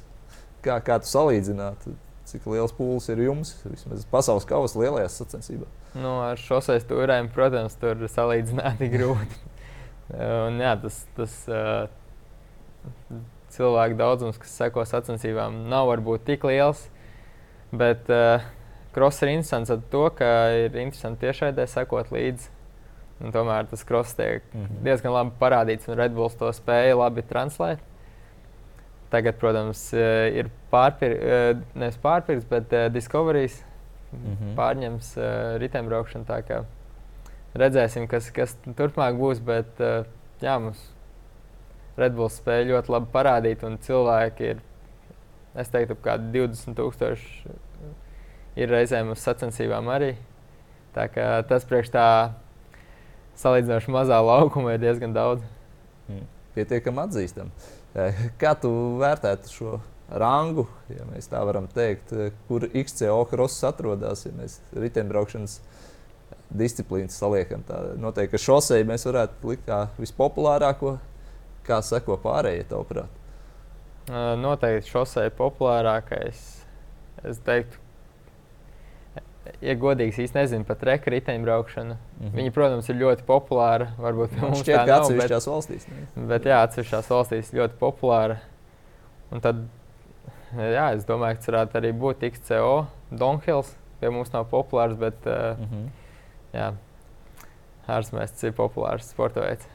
Kā, 0.66 0.78
kā 0.86 1.00
tu 1.02 1.10
salīdzinātu? 1.10 1.94
Cik 2.30 2.46
liels 2.50 2.74
pūlis 2.74 3.10
ir 3.14 3.22
jums 3.22 3.54
vismaz 3.66 4.06
pasaules 4.10 4.46
kausa 4.50 4.82
lielajās 4.82 5.18
sacensībās? 5.22 5.85
Nu, 5.96 6.18
ar 6.26 6.40
šoseis 6.40 6.84
stūrēm, 6.84 7.30
protams, 7.32 7.78
tur 7.80 8.02
salīdzināti 8.12 8.90
grūti. 8.96 9.38
Un, 10.12 10.60
jā, 10.62 10.74
tas 10.82 10.98
tas 11.18 11.38
uh, 11.50 11.88
cilvēku 13.56 13.98
daudzums, 13.98 14.38
kas 14.42 14.58
seko 14.60 14.84
sacensībām, 14.86 15.64
nav 15.72 15.88
varbūt 15.94 16.26
tik 16.28 16.44
liels. 16.50 16.84
Bet 17.76 18.12
uh, 18.12 18.44
cross 18.96 19.24
ir 19.24 19.32
interesants 19.34 19.72
ar 19.74 19.80
to, 19.92 20.04
ka 20.18 20.30
ir 20.66 20.76
interesanti 20.84 21.26
tiešraidē 21.26 21.66
sekot 21.72 22.12
līdzi. 22.14 22.52
Un 23.24 23.32
tomēr 23.32 23.70
tas 23.72 23.86
cross 23.88 24.18
tiek 24.18 24.44
mm 24.52 24.66
-hmm. 24.66 24.82
diezgan 24.84 25.14
labi 25.16 25.32
parādīts, 25.40 25.88
un 25.88 25.96
Red 25.96 26.12
Bulls 26.12 26.36
to 26.36 26.52
spēja 26.52 26.98
labi 27.00 27.24
translēt. 27.24 27.80
Tagad, 29.10 29.38
protams, 29.40 29.94
ir 29.94 30.50
pārpirkts, 30.72 31.62
nevis 31.76 31.98
pārpirkts, 32.04 32.46
bet 32.50 32.74
Discoveries 32.92 33.64
mm 34.16 34.36
-hmm. 34.36 34.56
pārņems 34.58 35.18
uh, 35.18 35.26
riteņbraukšanu. 35.62 36.66
Redzēsim, 37.56 38.08
kas, 38.08 38.32
kas 38.32 38.58
turpmāk 38.66 39.16
būs. 39.20 39.40
Bet 39.40 39.80
uh, 39.80 40.06
jā, 40.42 40.60
mums 40.60 40.92
Redbulls 41.98 42.42
spēja 42.42 42.68
ļoti 42.68 42.92
labi 42.92 43.12
parādīt, 43.12 43.64
un 43.64 43.78
cilvēki 43.78 44.50
ir, 44.50 44.58
es 45.56 45.70
teiktu, 45.72 45.96
ka 45.96 46.18
20,000 46.18 47.56
ir 48.56 48.70
reizēm 48.70 49.12
uz 49.12 49.20
sacensībām 49.24 49.88
arī. 49.88 50.16
Tā 50.96 51.08
kā 51.12 51.44
tas 51.48 51.66
priekš 51.68 51.92
tā 51.92 52.08
salīdzinoši 53.40 53.92
mazā 53.92 54.20
laukuma 54.24 54.76
ir 54.76 54.84
diezgan 54.84 55.16
daudz. 55.16 55.44
Mm. 56.08 56.28
Pietiekami 56.56 57.04
atzīstam. 57.04 57.52
Kā 58.40 58.54
tu 58.60 58.72
vērtētu 59.00 59.52
šo 59.52 59.80
rangu, 60.10 60.68
ja 60.90 61.06
mēs 61.10 61.30
tā 61.32 61.42
varam 61.46 61.68
teikt, 61.72 62.14
kur 62.48 62.68
XCO 62.70 63.24
kross 63.30 63.64
atrodas, 63.66 64.26
ja 64.28 64.34
mēs 64.38 64.60
riteņbraukšanas 64.76 65.60
disciplīnas 66.56 67.18
saliekam. 67.18 67.64
Tā 67.66 67.82
noteikti, 68.00 68.36
ka 68.36 68.42
šoseju 68.42 68.88
mēs 68.90 69.08
varētu 69.08 69.50
likt 69.50 69.66
kā 69.68 69.86
vispopulārāko, 69.98 70.98
kā 71.66 71.80
seko 71.86 72.20
pārējie, 72.22 72.68
tavuprāt. 72.70 73.24
Noteikti 74.38 74.92
šoseja 74.92 75.34
populārākais. 75.34 76.44
Es 77.26 77.40
teiktu, 77.42 77.80
ja 79.66 79.74
godīgs, 79.82 80.20
īsti 80.22 80.38
nezinu 80.38 80.68
pat 80.68 80.84
reka 80.86 81.10
riteņbraukšanu. 81.10 81.96
Mm 81.96 82.28
-hmm. 82.28 82.36
Viņa, 82.38 82.52
protams, 82.54 82.90
ir 82.90 83.00
ļoti 83.02 83.26
populāra. 83.26 83.88
Varbūt 83.98 84.36
pie 84.36 84.42
mums 84.42 84.62
šķiet, 84.62 84.78
tā 84.78 84.86
nav. 84.86 85.02
Atsevišķās 85.02 85.48
valstīs. 85.50 85.88
Ne? 85.90 86.28
Bet 86.30 86.46
jā, 86.46 86.62
atsevišķās 86.68 87.10
valstīs 87.10 87.54
ļoti 87.54 87.80
populāra. 87.80 88.38
Un 89.32 89.42
tad 89.42 89.66
jā, 90.54 90.90
es 90.96 91.06
domāju, 91.08 91.38
ka 91.38 91.44
tas 91.44 91.52
varētu 91.52 91.80
arī 91.82 91.94
būt 92.02 92.26
XCO. 92.32 92.74
Donhils 93.12 93.74
pie 94.00 94.12
mums 94.14 94.34
nav 94.34 94.50
populārs, 94.52 94.98
bet 95.00 95.26
uh, 95.26 95.56
mm 95.58 95.72
-hmm. 95.72 95.88
jā, 96.54 96.74
ārzemēs 97.88 98.44
ir 98.44 98.54
populārs 98.54 99.10
sporta 99.10 99.42
veids. 99.42 99.68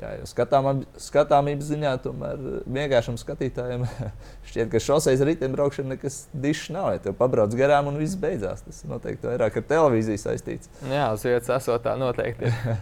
Jā, 0.00 0.14
jo 0.16 0.26
skatām, 0.28 0.84
skatāmības 1.00 1.68
ziņā, 1.68 1.92
tomēr 2.04 2.40
vienkāršam 2.64 3.18
skatītājam 3.20 3.84
šķiet, 4.48 4.70
ka 4.72 4.80
šoseis 4.80 5.20
riteņbraukšana 5.28 5.94
nekas 5.94 6.28
dišs 6.32 6.70
nav. 6.72 6.92
Ja 6.94 7.02
tev 7.04 7.16
pabrauc 7.18 7.54
garām 7.58 7.90
un 7.90 8.00
viss 8.00 8.16
beidzās. 8.16 8.64
Tas 8.64 8.82
noteikti 8.88 9.28
vairāk 9.28 9.60
ar 9.60 9.68
televīziju 9.68 10.22
saistīts. 10.22 10.72
Jā, 10.88 11.12
uz 11.12 11.26
vietas 11.28 11.52
esot 11.58 11.84
tā 11.84 11.96
noteikti. 12.00 12.48
Ir. 12.48 12.76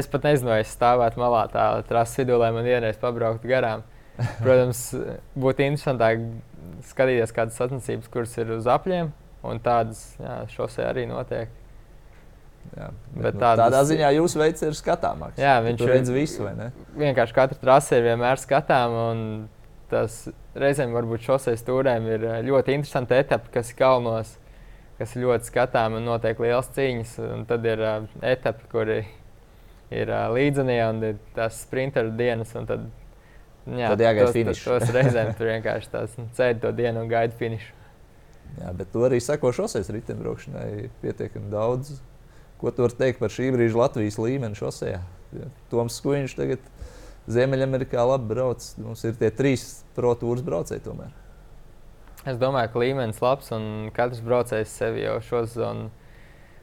es 0.00 0.10
pat 0.12 0.28
nezinu, 0.28 0.52
vai 0.52 0.60
es 0.64 0.74
stāvētu 0.76 1.20
malā 1.20 1.46
tā 1.52 1.66
trases 1.88 2.20
vidū, 2.20 2.36
lai 2.42 2.52
man 2.52 2.68
vienreiz 2.68 3.00
pabrauktu 3.00 3.48
garām. 3.48 3.86
Protams, 4.44 4.82
būtu 5.36 5.64
interesantāk 5.66 6.22
skatīties 6.84 7.34
kādas 7.36 7.58
sacensības, 7.60 8.10
kuras 8.12 8.34
ir 8.40 8.52
uz 8.56 8.68
apļiem, 8.70 9.12
un 9.46 9.62
tādas 9.64 10.02
jā, 10.20 10.40
šosē 10.54 10.88
arī 10.90 11.06
notiek. 11.10 11.52
Jā, 12.74 12.88
bet, 12.90 13.20
bet 13.22 13.36
nu, 13.36 13.40
tādas, 13.40 13.60
tādā 13.62 13.82
ziņā 13.86 14.08
jūsu 14.16 14.40
veids 14.40 14.64
ir 14.66 14.74
skatāmāks. 14.74 15.38
Jā, 15.38 15.58
viņš 15.62 15.84
redz 15.86 16.10
visu, 16.10 16.42
vai 16.46 16.56
ne? 16.58 16.72
Vienkārši 16.98 17.36
katra 17.36 17.60
trase 17.60 18.00
ir 18.00 18.08
vienmēr 18.08 18.40
skatāma, 18.42 19.04
un 19.12 19.20
tas 19.90 20.24
reizēm 20.58 20.94
varbūt 20.96 21.28
šoseis 21.28 21.62
stūrēm 21.62 22.08
ir 22.10 22.26
ļoti 22.46 22.74
interesanti 22.74 23.16
etapi, 23.20 23.52
kas 23.54 23.70
ir 23.70 23.78
kalnos, 23.78 24.32
kas 24.98 25.14
ir 25.14 25.26
ļoti 25.26 25.50
skatāmi 25.50 26.00
un 26.00 26.08
notiek 26.10 26.40
liels 26.42 26.70
cīņas. 26.74 27.16
Un 27.36 27.46
tad 27.48 27.66
ir 27.68 27.82
uh, 27.84 28.06
etapi, 28.24 28.68
kuri 28.72 29.00
ir 29.94 30.10
uh, 30.10 30.26
līdzenie 30.34 30.80
un 30.88 31.02
ir 31.12 31.20
tās 31.36 31.60
sprinteru 31.66 32.14
dienas. 32.18 32.54
Tad, 32.56 32.88
jā, 33.66 33.90
tad 33.92 34.04
jāgaida 34.04 34.34
finišs. 34.34 34.66
Tos, 34.66 34.92
reizēm 34.96 35.32
tur 35.38 35.50
vienkārši 35.50 35.92
tās 35.92 36.14
cēdi 36.38 36.62
to 36.62 36.72
dienu 36.76 37.04
un 37.04 37.10
gaida 37.10 37.36
finišu. 37.38 37.72
Jā, 38.60 38.72
bet 38.76 38.92
to 38.92 39.02
arī 39.04 39.18
seko 39.20 39.50
šoseis 39.52 39.90
riteņbraukšanai 39.92 40.88
pietiekami 41.02 41.50
daudz. 41.52 41.98
Ko 42.60 42.72
tu 42.72 42.86
vari 42.86 42.96
teikt 42.96 43.20
par 43.20 43.32
šī 43.32 43.50
brīža 43.52 43.76
Latvijas 43.82 44.16
līmeni 44.22 44.56
šosejā? 44.56 45.02
Toms 45.72 45.98
Skuiņš 46.00 46.36
tagad 46.38 46.70
Ziemeļamerikā 47.28 48.06
labi 48.06 48.30
brauc. 48.30 48.64
Mums 48.80 49.02
ir 49.04 49.18
tie 49.20 49.32
trīs 49.34 49.66
protūras 49.96 50.44
braucēji 50.46 50.84
tomēr. 50.86 51.12
Es 52.26 52.38
domāju, 52.40 52.72
ka 52.72 52.82
līmenis 52.82 53.20
labs 53.22 53.52
un 53.54 53.66
katrs 53.94 54.22
braucējs 54.24 54.72
sevi 54.80 55.04
jau 55.04 55.18
šo 55.22 55.44
sezonu 55.46 55.90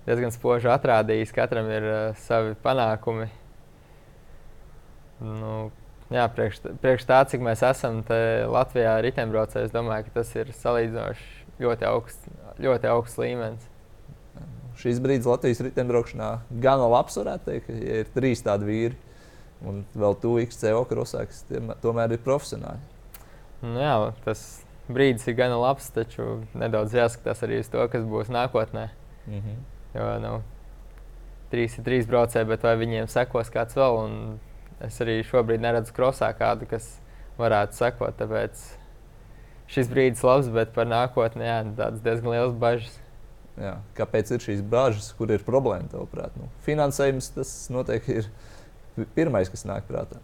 diezgan 0.08 0.34
spoži 0.36 0.72
atrādījis. 0.72 1.36
Katram 1.36 1.70
ir 1.72 1.88
uh, 1.88 2.02
savi 2.26 2.58
panākumi. 2.64 3.30
Nu, 5.24 5.54
jā, 6.14 6.26
priekš, 6.36 6.62
priekš 6.84 7.06
tā, 7.10 7.20
cik 7.30 7.44
mēs 7.46 7.64
esam 7.66 8.02
Latvijā 8.54 8.98
riteņbraucēji, 9.06 9.70
es 9.70 9.76
domāju, 9.76 10.08
ka 10.08 10.20
tas 10.22 10.34
ir 10.38 10.52
salīdzinoši 10.58 11.64
ļoti 11.64 11.88
augsts, 11.90 12.34
ļoti 12.64 12.92
augsts 12.92 13.22
līmenis. 13.22 13.70
Šis 14.80 15.00
brīdis 15.04 15.30
Latvijas 15.30 15.62
riteņbraukšanā 15.68 16.30
gana 16.64 16.88
labs, 16.90 17.18
varētu 17.20 17.50
teikt, 17.50 17.74
ja 17.78 18.02
ir 18.02 18.14
trīs 18.16 18.42
tādi 18.46 18.70
vīri. 18.70 18.98
Un 19.64 19.84
vēl 19.96 20.18
tu 20.20 20.34
XCO 20.42 20.82
krosā, 20.90 21.24
kas 21.30 21.46
tomēr 21.84 22.16
ir 22.16 22.24
profesionāli. 22.26 22.82
Nu, 23.64 23.78
jā, 23.80 23.94
tas 24.26 24.42
brīdis 24.92 25.30
ir 25.30 25.38
gana 25.38 25.60
labs, 25.62 25.88
taču 25.96 26.42
nedaudz 26.58 26.96
jāskatās 26.98 27.46
arī 27.46 27.62
uz 27.64 27.70
to, 27.72 27.86
kas 27.92 28.04
būs 28.04 28.34
nākotnē. 28.34 28.90
Mm 29.28 29.40
-hmm. 29.40 29.62
Jo 29.94 30.08
nu, 30.20 30.34
trīs 31.52 31.78
ir 31.78 31.86
trīs 31.86 32.10
braucēji, 32.10 32.50
bet 32.50 32.64
vai 32.64 32.76
viņiem 32.76 33.08
sekos 33.08 33.50
kāds 33.54 33.78
vēl? 33.78 33.98
Un 34.04 34.40
es 34.88 35.00
arī 35.04 35.20
šobrīd 35.28 35.64
neredzu 35.64 35.96
krosā 35.96 36.30
kādu, 36.38 36.68
kas 36.70 36.88
varētu 37.40 37.78
sekot. 37.78 38.18
Tāpēc 38.20 38.66
šis 39.74 39.90
brīdis 39.92 40.24
labs, 40.26 40.52
bet 40.54 40.74
par 40.76 40.90
nākotni 40.90 41.48
jā, 41.48 41.62
tādas 41.78 42.04
diezgan 42.06 42.36
liels 42.36 42.58
bažas. 42.60 43.00
Jā. 43.60 43.78
Kāpēc 43.98 44.34
ir 44.34 44.44
šīs 44.44 44.62
bažas, 44.66 45.12
kur 45.18 45.32
ir 45.34 45.46
problēma? 45.46 45.90
Tavuprāt? 45.92 46.34
Nu, 46.40 46.50
finansējums 46.66 47.30
tas 47.36 47.54
noteikti 47.74 48.22
ir 48.24 48.30
pirmais, 49.18 49.52
kas 49.54 49.66
nāk 49.70 49.86
prātā. 49.90 50.22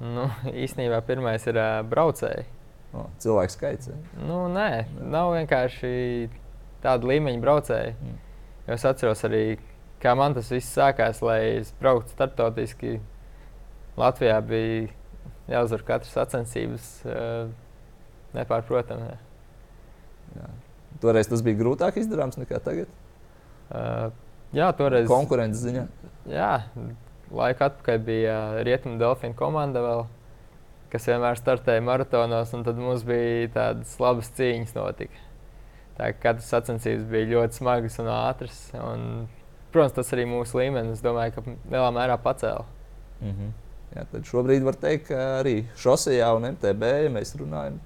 Nu, 0.00 0.26
īstenībā 0.50 0.98
pirmais 1.06 1.44
ir 1.48 1.58
uh, 1.60 1.80
braucēji. 1.86 2.46
O, 2.94 3.08
cilvēku 3.22 3.52
skaits. 3.52 3.90
Ja? 3.90 3.98
Nu, 4.22 4.44
nē, 4.52 4.84
nav 5.10 5.32
vienkārši 5.34 5.90
tāda 6.84 7.10
līmeņa 7.10 7.42
braucēji. 7.42 7.94
Mm. 7.98 8.20
Es 8.74 8.84
atceros 8.88 9.24
arī, 9.26 9.58
kā 10.02 10.14
man 10.18 10.36
tas 10.36 10.50
viss 10.52 10.72
sākās, 10.76 11.20
lai 11.24 11.40
es 11.58 11.72
brauktu 11.80 12.14
starptautiski. 12.14 12.98
Latvijā 14.00 14.40
bija 14.44 14.88
jāuzvar 15.48 15.84
katras 15.86 16.16
sacensības. 16.16 16.88
Uh, 17.04 17.52
nepārprotami. 18.34 19.08
Jā. 19.08 19.20
Jā. 20.40 20.50
Toreiz 21.02 21.30
tas 21.30 21.42
bija 21.44 21.58
grūtāk 21.60 21.98
izdarāms 22.00 22.38
nekā 22.40 22.60
tagad. 22.64 22.90
Uh, 23.68 24.10
jā, 24.56 24.68
toreiz. 24.78 25.08
Konkurences 25.10 25.64
ziņā. 25.66 25.86
Jā, 26.30 26.52
laika 27.34 27.70
atpakaļ 27.70 28.00
bija 28.06 28.36
Rietumu 28.66 28.98
Delfinu 29.00 29.36
komanda, 29.38 29.82
vēl, 29.84 30.04
kas 30.92 31.08
vienmēr 31.10 31.38
startēja 31.40 31.84
maratonos, 31.84 32.54
un 32.56 32.64
tad 32.66 32.80
mums 32.80 33.04
bija 33.06 33.50
tādas 33.54 33.96
labas 34.00 34.30
cīņas 34.38 34.76
notika. 34.78 35.22
Tā 35.98 36.10
kā 36.10 36.30
katras 36.30 36.48
sacensības 36.50 37.04
bija 37.10 37.30
ļoti 37.36 37.60
smagas 37.60 38.00
un 38.02 38.08
ātras. 38.10 38.62
Un, 38.80 39.04
protams, 39.74 39.94
tas 39.98 40.08
arī 40.16 40.24
mūsu 40.26 40.58
līmenis, 40.58 41.02
domāju, 41.04 41.36
ka 41.36 41.44
lielā 41.44 41.90
mērā 41.94 42.16
pacēla. 42.22 42.64
Mm 43.20 43.30
-hmm. 43.30 43.52
Jā, 43.94 44.02
tad 44.10 44.26
šobrīd 44.26 44.64
var 44.66 44.74
teikt, 44.82 45.06
ka 45.12 45.20
arī 45.38 45.60
šosejā 45.78 46.32
un 46.34 46.48
MTB, 46.48 46.88
ja 47.04 47.10
mēs 47.14 47.36
runājam, 47.38 47.76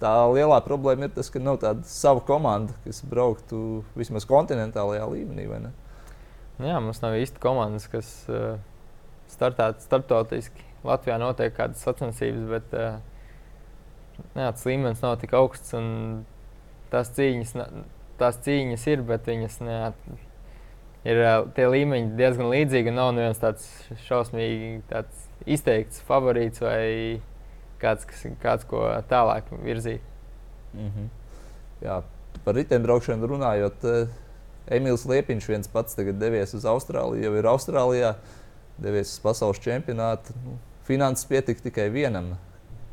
tā 0.00 0.12
lielā 0.32 0.58
problēma 0.64 1.06
ir 1.06 1.12
tas, 1.12 1.28
ka 1.32 1.42
nav 1.42 1.58
tāda 1.60 1.84
sava 1.88 2.22
komanda, 2.24 2.72
kas 2.86 3.02
brauktu 3.06 3.82
vismaz 3.98 4.24
kontinentālajā 4.28 5.04
līmenī. 5.12 5.46
Jā, 6.62 6.78
mums 6.80 7.02
nav 7.02 7.18
īsti 7.20 7.42
komandas, 7.42 7.84
kas 7.92 8.10
uh, 8.32 8.56
startētu 9.32 9.84
starptautiski. 9.84 10.68
Latvijā 10.86 11.18
notiek 11.20 11.52
kādas 11.54 11.82
sacensības, 11.84 12.46
bet 12.50 12.72
uh, 12.74 12.96
jā, 14.32 14.48
tas 14.48 14.64
līmenis 14.66 15.02
nav 15.04 15.18
tik 15.20 15.34
augsts. 15.38 15.74
Tās 16.92 17.12
cīņas, 17.16 17.54
tās 18.20 18.40
cīņas 18.44 18.86
ir, 18.92 19.04
bet 19.08 19.28
viņas 19.28 19.58
ne, 19.64 19.76
ir 21.08 21.22
uh, 21.22 21.44
tie 21.56 21.68
līmeņi 21.70 22.16
diezgan 22.18 22.50
līdzīgi. 22.52 22.94
Nav 22.96 23.12
viens 23.20 23.40
tāds 23.42 23.68
šausmīgi 24.08 24.80
tāds 24.90 25.28
izteikts 25.46 26.02
favorīts 26.08 26.62
vai 26.62 27.20
kāds, 27.82 28.06
kas, 28.08 28.24
kāds 28.42 28.66
ko 28.68 28.84
tālāk 29.10 29.50
virzīt. 29.62 30.02
Mm 30.72 30.88
-hmm. 30.88 31.08
Jā, 31.82 32.02
par 32.44 32.54
riteņbraukšanu 32.54 33.26
runājot, 33.26 33.84
eh, 33.84 34.08
Emīls 34.70 35.06
Liepiņš 35.08 35.48
viens 35.48 35.68
pats 35.68 35.94
tagad 35.94 36.18
devies 36.18 36.54
uz 36.54 36.64
Austrāliju, 36.64 37.24
jau 37.24 37.34
ir 37.38 37.44
Austrālijā, 37.44 38.14
devies 38.78 39.12
uz 39.12 39.18
pasaules 39.18 39.58
čempionātu. 39.58 40.34
Nu, 40.44 40.58
finanses 40.84 41.24
pietika 41.24 41.60
tikai 41.62 41.90
vienam. 41.90 42.36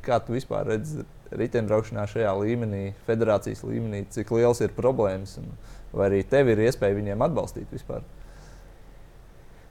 Kā 0.01 0.19
tu 0.25 0.33
vispār 0.33 0.65
redzi 0.65 1.05
riteņbraukšanā 1.31 2.05
šajā 2.07 2.31
līmenī, 2.39 2.93
federācijas 3.07 3.63
līmenī, 3.63 4.05
cik 4.09 4.31
liels 4.31 4.61
ir 4.61 4.69
problēmas? 4.69 5.37
Un, 5.37 5.51
vai 5.93 6.09
arī 6.09 6.23
tev 6.23 6.49
ir 6.49 6.57
iespēja 6.57 6.95
viņiem 6.95 7.21
atbalstīt 7.21 7.71
vispār? 7.71 8.01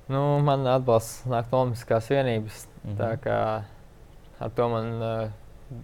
Nu, 0.09 0.39
man 0.41 0.65
atbalsts 0.67 1.27
nāk 1.29 1.51
no 1.53 1.63
Olimpiskās 1.63 2.09
vienības. 2.09 2.67
Mm 2.83 2.91
-hmm. 2.91 2.97
Tā 2.97 3.17
kā 3.25 3.63
ar 4.41 4.51
to 4.51 4.69
man 4.69 5.03
uh, 5.03 5.31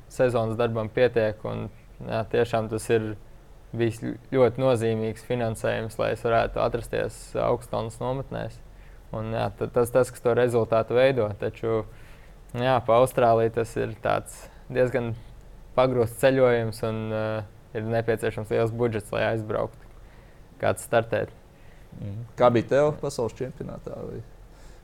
sezonas 0.09 0.57
darbam 0.57 0.89
pietiek. 0.89 1.45
Un, 1.45 1.69
jā, 2.09 2.25
tiešām 2.31 2.69
tas 2.69 2.91
ir 2.91 3.17
bijis 3.73 4.01
ļoti 4.33 4.63
nozīmīgs 4.63 5.27
finansējums, 5.27 5.99
lai 5.99 6.13
es 6.13 6.25
varētu 6.25 6.63
atrasties 6.63 7.37
augstskolas 7.37 8.01
nometnēs. 8.01 8.59
Un, 9.13 9.33
jā, 9.33 9.51
tas 9.59 9.91
tas, 9.91 10.11
kas 10.11 10.21
to 10.21 10.35
rezultātu 10.35 10.95
veido. 10.95 11.29
Taču 11.39 11.85
jā, 12.55 12.81
pa 12.87 12.99
Austrāliju 13.03 13.51
tas 13.51 13.77
ir 13.77 13.95
diezgan 14.69 15.15
pagrūsts 15.77 16.21
ceļojums 16.23 16.83
un 16.83 17.13
uh, 17.13 17.45
ir 17.75 17.83
nepieciešams 17.83 18.51
liels 18.51 18.73
budžets, 18.73 19.13
lai 19.13 19.25
aizbrauktu. 19.33 19.79
Kāds 20.61 20.87
startēt? 20.87 21.44
Mm. 22.01 22.25
Kā 22.39 22.51
bija 22.55 22.71
tev 22.73 22.95
pasaules 23.03 23.37
čempionātā? 23.39 23.97
Vai 24.09 24.23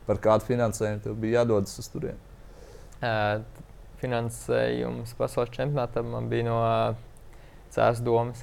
par 0.09 0.21
kādu 0.23 0.47
finansējumu 0.49 1.05
tev 1.05 1.19
bija 1.23 1.41
jādodas 1.41 1.79
uz 1.81 1.89
turieni? 1.93 2.19
Uh, 3.01 3.43
finansējums 4.01 5.15
pasaules 5.19 5.53
čempionātam 5.55 6.11
man 6.15 6.31
bija 6.31 6.49
no 6.49 6.61
Cēlā 7.71 8.03
domas. 8.03 8.43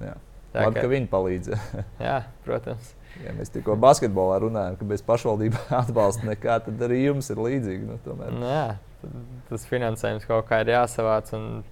Jā. 0.00 0.14
Tā 0.54 0.68
Labi, 0.68 0.78
ka, 0.78 0.84
ka 0.84 0.90
viņi 0.92 1.08
palīdz. 1.10 1.50
jā, 2.08 2.18
protams. 2.46 2.94
Ja 3.22 3.34
mēs 3.34 3.50
tikko 3.54 3.74
basketbolā 3.78 4.38
runājam, 4.42 4.78
ka 4.78 4.86
bez 4.86 5.02
pašvaldību 5.06 5.60
atbalsta 5.82 6.28
nekā, 6.30 6.60
tad 6.66 6.82
arī 6.86 7.04
jums 7.04 7.30
ir 7.34 7.42
līdzīgi. 7.42 7.88
Nu, 7.90 7.98
tomēr. 8.06 8.32
nu, 8.34 8.48
jā, 8.48 9.10
tas 9.50 9.66
finansējums 9.70 10.26
kaut 10.30 10.46
kā 10.48 10.62
ir 10.62 10.72
jāsavāc. 10.76 11.34
Un, 11.36 11.64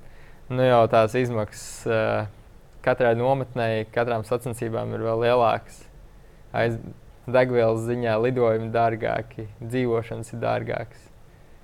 nu, 0.51 0.67
jau 0.67 0.83
tās 0.93 1.15
izmaksas 1.19 1.67
uh, 1.89 2.27
katrai 2.85 3.15
nometnei, 3.19 3.87
katrām 3.95 4.27
sacensībām 4.29 4.93
ir 4.97 5.07
vēl 5.07 5.25
lielākas. 5.27 5.83
Aiz 6.53 6.77
degvielas 7.31 7.87
ziņā 7.87 8.17
lidojumi 8.19 8.71
dārgāki, 8.75 9.47
dzīvošanas 9.63 10.35
ir 10.35 10.43
dārgākas. 10.43 11.09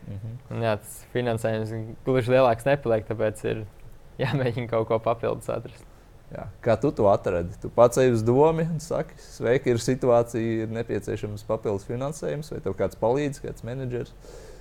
Mm 0.09 0.15
-hmm. 0.15 0.37
Un, 0.51 0.63
jā, 0.63 0.77
tas 0.79 1.05
finansējums 1.13 1.73
gluži 2.05 2.33
lielāks 2.33 2.65
nepaliek, 2.65 3.07
tāpēc 3.09 3.45
ir 3.45 3.65
jāmēģina 4.25 4.69
kaut 4.71 4.89
ko 4.89 4.99
papildus 4.99 5.49
atrast. 5.49 5.85
Jā. 6.29 6.45
Kā 6.61 6.77
tu 6.81 6.91
to 6.93 7.07
atradi? 7.09 7.57
Tu 7.61 7.71
pats 7.73 7.99
ej 7.99 8.13
uz 8.13 8.23
domu 8.23 8.61
un 8.61 8.81
saki, 8.85 9.17
sveiki, 9.17 9.73
ir 9.73 9.79
situācija, 9.81 10.65
ir 10.65 10.73
nepieciešams 10.77 11.45
papildus 11.49 11.87
finansējums, 11.89 12.53
vai 12.53 12.61
tev 12.61 12.77
kāds 12.77 13.01
palīdz, 13.01 13.41
kāds 13.41 13.65
menedžers? 13.65 14.13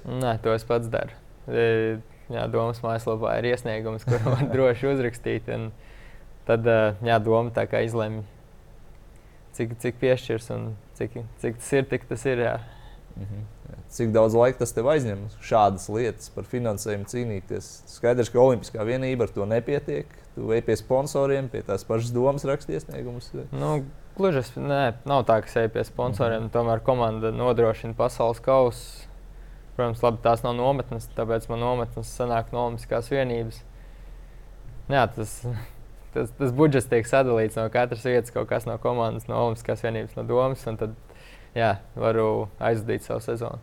Nē, 0.08 0.38
to 0.44 0.54
es 0.56 0.64
pats 0.64 0.88
daru. 0.88 1.12
E, 1.48 2.00
jā, 2.32 2.46
domas 2.48 2.80
mājaslapā 2.84 3.36
ir 3.40 3.50
iesniegums, 3.52 4.06
kur 4.08 4.24
var 4.24 4.48
droši 4.54 4.88
uzrakstīt. 4.94 5.52
Tad 6.48 6.68
jā, 7.04 7.20
doma 7.20 7.52
tā 7.52 7.66
kā 7.68 7.82
izlemj, 7.84 8.22
cik, 9.58 9.76
cik 9.84 10.00
piešķirs 10.00 10.50
un 10.56 10.70
cik, 10.96 11.20
cik 11.44 11.60
tas 11.60 11.72
ir, 11.76 11.88
tik 11.92 12.08
tas 12.08 12.26
ir. 12.26 12.44
Jā. 12.46 12.58
-hmm. 13.18 13.44
Cik 13.90 14.12
daudz 14.12 14.36
laika 14.36 14.60
tas 14.60 14.74
tev 14.76 14.88
aizņem 14.92 15.28
šādas 15.44 15.88
lietas 15.90 16.30
par 16.30 16.44
finansējumu 16.44 17.08
cīnīties? 17.12 17.70
Skaidrs, 17.88 18.30
ka 18.30 18.40
Olimpiskā 18.40 18.86
vienība 18.88 19.28
ar 19.28 19.34
to 19.34 19.46
nepietiek. 19.46 20.08
Tu 20.36 20.52
ej 20.54 20.62
pie 20.62 20.76
sponsoriem, 20.78 21.50
pie 21.50 21.64
tās 21.66 21.84
pašas 21.88 22.12
domas 22.14 22.46
rakstiesniegumus. 22.46 23.32
Nu, 23.52 23.84
gluži 24.18 24.44
nē, 24.56 24.94
nav 25.06 25.26
tā, 25.26 25.42
ka 25.42 25.62
ej 25.62 25.70
pie 25.70 25.84
sponsoriem. 25.84 26.44
-hmm. 26.44 26.54
Tomēr 26.54 26.84
komanda 26.84 27.32
nodrošina 27.32 27.94
pasaules 27.98 28.40
kausu. 28.40 29.08
Protams, 29.76 30.02
labi, 30.02 30.18
tās 30.24 30.44
nav 30.44 30.56
nometnes, 30.56 31.10
tāpēc 31.16 31.50
man 31.50 31.60
nometnes 31.60 32.20
sanāk 32.20 32.46
no 32.52 32.66
Olimpiskās 32.66 33.12
vienības. 33.12 33.62
Jā, 34.90 35.08
tas, 35.16 35.46
tas, 36.14 36.32
tas 36.38 36.54
budžets 36.56 36.90
tiek 36.92 37.08
sadalīts 37.08 37.58
no 37.60 37.68
katras 37.74 38.06
vietas, 38.08 38.34
kaut 38.36 38.50
kas 38.50 38.68
no 38.70 38.78
komandas, 38.82 39.28
no 39.30 39.40
Olimpiskās 39.46 39.84
vienības, 39.86 40.16
no 40.18 40.26
domas, 40.28 40.66
tad 40.68 40.94
jā, 41.58 41.78
varu 41.96 42.48
aizvadīt 42.60 43.08
savu 43.08 43.24
sezonu. 43.26 43.60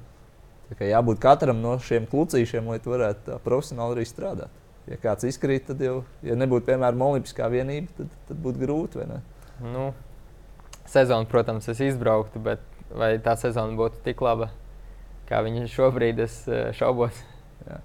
Tā 0.70 0.78
kā 0.78 0.88
jābūt 0.88 1.20
katram 1.22 1.60
no 1.62 1.76
šiem 1.82 2.08
klucīšiem, 2.10 2.68
lai 2.72 2.80
varētu 2.82 3.38
profesionāli 3.44 3.98
arī 3.98 4.06
strādāt. 4.08 4.62
Ja 4.88 4.98
kāds 5.00 5.24
izkrīt, 5.28 5.68
tad 5.68 5.80
jau, 5.80 6.02
ja 6.24 6.36
nebūtu, 6.36 6.66
piemēram, 6.68 7.04
Olimpiskā 7.06 7.48
vienība, 7.52 7.92
tad, 7.96 8.16
tad 8.28 8.40
būtu 8.44 8.60
grūti. 8.60 9.06
Nu, 9.64 9.92
sezonu, 10.90 11.28
protams, 11.30 11.68
es 11.72 11.80
izbrauktu, 11.84 12.42
bet 12.44 12.64
vai 12.92 13.14
tā 13.24 13.36
sezona 13.40 13.76
būtu 13.78 14.02
tik 14.04 14.20
laba, 14.24 14.50
kā 15.28 15.40
viņa 15.44 15.68
šobrīd 15.72 16.20
ir 16.24 16.28
eh, 16.28 16.68
šaubos? 16.76 17.22
Jā. 17.64 17.80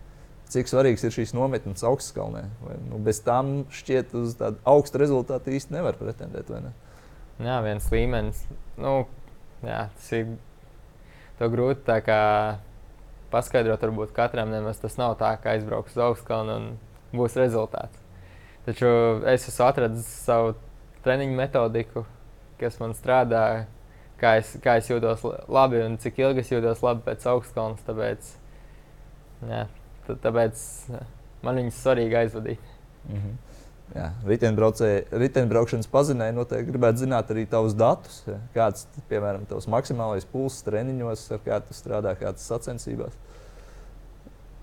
Cik 0.49 0.69
svarīgs 0.71 1.03
ir 1.05 1.13
šīs 1.13 1.35
nometnes 1.37 1.83
augstkalnē? 1.85 2.43
Vai, 2.65 2.75
nu, 2.87 2.97
bez 3.05 3.19
tām 3.21 3.67
šķiet, 3.69 4.15
uz 4.17 4.33
tādu 4.39 4.57
augstu 4.69 5.01
rezultātu 5.01 5.53
īsti 5.53 5.75
nevar 5.75 5.97
pretendēt. 5.99 6.49
Ne? 6.49 6.71
Jā, 7.45 7.59
viens 7.61 7.85
līmenis. 7.93 8.41
Nu, 8.81 9.03
jā, 9.61 9.83
tas 9.93 10.09
ir 10.17 10.33
grūti 11.39 11.85
paskaidrot. 13.29 13.85
Varbūt 13.85 14.13
katram 14.15 14.49
nemaz 14.53 14.81
tas 14.81 14.97
nav 14.97 15.15
tā, 15.21 15.35
ka 15.41 15.53
aizbrauks 15.53 15.93
uz 15.95 16.03
augstkalnu 16.09 16.57
un 16.57 16.69
būs 17.13 17.37
rezultāts. 17.39 18.01
Taču 18.65 18.89
es 19.29 19.47
esmu 19.49 19.65
atradis 19.69 20.07
savu 20.25 20.55
treniņu 21.05 21.37
metodiku, 21.37 22.03
kas 22.59 22.77
man 22.81 22.93
strādā, 22.97 23.65
kā 24.19 24.35
es, 24.41 24.51
kā 24.63 24.75
es 24.81 24.89
jūtos 24.91 25.23
labi 25.47 25.79
un 25.85 25.97
cik 26.01 26.19
ilgi 26.25 26.43
es 26.43 26.51
jūtos 26.51 26.83
labi 26.85 27.05
pēc 27.07 27.25
augstkalnas. 27.31 27.85
Tāpēc, 27.87 28.33
jā, 29.47 29.63
tāpēc 30.23 30.63
man 31.45 31.61
viņas 31.61 31.83
svarīgi 31.83 32.19
aizvadīt. 32.23 32.73
Mm 33.07 33.21
-hmm. 33.21 33.37
Jā, 33.89 34.11
riteņbraukšanas 35.17 35.87
pazinēji 35.89 36.35
noteikti 36.37 36.69
gribētu 36.69 37.01
zināt 37.01 37.31
arī 37.33 37.47
tavus 37.49 37.73
datus. 37.73 38.19
Kāds, 38.53 38.85
piemēram, 39.09 39.47
tavs 39.49 39.65
maksimālais 39.65 40.27
pulss 40.29 40.61
treniņos, 40.67 41.31
ar 41.31 41.39
kādu 41.45 41.73
strādā, 41.73 42.13
kādas 42.19 42.45
sacensībās? 42.45 43.17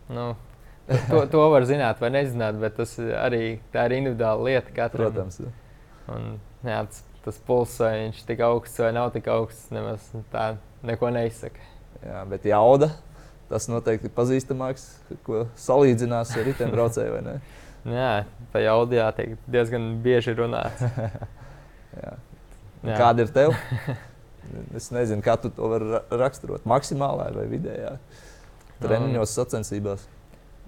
Nu, 0.08 0.36
to, 1.10 1.26
to 1.26 1.50
var 1.50 1.66
zināt 1.66 2.00
vai 2.00 2.10
nezināt, 2.10 2.60
bet 2.62 2.76
tas 2.76 2.98
arī 2.98 3.58
tā 3.72 3.88
ir 3.88 3.96
individuāla 3.98 4.46
lieta 4.46 4.70
katram. 4.70 5.10
Protams. 5.10 5.40
Ja. 5.40 5.50
Un, 6.14 6.38
jā, 6.62 6.84
tas 6.86 7.02
tas 7.26 7.38
pulss, 7.42 7.80
vai 7.82 7.94
viņš 8.04 8.20
ir 8.20 8.26
tik 8.28 8.42
augsts 8.46 8.78
vai 8.78 8.92
nav 8.94 9.10
tik 9.14 9.26
augsts, 9.32 9.70
nemaz 9.74 10.04
tā 10.30 10.44
neko 10.86 11.10
neizsaka. 11.14 11.64
Jā, 12.04 12.20
bet 12.30 12.46
jauda, 12.46 12.92
tas 13.50 13.68
noteikti 13.70 14.08
ir 14.08 14.14
pazīstamāks, 14.16 14.88
ko 15.26 15.46
salīdzinās 15.60 16.34
ar 16.36 16.46
riteņbraucēju, 16.50 17.14
vai 17.16 17.22
ne? 17.26 17.36
Jā, 17.96 18.10
par 18.50 18.64
jaudu 18.64 18.98
jātiek 18.98 19.36
diezgan 19.50 19.92
bieži 20.02 20.34
runāts. 20.34 20.82
jā. 22.02 22.14
Jā. 22.82 22.96
Kāda 22.98 23.26
ir 23.26 23.32
tev? 23.34 23.56
Es 24.78 24.92
nezinu, 24.94 25.24
kā 25.26 25.32
tu 25.42 25.48
to 25.50 25.66
vari 25.72 25.98
raksturot. 26.06 26.62
Maksimālā 26.70 27.32
vai 27.34 27.48
vidējā 27.50 27.96
treniņos, 28.78 29.32
sacensībās. 29.34 30.04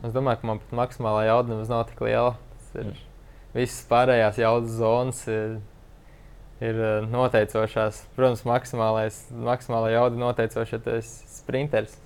Es 0.03 0.11
domāju, 0.17 0.41
ka 0.41 0.49
man 0.51 0.59
pat 0.65 0.73
maksimālā 0.81 1.21
jauda 1.29 1.53
nemaz 1.53 1.71
nav 1.71 1.85
tik 1.87 2.03
liela. 2.03 2.33
Ir 2.73 2.89
mm. 2.89 3.05
visas 3.55 3.85
pārējās 3.87 4.41
jaudas 4.43 4.75
zonas. 4.81 5.21
Ir 5.31 5.61
ir 6.61 6.81
eh, 6.83 7.07
noteicošās. 7.11 8.03
Protams, 8.17 8.45
maksimālais, 8.49 9.23
maksimālā 9.31 9.93
jauda 9.95 10.21
noteicoša, 10.21 10.79
ja 10.79 10.85
tu 10.85 10.95
esi 10.99 11.29
sprinteris. 11.39 11.97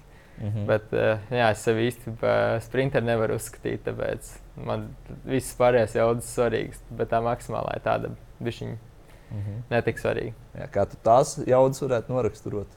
Mm 0.40 0.48
-hmm. 0.48 0.66
Bet 0.66 0.92
eh, 0.92 1.18
jā, 1.30 1.50
es 1.50 1.62
sev 1.62 1.76
īsti 1.76 2.16
par 2.20 2.60
sprinteru 2.60 3.06
nevaru 3.06 3.34
uzskatīt, 3.34 3.84
tāpēc 3.84 4.30
man 4.56 4.88
visas 5.24 5.56
pārējās 5.58 5.96
jaudas 5.96 6.36
svarīgas. 6.36 6.80
Bet 6.90 7.10
tā 7.10 7.20
maksimālā 7.22 7.76
ir 7.76 7.82
tāda 7.84 8.10
bišķiņa 8.40 8.72
mm 8.72 9.38
-hmm. 9.38 9.62
netik 9.70 9.98
svarīga. 9.98 10.32
Jā, 10.58 10.68
kā 10.72 10.86
tu 10.86 10.96
tās 11.02 11.38
jaudas 11.46 11.82
varētu 11.82 12.12
noraksturot? 12.12 12.68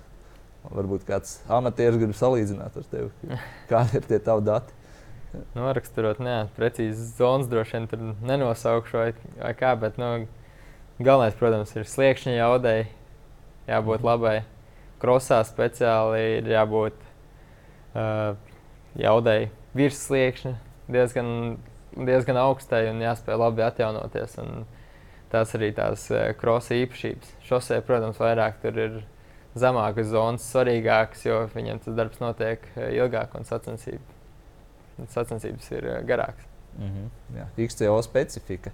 Varbūt 0.65 1.05
kāds 1.05 1.41
amatieris 1.49 1.97
grib 1.97 2.15
salīdzināt 2.15 2.77
ar 2.77 2.83
tevi. 2.91 3.09
Kādi 3.69 3.95
ir 3.95 4.01
tie 4.01 4.19
tavi 4.19 4.45
dati? 4.45 4.73
Noraksturot, 5.55 6.19
nē, 6.19 6.47
precīzi 6.57 7.15
zonas 7.17 7.47
droši 7.47 7.77
vien 7.77 7.87
tur 7.87 7.99
nenosaukšu 8.21 8.97
vai, 8.97 9.13
vai 9.37 9.53
kā, 9.53 9.75
bet 9.79 9.97
nu, 9.97 10.27
Galvenais, 10.95 11.33
protams, 11.35 11.73
ir 11.75 11.83
sliekšņa 11.83 12.33
jaudai, 12.37 12.85
jābūt 13.67 13.99
mhm. 13.99 14.07
labai. 14.07 14.35
Krosā 15.01 15.41
speciāli 15.43 16.21
ir 16.37 16.47
jābūt 16.47 17.01
jaudai 18.99 19.39
virs 19.75 19.99
sliekšņa, 20.07 20.53
diezgan, 20.91 21.29
diezgan 21.95 22.39
augstai 22.41 22.85
un 22.91 23.03
jāspēj 23.03 23.39
labi 23.39 23.65
atjaunoties. 23.65 24.37
Un 24.43 24.65
tās 25.33 25.51
arī 25.57 25.71
tās 25.75 26.07
krosa 26.39 26.77
īpašības. 26.77 27.35
Šosē, 27.47 27.81
protams, 27.85 28.19
vairāk 28.21 28.59
tur 28.63 28.79
ir 28.79 28.97
zemākas 29.55 30.11
zonas, 30.11 30.45
svarīgākas, 30.51 31.23
jo 31.25 31.45
viņiem 31.53 31.79
tas 31.83 31.95
darbs 31.97 32.21
notiek 32.23 32.67
ilgāk 32.75 33.35
un 33.39 33.47
sacensība. 33.47 34.03
sacensības 35.11 35.71
ir 35.71 35.87
garākas. 36.07 36.45
Mm 36.77 36.91
-hmm. 36.91 37.09
Jā, 37.37 37.67
XCO 37.67 38.01
specifika, 38.01 38.71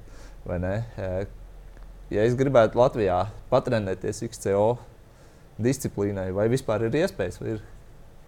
ja 2.09 2.23
es 2.23 2.35
gribētu 2.35 2.77
Latvijā 2.77 3.27
patrenēties 3.49 4.23
XCO 4.29 4.77
disciplīnai, 5.61 6.31
vai 6.33 6.47
vispār 6.49 6.81
ir 6.81 6.91
iespējas, 6.91 7.41
vai 7.41 7.49
ir 7.49 7.61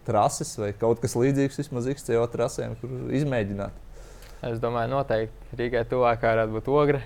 trases 0.08 0.54
vai 0.60 0.72
kaut 0.78 1.02
kas 1.04 1.16
līdzīgs 1.20 1.60
vismaz 1.62 1.90
XCO 1.94 2.24
trasēm, 2.34 2.76
kur 2.82 3.14
izmēģināt? 3.16 3.80
Es 4.44 4.60
domāju, 4.60 4.92
noteikti 4.92 5.60
Rīgai 5.60 5.86
tuvākā 5.88 6.34
varētu 6.34 6.58
būt 6.58 6.70
ogre. 6.74 7.04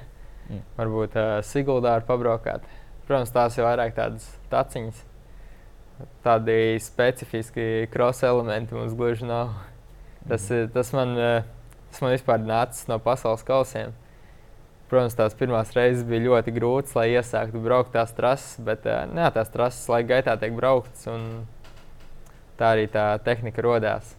Mm. 0.48 0.64
Varbūt 0.78 1.18
uh, 1.20 1.34
Siguldā 1.46 1.98
ar 2.00 2.08
pabraukāt. 2.08 2.66
Protams, 3.06 3.34
tās 3.36 3.58
ir 3.60 3.68
vairāk 3.68 3.94
tādas 3.98 4.26
taciņas. 4.52 5.04
Tādi 6.26 6.58
specifiski 6.82 7.88
cross 7.94 8.26
elementi 8.26 8.78
mums 8.78 8.96
gluži 8.98 9.28
nav. 9.30 9.54
Tas, 10.28 10.50
mm. 10.50 10.74
tas, 10.74 10.92
man, 10.98 11.16
tas 11.92 12.04
man 12.04 12.14
vispār 12.16 12.42
nācis 12.44 12.90
no 12.90 12.98
pasaules 13.04 13.46
kausiem. 13.48 13.94
Protams, 14.88 15.18
tās 15.20 15.36
pirmās 15.36 15.74
reizes 15.76 16.06
bija 16.08 16.24
ļoti 16.30 16.54
grūtas, 16.56 16.94
lai 16.96 17.10
iesāktu 17.18 17.60
braukt 17.60 17.92
tās 17.92 18.14
trases, 18.16 18.56
bet 18.64 18.86
jā, 18.88 19.02
eh, 19.04 19.32
tās 19.36 19.52
trases 19.52 19.90
laika 19.92 20.14
gaitā 20.14 20.38
tiek 20.40 20.56
brauktas. 20.56 21.10
Tā 22.58 22.74
arī 22.74 22.88
tā 22.90 23.10
tehnika 23.26 23.64
radās. 23.66 24.16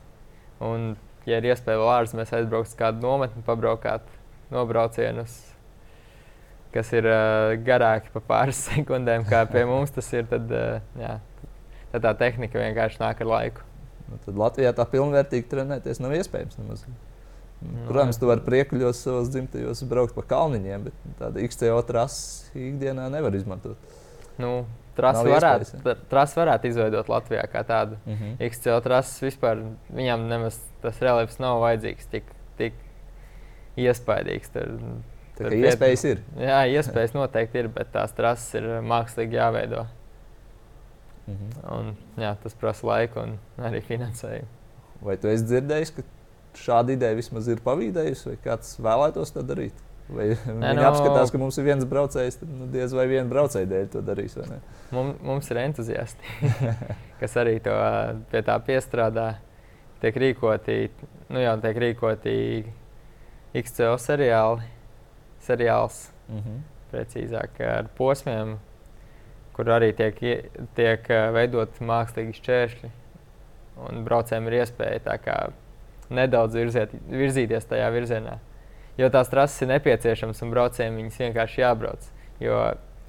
Un, 0.63 0.93
ja 1.27 1.39
ir 1.41 1.51
iespēja 1.51 1.81
vēl 1.81 1.93
ārzemēs 1.97 2.35
aizbraukt 2.39 2.71
uz 2.71 2.77
kādu 2.79 3.03
nometni, 3.03 3.43
pabraukāt 3.47 4.07
nobraucienus, 4.53 5.35
kas 6.75 6.93
ir 6.95 7.09
uh, 7.09 7.55
garāki 7.67 8.13
par 8.15 8.25
pāris 8.29 8.63
sekundēm, 8.69 9.27
kā 9.29 9.45
pie 9.51 9.65
mums 9.69 9.95
tas 9.95 10.09
ir, 10.15 10.29
tad, 10.31 10.51
uh, 10.55 10.79
jā, 11.01 11.19
tad 11.95 12.07
tā 12.07 12.15
tehnika 12.27 12.63
vienkārši 12.63 13.03
nāk 13.03 13.25
ar 13.25 13.33
laiku. 13.35 13.67
Nu, 14.09 14.17
tad 14.25 14.41
Latvijā 14.41 14.73
tā 14.73 14.87
pilnvērtīgi 14.89 15.51
trenēties 15.51 16.01
nav 16.01 16.15
iespējams. 16.17 16.57
Nemaz. 16.63 16.87
Nu, 17.59 17.89
Protams, 17.89 18.17
tu 18.21 18.29
vari 18.31 18.45
priekuļos 18.47 19.01
savos 19.03 19.31
dzimtajos 19.35 19.83
braukt 19.91 20.15
pa 20.17 20.23
kalniņiem, 20.31 20.87
bet 20.87 21.17
tādu 21.19 21.43
XTO 21.43 21.81
trasi 21.89 22.69
ikdienā 22.69 23.09
nevar 23.13 23.35
izmantot. 23.35 23.97
Nu, 24.39 24.63
Trasi 24.99 25.31
varētu, 25.31 25.95
tras 26.11 26.35
varētu 26.35 26.73
izveidot 26.73 27.11
Latvijā 27.13 27.45
kā 27.53 27.63
tādu. 27.67 27.99
Mm 28.05 28.17
-hmm. 28.17 28.49
XCO 28.51 28.81
trases 28.83 29.23
vispār 29.23 29.63
viņam 29.95 30.27
nemaz 30.29 30.59
tas 30.83 30.99
reliefs 31.03 31.39
nav 31.39 31.61
vajadzīgs 31.63 32.11
tik, 32.11 32.25
tik 32.59 32.75
iespaidīgs. 33.77 34.53
Tur, 34.53 34.75
Tā 35.39 35.47
tur 35.47 35.55
iespējas 35.55 36.05
ir. 36.05 36.23
Jā, 36.43 36.65
iespējas 36.67 37.15
noteikti 37.15 37.63
ir, 37.63 37.69
bet 37.69 37.93
tās 37.95 38.13
trases 38.13 38.55
ir 38.59 38.65
mākslīgi 38.83 39.39
jāveido. 39.39 39.87
Mm 41.29 41.35
-hmm. 41.35 41.79
un, 41.79 41.97
jā, 42.17 42.37
tas 42.43 42.55
prasa 42.55 42.87
laiku 42.87 43.21
un 43.21 43.39
arī 43.59 43.83
finansējumu. 43.83 44.49
Vai 45.03 45.17
tu 45.17 45.29
esi 45.29 45.45
dzirdējis, 45.45 45.91
ka 45.95 46.03
šāda 46.55 46.93
ideja 46.93 47.15
vismaz 47.15 47.49
ir 47.49 47.61
pavīdējusi, 47.65 48.27
vai 48.27 48.39
kāds 48.45 48.79
vēlētos 48.83 49.33
to 49.33 49.43
darīt? 49.43 49.75
Vai 50.09 50.31
viņi 50.33 50.75
no... 50.79 50.85
apskatās, 50.89 51.31
ka 51.33 51.41
mums 51.41 51.59
ir 51.61 51.67
viens 51.67 51.85
braucējs, 51.89 52.39
tad 52.41 52.53
nu, 52.53 52.69
diez 52.73 52.95
vai 52.97 53.05
viena 53.11 53.29
braucēja 53.29 53.69
dēļ 53.69 53.91
to 53.93 54.03
darīs. 54.07 54.39
Mums, 54.95 55.19
mums 55.25 55.51
ir 55.53 55.61
entuziasti, 55.61 56.33
kas 57.21 57.37
arī 57.41 57.59
to, 57.65 57.75
pie 58.33 58.43
tā 58.47 58.57
piestrādā. 58.65 59.29
Tiek 59.99 60.15
rīkoti, 60.23 60.79
nu 61.35 61.43
jau 61.43 61.57
tiek 61.61 61.81
rīkoti 61.83 62.35
XCO 63.59 63.97
seriāli, 63.99 64.69
seriāls, 65.43 66.05
mm 66.29 66.41
-hmm. 66.41 66.61
precīzāk 66.93 67.61
ar 67.67 67.89
posmiem, 67.99 68.59
kur 69.57 69.73
arī 69.75 69.91
tiek, 69.99 70.21
tiek 70.79 71.09
veidot 71.35 71.81
mākslīgi 71.81 72.39
šķēršļi. 72.39 72.91
Un 73.89 74.05
braucējiem 74.05 74.47
ir 74.47 74.61
iespēja 74.63 75.01
nedaudz 76.11 76.55
virziet, 76.55 76.95
virzīties 77.11 77.67
tajā 77.69 77.91
virzienā. 77.93 78.39
Jo 78.99 79.09
tās 79.15 79.31
trases 79.31 79.63
ir 79.63 79.71
nepieciešamas 79.71 80.43
un 80.43 80.53
braucējiem 80.55 81.01
viņas 81.03 81.19
vienkārši 81.23 81.63
jābrauc. 81.63 82.07
Jo 82.43 82.61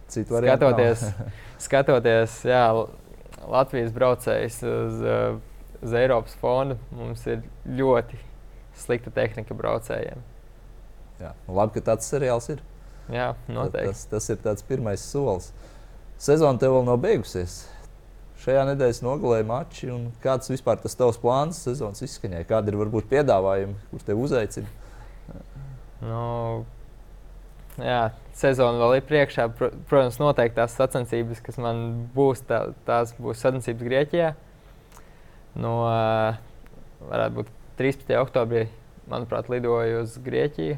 skatoties, 0.10 1.06
skatoties 1.66 2.40
jā, 2.50 2.64
Latvijas 3.50 3.94
braucējs 3.96 4.60
uz 4.70 5.00
uh, 5.06 5.40
uz 5.82 5.94
Eiropas 5.94 6.36
fonda 6.40 6.78
mums 6.92 7.24
ir 7.28 7.44
ļoti 7.66 8.20
slikta 8.80 9.12
tehnika 9.16 9.56
braucējiem. 9.56 10.22
Jā, 11.20 11.34
labi, 11.48 11.76
ka 11.76 11.92
tāds 11.92 12.08
seriāls 12.08 12.48
ir. 12.54 12.62
Jā, 13.12 13.34
noteikti. 13.52 13.92
Tas, 13.92 14.06
tas 14.12 14.30
ir 14.32 14.40
tāds 14.44 14.64
pirmais 14.66 15.04
solis. 15.04 15.50
Sezona 16.20 16.60
tev 16.62 16.78
vēl 16.78 16.88
nav 16.88 17.00
beigusies. 17.04 17.64
Šajā 18.40 18.64
nedēļas 18.70 19.02
nogalē 19.04 19.42
mači. 19.48 19.90
Kāds 20.24 20.52
vispār 20.52 20.80
tas 20.80 20.96
tavs 20.96 21.20
plāns 21.20 21.60
sezonas 21.66 22.04
izskaņai? 22.06 22.46
Kādi 22.48 22.72
ir 22.72 22.80
varbūt 22.80 23.10
piedāvājumi, 23.12 23.76
kur 23.92 24.06
te 24.08 24.16
uzaicina? 24.16 24.72
Nu, 26.00 26.66
jā, 27.80 28.02
sezona 28.40 28.80
vēl 28.80 29.00
ir 29.00 29.08
priekšā. 29.08 29.48
Protams, 29.60 30.20
noteikti 30.22 30.60
tās 30.62 30.76
sacensības, 30.80 31.42
kas 31.44 31.60
man 31.62 31.82
būs, 32.16 32.44
tā, 32.48 32.62
tās 32.88 33.16
būs 33.20 33.42
sacensības 33.44 33.88
Grieķijā. 33.88 34.34
No, 35.60 35.74
varētu 37.10 37.42
būt 37.42 37.50
13. 37.80 38.14
oktobrī, 38.22 38.68
manuprāt, 39.12 39.50
lidoju 39.52 40.04
uz 40.04 40.16
Grieķiju, 40.24 40.78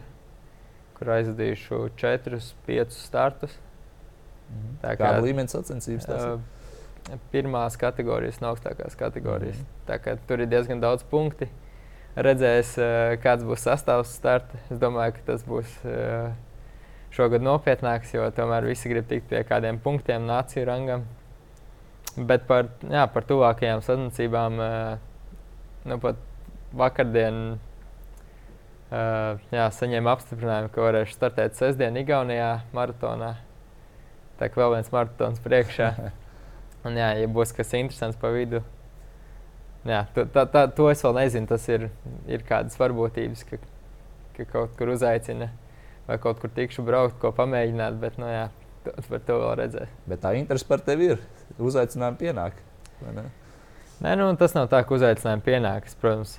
kur 0.98 1.14
aizdīšu 1.18 1.84
4-5 2.02 2.98
startus. 2.98 3.58
Mhm. 4.52 4.74
Tā 4.82 4.96
kā 4.98 5.06
Kāda 5.06 5.24
līmeņa 5.26 5.56
sacensības 5.58 6.10
tas 6.10 6.26
ir? 6.28 6.42
Pirmās 7.32 7.78
kategorijas 7.82 8.38
un 8.42 8.52
augstākās 8.52 8.98
kategorijas. 8.98 9.58
-hmm. 9.58 9.86
Tā 9.88 9.98
kā 9.98 10.18
tur 10.28 10.40
ir 10.40 10.48
diezgan 10.48 10.80
daudz 10.80 11.04
punktu. 11.04 11.48
Redzēs, 12.12 12.74
kāds 13.24 13.46
būs 13.48 13.64
sastāvs 13.64 14.12
starta. 14.18 14.60
Es 14.74 14.80
domāju, 14.82 15.16
ka 15.16 15.28
tas 15.32 15.46
būs 15.48 15.78
šogad 17.16 17.44
nopietnāks, 17.44 18.12
jo 18.16 18.26
tomēr 18.36 18.68
visi 18.68 18.92
grib 18.92 19.08
tikt 19.08 19.30
pie 19.32 19.44
kādiem 19.48 19.80
punktiem, 19.84 20.26
nāciju 20.28 20.68
rangam. 20.68 21.06
Bet 22.18 22.44
par, 22.50 22.68
jā, 22.84 23.06
par 23.14 23.28
tuvākajām 23.28 23.84
sacensībām, 23.86 24.60
nu, 25.88 26.00
pat 26.04 26.20
vakardien 26.76 27.40
jā, 28.92 29.70
saņēmu 29.78 30.12
apstiprinājumu, 30.12 30.72
ka 30.74 30.84
varēšu 30.84 31.16
startēt 31.16 31.56
sestdien 31.60 32.00
Igaunijā 32.02 32.52
maratonā. 32.76 33.38
Tā 34.40 34.50
kā 34.50 34.64
vēl 34.64 34.76
viens 34.76 34.92
maratons 34.92 35.40
priekšā. 35.44 35.94
Un, 36.88 36.98
jā, 36.98 37.12
ja 37.22 37.28
būs 37.30 37.54
kas 37.56 37.72
interesants 37.78 38.20
pa 38.20 38.32
vidu, 38.34 38.64
jā, 39.88 40.02
tā, 40.16 40.46
tā, 40.46 40.66
to 40.76 40.88
es 40.92 41.04
vēl 41.06 41.18
nezinu. 41.18 41.50
Tas 41.50 41.68
ir, 41.72 41.90
ir 42.30 42.46
kādas 42.48 42.78
varbūtības, 42.80 43.44
ka, 43.50 43.60
ka 44.38 44.48
kaut 44.52 44.74
kur 44.80 44.94
uzaicina 44.96 45.52
vai 46.08 46.18
kaut 46.22 46.42
kur 46.42 46.52
tikšu 46.54 46.84
braukt, 46.88 47.20
ko 47.22 47.34
pamēģināt. 47.38 48.00
Bet, 48.02 48.18
nu, 48.22 48.30
jā, 48.32 48.48
to, 48.86 48.96
par 49.10 49.24
to 49.28 49.40
vēl 49.44 49.56
redzēs. 49.62 49.96
Bet 50.10 50.24
tā 50.26 50.34
interese 50.40 50.68
par 50.68 50.84
tevi 50.86 51.14
ir. 51.16 51.24
Uzaicinājumi 51.62 52.22
pienāk. 52.22 52.62
Ne? 53.16 53.28
Nē, 54.02 54.16
nu, 54.18 54.30
tas 54.40 54.56
nav 54.58 54.70
tā, 54.72 54.82
ka 54.86 54.98
uzaicinājumi 54.98 55.46
pienāk. 55.46 55.90
Es, 55.90 55.98
protams, 56.00 56.38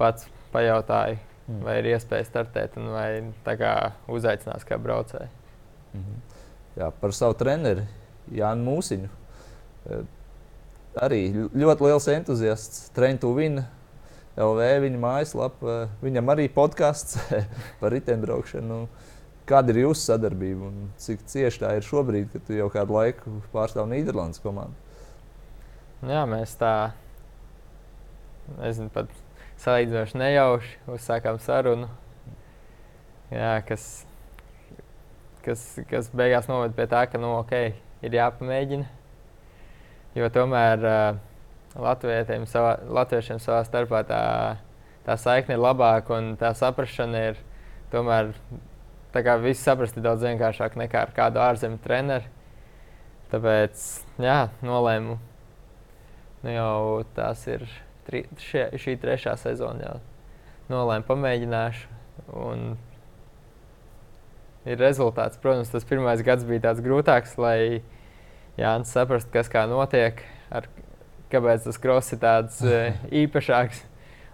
pats 0.00 0.28
pajautāju, 0.52 1.16
mm. 1.46 1.62
vai 1.64 1.78
ir 1.80 1.94
iespēja 1.94 2.28
startēt, 2.28 2.76
un 2.80 2.92
vai 2.92 3.08
tā 3.46 3.56
kā 3.60 3.72
uzaicinās 4.12 4.68
kā 4.68 4.80
braucēju. 4.82 5.40
Mm 5.92 6.04
-hmm 6.04 6.28
jā, 6.78 6.88
par 7.00 7.14
savu 7.16 7.36
treneri 7.38 7.84
Jānu 8.32 8.66
Mūsiņu. 8.68 9.10
Eh, 10.92 11.04
arī 11.04 11.22
ļoti 11.32 11.86
liels 11.86 12.08
entuziasts. 12.12 12.90
Trentu 12.96 13.32
Vina, 13.36 13.66
LV, 14.36 14.68
viņa 14.86 15.00
mājaslapa. 15.02 15.78
Viņam 16.02 16.32
arī 16.34 16.48
podkāsts 16.52 17.18
par 17.80 17.94
riteņbraukšanu. 17.94 18.68
Nu, 18.68 18.88
kāda 19.48 19.74
ir 19.74 19.82
jūsu 19.84 20.06
sadarbība 20.10 20.68
un 20.68 20.92
cik 21.00 21.26
cieši 21.28 21.64
tā 21.64 21.74
ir 21.78 21.86
šobrīd, 21.86 22.30
kad 22.32 22.46
tu 22.46 22.56
jau 22.56 22.68
kādu 22.72 22.96
laiku 22.96 23.40
pārstāv 23.54 23.88
Nīderlandes 23.90 24.42
komandu? 24.42 24.76
Jā, 26.02 26.22
mēs 26.26 26.54
tā, 26.58 26.92
nezinu, 28.58 28.90
pat 28.94 29.10
salīdzinoši 29.62 30.18
nejauši 30.18 30.78
uzsākām 30.90 31.38
sarunu. 31.42 31.90
Jā, 33.32 33.60
kas 33.66 34.02
kas, 35.44 35.62
kas 35.90 36.10
beigās 36.14 36.48
noved 36.50 36.74
pie 36.76 36.86
tā, 36.90 37.04
ka 37.10 37.20
nu, 37.20 37.34
okay, 37.40 37.74
ir 38.04 38.16
jāpamēģina. 38.16 38.88
Jo 40.18 40.28
tomēr 40.32 40.82
uh, 40.84 41.20
latviešiem 41.80 42.44
savā, 42.50 42.74
latviešiem 42.84 43.40
savā 43.40 43.62
starpā 43.64 44.02
tā, 44.08 44.24
tā 45.06 45.16
saikne 45.16 45.56
ir 45.56 45.62
labāka 45.62 46.18
un 46.18 46.34
tā 46.40 46.52
saprāšana 46.56 47.24
ir 47.30 47.40
tomēr. 47.92 48.34
Tā 49.12 49.20
kā 49.24 49.36
viss 49.40 49.64
saprast 49.64 49.96
ir 49.96 50.04
daudz 50.04 50.24
vienkāršāk 50.24 50.76
nekā 50.80 51.02
ar 51.06 51.10
kādu 51.16 51.40
ārzemju 51.44 51.80
treneru. 51.84 52.28
Tāpēc, 53.32 53.82
jā, 54.20 54.38
nolēmu. 54.64 55.18
Nu 56.42 56.52
jau 56.52 57.02
tās 57.16 57.44
ir 57.48 57.64
tri, 58.06 58.24
šie, 58.40 58.66
šī 58.80 58.96
trešā 59.00 59.36
sezona. 59.40 59.84
Jau. 59.84 59.98
Nolēmu, 60.72 61.06
pamēģināšu. 61.08 62.00
Un 62.40 62.64
ir 64.64 64.80
rezultāts. 64.80 65.40
Protams, 65.40 65.72
tas 65.72 65.86
pirmais 65.88 66.24
gads 66.24 66.44
bija 66.48 66.68
tāds 66.68 66.82
grūtāks, 66.84 67.36
lai 67.40 67.82
Jānis 68.60 68.92
saprastu, 68.92 69.32
kas 69.32 69.48
kā 69.52 69.64
notiek, 69.70 70.20
ar, 70.52 70.68
kāpēc 71.32 71.64
tas 71.68 71.80
kross 71.80 72.12
ir 72.12 72.20
tāds 72.22 72.60
uh, 72.66 72.92
īpašāks 73.22 73.82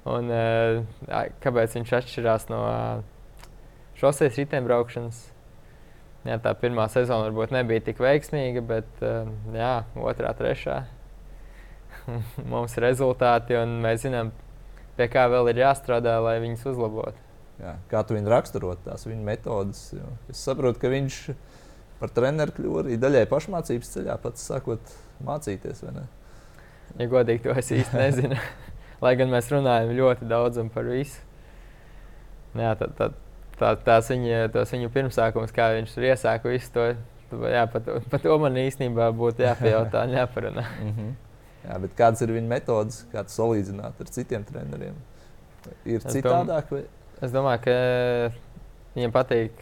un 0.08 0.32
uh, 0.32 1.24
kāpēc 1.44 1.78
viņš 1.78 1.94
atšķirās 2.00 2.48
no 2.50 2.62
uh, 2.66 3.48
šoseis 4.00 4.38
riteņbraukšanas. 4.40 5.24
Jā, 6.26 6.36
tā 6.42 6.52
pirmā 6.58 6.88
sezona 6.92 7.28
varbūt 7.28 7.54
nebija 7.54 7.80
tik 7.86 8.00
veiksmīga, 8.02 8.60
bet 8.66 9.02
jā, 9.54 9.74
otrā, 9.96 10.32
trešā 10.36 10.80
mums 12.52 12.74
ir 12.76 12.84
rezultāti, 12.88 13.56
un 13.58 13.78
mēs 13.84 14.02
zinām, 14.04 14.32
pie 14.98 15.08
kā 15.12 15.28
vēl 15.30 15.52
ir 15.52 15.62
jāstrādā, 15.62 16.18
lai 16.24 16.38
viņus 16.42 16.66
uzlabotu. 16.72 17.24
Jā, 17.58 17.74
kā 17.90 18.04
tu 18.06 18.14
viņu 18.14 18.30
raksturot, 18.30 18.84
tās 18.84 19.06
viņa 19.08 19.24
metodas. 19.26 19.80
Es 20.30 20.42
saprotu, 20.46 20.78
ka 20.82 20.90
viņš 20.92 21.22
par 22.00 22.12
treneru 22.14 22.54
kļuva 22.56 22.84
arī 22.84 22.98
daļai 23.00 23.26
pašmācības 23.30 23.92
ceļā, 23.94 24.16
pats 24.22 24.48
sākot 24.50 24.92
mācīties. 25.24 25.84
Ja 26.98 27.08
godīgi, 27.10 27.44
to 27.46 27.54
es 27.58 27.70
īsti 27.74 27.98
nezinu. 27.98 28.38
Lai 29.04 29.14
gan 29.18 29.30
mēs 29.30 29.50
runājam 29.52 29.94
ļoti 29.94 30.28
daudz 30.30 30.60
par 30.74 30.88
visu. 30.90 31.20
Jā, 32.58 32.72
tā, 32.78 32.88
tā, 32.98 33.10
tā, 33.60 33.74
tās, 33.86 34.08
viņa, 34.10 34.48
tās 34.54 34.72
viņa 34.74 34.90
pirmsākums, 34.94 35.54
kā 35.54 35.70
viņš 35.76 35.94
tur 35.94 36.08
iesāka 36.08 36.50
visu 36.50 36.72
to. 36.74 36.88
Jā, 37.52 37.66
par 37.68 37.84
to, 37.84 37.98
par 38.08 38.22
to 38.24 38.34
man 38.40 38.56
īstenībā 38.56 39.10
būtu 39.14 39.44
jāpajautā 39.44 40.06
un 40.08 40.14
jāparunā. 40.16 40.64
mm 40.84 40.92
-hmm. 40.96 41.16
Jā, 41.68 41.78
bet 41.82 41.94
kādas 41.98 42.22
ir 42.24 42.32
viņa 42.32 42.48
metodas, 42.48 43.02
kā 43.12 43.24
salīdzināt 43.28 44.00
ar 44.00 44.10
citiem 44.14 44.44
treneriem? 44.44 44.94
Ir 45.84 45.96
es 45.96 46.14
citādāk? 46.14 46.70
Vai? 46.70 46.84
Es 47.20 47.32
domāju, 47.34 47.60
ka 47.64 47.74
viņam 48.94 49.12
patīk 49.12 49.52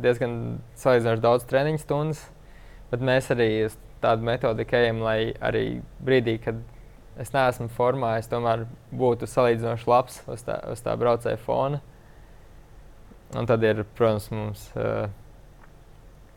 diezgan 0.00 0.36
salīdzinoši 0.80 1.22
daudz 1.24 1.46
treniņu 1.50 1.82
stundas, 1.82 2.22
bet 2.92 3.04
mēs 3.04 3.30
arī 3.34 3.48
tādu 4.02 4.26
metodiku 4.26 4.76
ejam, 4.78 5.02
lai 5.04 5.32
arī 5.44 5.64
brīdī, 6.02 6.38
kad 6.42 6.60
es 7.20 7.32
neesmu 7.34 7.68
formā, 7.76 8.16
es 8.18 8.30
tomēr 8.30 8.66
būtu 8.96 9.28
salīdzinoši 9.28 9.90
labs 9.90 10.20
uz 10.32 10.44
tā, 10.46 10.58
uz 10.72 10.82
tā 10.84 10.96
braucēja 10.98 11.40
fona. 11.44 11.82
Un 13.36 13.48
tad 13.48 13.64
ir, 13.64 13.84
protams, 13.96 14.28
mums 14.32 14.64
uh, 14.76 15.06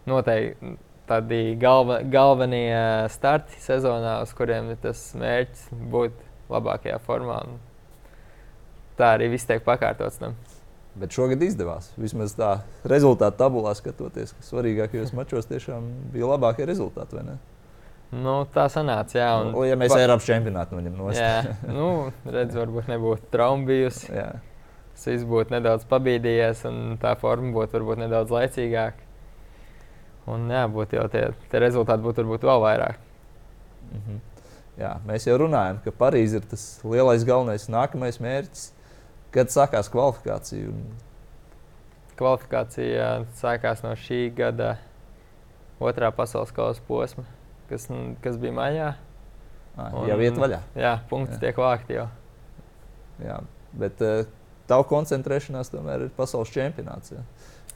noteikti 0.07 0.75
tādi 1.09 1.39
galva, 1.61 1.99
galvenie 2.09 3.07
starti 3.13 3.59
sezonā, 3.61 4.17
uz 4.25 4.31
kuriem 4.37 4.71
ir 4.73 4.79
tas 4.81 5.01
mērķis 5.19 5.67
būt 5.91 6.21
labākajā 6.51 6.97
formā. 7.05 7.41
Un 7.45 7.59
tā 8.97 9.15
arī 9.17 9.29
viss 9.35 9.47
tiek 9.47 9.63
pakārtots 9.65 10.21
tam. 10.21 10.37
Bet 10.95 11.11
šogad 11.11 11.41
izdevās. 11.43 11.89
Vismaz 11.99 12.37
tā 12.37 12.53
rezultātu 12.87 13.41
tabulā 13.41 13.73
skatoties, 13.75 14.31
ka 14.31 14.45
svarīgākajos 14.47 15.11
mačos 15.17 15.49
tiešām 15.49 15.89
bija 16.13 16.29
labākie 16.31 16.67
rezultāti. 16.69 17.19
Nu, 18.15 18.35
tā 18.53 18.67
sanāca, 18.71 19.17
jā. 19.17 19.29
Un, 19.41 19.51
nu, 19.51 19.63
ja 19.67 19.75
mēs 19.79 19.91
pa... 19.91 19.99
Eiropas 19.99 20.27
čempionātu 20.29 20.77
noņemam 20.77 21.01
no 21.01 21.11
stūra. 21.11 21.55
nu, 21.75 21.87
redz, 22.31 22.55
varbūt 22.55 22.87
nebūtu 22.93 23.27
trauma 23.33 23.67
bijusi. 23.67 24.07
Tas 24.95 25.09
viss 25.09 25.27
būtu 25.27 25.51
nedaudz 25.57 25.83
pabīdījies, 25.91 26.61
un 26.69 26.95
tā 27.01 27.11
forma 27.19 27.51
būtu 27.57 27.75
varbūt 27.75 28.05
nedaudz 28.05 28.31
laicīgāka. 28.31 29.03
Un 30.31 30.47
jā, 30.49 30.63
būtu 30.71 30.97
jau 30.97 31.09
tie, 31.11 31.25
tie 31.51 31.61
rezultāti 31.61 32.05
būtu 32.05 32.23
varbūt 32.23 32.47
vēl 32.47 32.63
vairāk. 32.63 33.03
-hmm. 33.91 34.23
Jā, 34.75 34.95
mēs 35.07 35.27
jau 35.27 35.37
runājam, 35.39 35.77
ka 35.83 35.91
Parīzē 35.91 36.41
ir 36.41 36.47
tas 36.51 36.63
lielais 36.83 37.23
galvenais 37.23 37.67
nākamais 37.71 38.19
mērķis 38.19 38.71
Kad 39.35 39.51
sākās 39.51 39.89
kvalifikācija? 39.91 40.73
Kvalifikācija 42.15 43.09
sākās 43.39 43.83
no 43.83 43.91
šī 43.99 44.29
gada 44.35 44.77
otrā 45.83 46.11
pasaules 46.15 46.53
kausa 46.55 46.83
posma, 46.87 47.25
kas, 47.69 47.89
kas 48.23 48.39
bija 48.39 48.55
maijā. 48.55 48.93
Ah, 49.75 49.91
un, 49.91 50.07
jau 50.07 50.17
iet 50.23 50.39
vaļā. 50.39 50.61
Jā, 50.79 50.93
punkts 51.09 51.35
jā. 51.35 51.41
tiek 51.41 51.59
vākti 51.59 51.97
jau. 51.97 52.07
Jā, 53.19 53.41
bet 53.75 53.99
uh, 54.03 54.23
tavu 54.69 54.87
koncentrēšanās 54.91 55.71
tomēr 55.73 56.07
ir 56.07 56.13
pasaules 56.15 56.51
čempionāts. 56.55 57.11
Ja? 57.11 57.25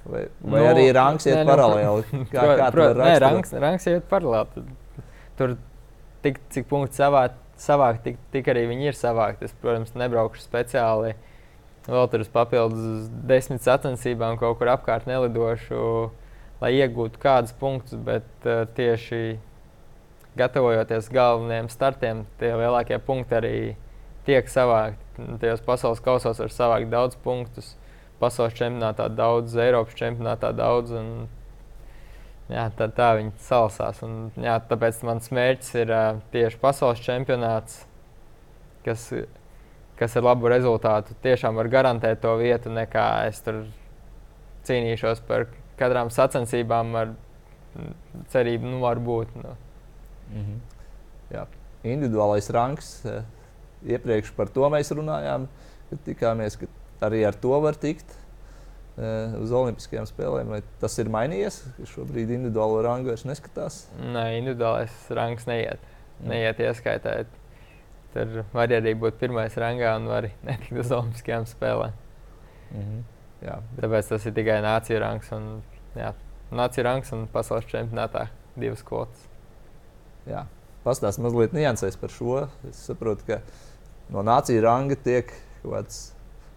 Vai, 0.06 0.24
vai 0.40 0.62
nu, 0.62 0.68
arī 0.70 0.86
rangs 0.96 1.28
iet 1.28 1.42
nu, 1.42 1.50
paralēli? 1.50 2.06
Nu, 2.16 2.28
kā, 2.34 2.46
kā 2.62 2.70
pro, 2.72 2.88
nē, 2.96 3.12
rangs, 3.24 3.52
rangs 3.60 3.88
iet 3.92 4.08
paralēli. 4.12 4.64
Tur 5.40 5.58
tik, 6.24 6.40
cik 6.56 6.70
punkts 6.72 7.00
savā, 7.00 7.28
savākt, 7.60 8.06
tik, 8.08 8.20
tik 8.32 8.48
arī 8.52 8.64
viņi 8.72 8.94
ir 8.94 9.00
savākti. 9.00 9.50
Es, 9.50 9.56
protams, 9.60 9.92
nebraukšu 10.00 10.46
speciāli. 10.46 11.18
Vēl 11.90 12.10
tur 12.12 12.22
uz 12.22 12.30
papildus 12.30 13.08
desmit 13.26 13.64
sacensībām 13.66 14.38
kaut 14.38 14.60
kur 14.60 14.70
apkārt 14.70 15.08
nelidošu, 15.10 15.80
lai 16.62 16.74
iegūtu 16.78 17.22
kādus 17.22 17.56
punktus, 17.58 17.98
bet 18.06 18.28
uh, 18.46 18.68
tieši 18.78 19.40
gatavojoties 20.38 21.10
galvenajiem 21.14 21.70
startiem, 21.74 22.24
tie 22.40 22.52
lielākie 22.54 23.00
punkti 23.02 23.38
arī 23.40 23.56
tiek 24.28 24.52
savākti. 24.52 25.26
Tajos 25.42 25.64
pasaules 25.66 26.04
kausos 26.04 26.40
var 26.40 26.54
savākt 26.54 26.92
daudz 26.92 27.18
punktus, 27.24 27.74
pasaules 28.22 28.56
čempionātā 28.60 29.10
daudz, 29.12 29.58
Eiropas 29.58 29.98
čempionātā 30.00 30.54
daudz. 30.56 30.94
Un, 30.96 31.10
jā, 32.52 32.68
tā, 32.78 32.90
tā 32.94 33.10
viņi 33.18 33.34
salasās. 33.50 34.04
Un, 34.06 34.30
jā, 34.40 34.60
tāpēc 34.70 35.02
mans 35.08 35.32
mērķis 35.34 35.74
ir 35.82 35.96
uh, 35.96 36.22
tieši 36.36 36.62
pasaules 36.62 37.02
čempionāts, 37.04 37.82
kas, 38.86 39.10
kas 40.00 40.16
ar 40.16 40.24
labu 40.24 40.50
rezultātu 40.52 41.16
tiešām 41.24 41.58
var 41.60 41.70
garantēt 41.72 42.22
to 42.24 42.36
vietu, 42.40 42.72
nekā 42.74 43.08
es 43.28 43.42
tur 43.44 43.66
cīnīšos 44.68 45.24
par 45.28 45.48
katrām 45.80 46.12
sacensībām 46.14 46.96
ar 47.00 47.14
cerību, 48.34 48.68
nu, 48.68 48.80
varbūt. 48.84 49.36
Nu. 49.36 49.56
Mm 50.34 50.46
-hmm. 50.46 50.60
Jā. 51.34 51.46
Individuālais 51.84 52.50
rangs, 52.52 53.06
iepriekš 53.86 54.32
par 54.36 54.50
to 54.50 54.70
mēs 54.70 54.92
runājām, 54.92 55.48
kad 55.90 56.00
tikāmies, 56.06 56.58
ka 56.60 56.68
arī 57.08 57.28
ar 57.28 57.34
to 57.34 57.60
var 57.62 57.76
tikt 57.76 58.18
uz 59.40 59.52
Olimpiskajām 59.52 60.06
spēlēm. 60.06 60.52
Vai 60.52 60.62
tas 60.82 60.98
ir 61.00 61.10
mainījies? 61.10 61.62
Šobrīd 61.94 62.30
individuālo 62.36 62.82
rangu 62.84 63.08
vairs 63.08 63.26
neskatās. 63.26 63.88
Nē, 64.00 64.26
individuālais 64.42 64.92
rangs 65.10 65.48
neiet. 65.48 65.80
Mm. 66.20 66.28
Neiet 66.34 66.60
ieskaitēt. 66.60 67.39
Tur 68.14 68.44
var 68.54 68.72
arī 68.74 68.96
būt 68.98 69.20
pirmais 69.22 69.56
rangā 69.62 69.94
un 70.00 70.08
var 70.10 70.30
netikt 70.48 70.82
uz 70.82 70.94
Olimpiskajām 70.96 71.46
spēlēm. 71.50 71.94
Mm 72.72 72.82
-hmm. 72.82 73.04
jā. 73.46 73.60
Tāpēc 73.82 74.10
tas 74.10 74.26
ir 74.26 74.34
tikai 74.34 74.60
nāciju 74.66 75.00
rangs. 75.00 75.32
Un, 75.32 75.62
jā, 75.96 76.14
nāciju 76.52 76.84
rangs 76.84 77.12
un 77.14 77.28
pasaules 77.28 77.66
čempionātā 77.66 78.28
divas 78.56 78.84
kvotas. 78.84 79.28
Jā. 80.28 80.46
Pastāstiet 80.84 81.24
mazliet 81.24 81.54
niansēs 81.54 81.98
par 82.00 82.10
šo. 82.10 82.48
Es 82.70 82.86
saprotu, 82.86 83.26
ka 83.28 83.42
no 84.10 84.24
nāciju 84.24 84.62
ranga 84.64 84.96
tiek 84.96 85.34
kaut 85.62 85.74
kāds 85.74 86.14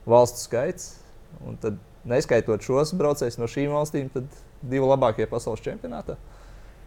valstu 0.07 0.39
skaits. 0.39 0.99
Un 1.47 1.57
tad 1.57 1.79
neskaitot 2.05 2.63
šos 2.63 2.93
braucējus 2.99 3.39
no 3.39 3.49
šīm 3.51 3.73
valstīm, 3.73 4.09
tad 4.13 4.25
divi 4.63 4.87
labākie 4.87 5.27
pasaules 5.31 5.63
čempionātā. 5.65 6.17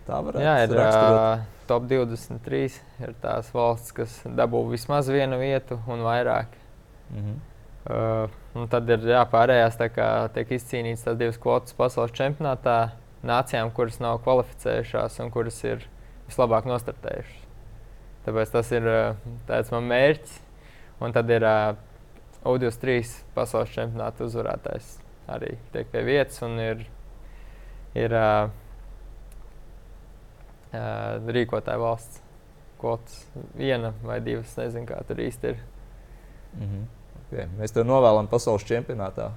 Tā 0.05 0.21
varētu 0.21 0.45
Jā, 0.45 0.55
ir 0.63 0.75
uh, 0.77 1.45
top 1.67 1.87
23. 1.89 2.77
Ir 3.03 3.13
tās 3.21 3.51
valsts, 3.53 3.93
kas 3.95 4.19
dabū 4.25 4.63
vismaz 4.71 5.09
vienu 5.11 5.39
vietu 5.41 5.79
un 5.87 6.03
vairāk. 6.05 6.55
Mm 7.09 7.23
-hmm. 7.23 7.37
uh, 7.93 8.29
un 8.55 8.67
tad 8.67 8.89
ir 8.89 8.99
jā, 8.99 9.23
pārējās 9.31 9.77
kā, 9.95 10.29
tiek 10.33 10.51
izcīnītas 10.51 11.03
tās 11.03 11.17
divas 11.17 11.37
kvotas 11.37 11.73
pasaules 11.73 12.11
čempionātā 12.11 12.89
nācijām, 13.23 13.71
kuras 13.71 13.99
nav 13.99 14.19
kvalificējušās 14.23 15.19
un 15.19 15.31
kuras 15.31 15.63
ir 15.63 15.87
vislabāk 16.27 16.65
nostartējušas. 16.65 17.45
Tāpēc 18.25 18.51
tas 18.51 18.71
ir 18.71 18.83
tāds 19.47 19.71
mans 19.71 19.89
mērķis. 19.89 20.41
Un 20.99 21.11
tad 21.11 21.29
ir 21.29 21.43
uh, 21.43 21.75
O23 22.45 23.03
pasaules 23.35 23.69
čempionāta 23.69 24.23
uzvarētājs 24.23 25.05
arī 25.27 25.55
tiek 25.73 25.89
pie 25.91 26.03
vietas 26.05 26.41
un 26.45 26.59
ir, 26.61 26.85
ir 27.97 28.13
uh, 28.13 28.45
uh, 28.45 28.64
rīkotāja 31.35 31.81
valsts 31.81 32.21
kvotas. 32.81 33.25
Viena 33.57 33.93
vai 34.03 34.19
divas, 34.23 34.53
nezinu, 34.59 34.87
kā 34.89 35.01
tur 35.07 35.21
īsti 35.23 35.51
ir. 35.51 35.59
Mm 36.55 36.67
-hmm. 36.67 36.85
okay. 37.21 37.47
Mēs 37.59 37.73
tev 37.73 37.85
novēlam 37.85 38.27
pasaules 38.27 38.63
čempionātā 38.63 39.31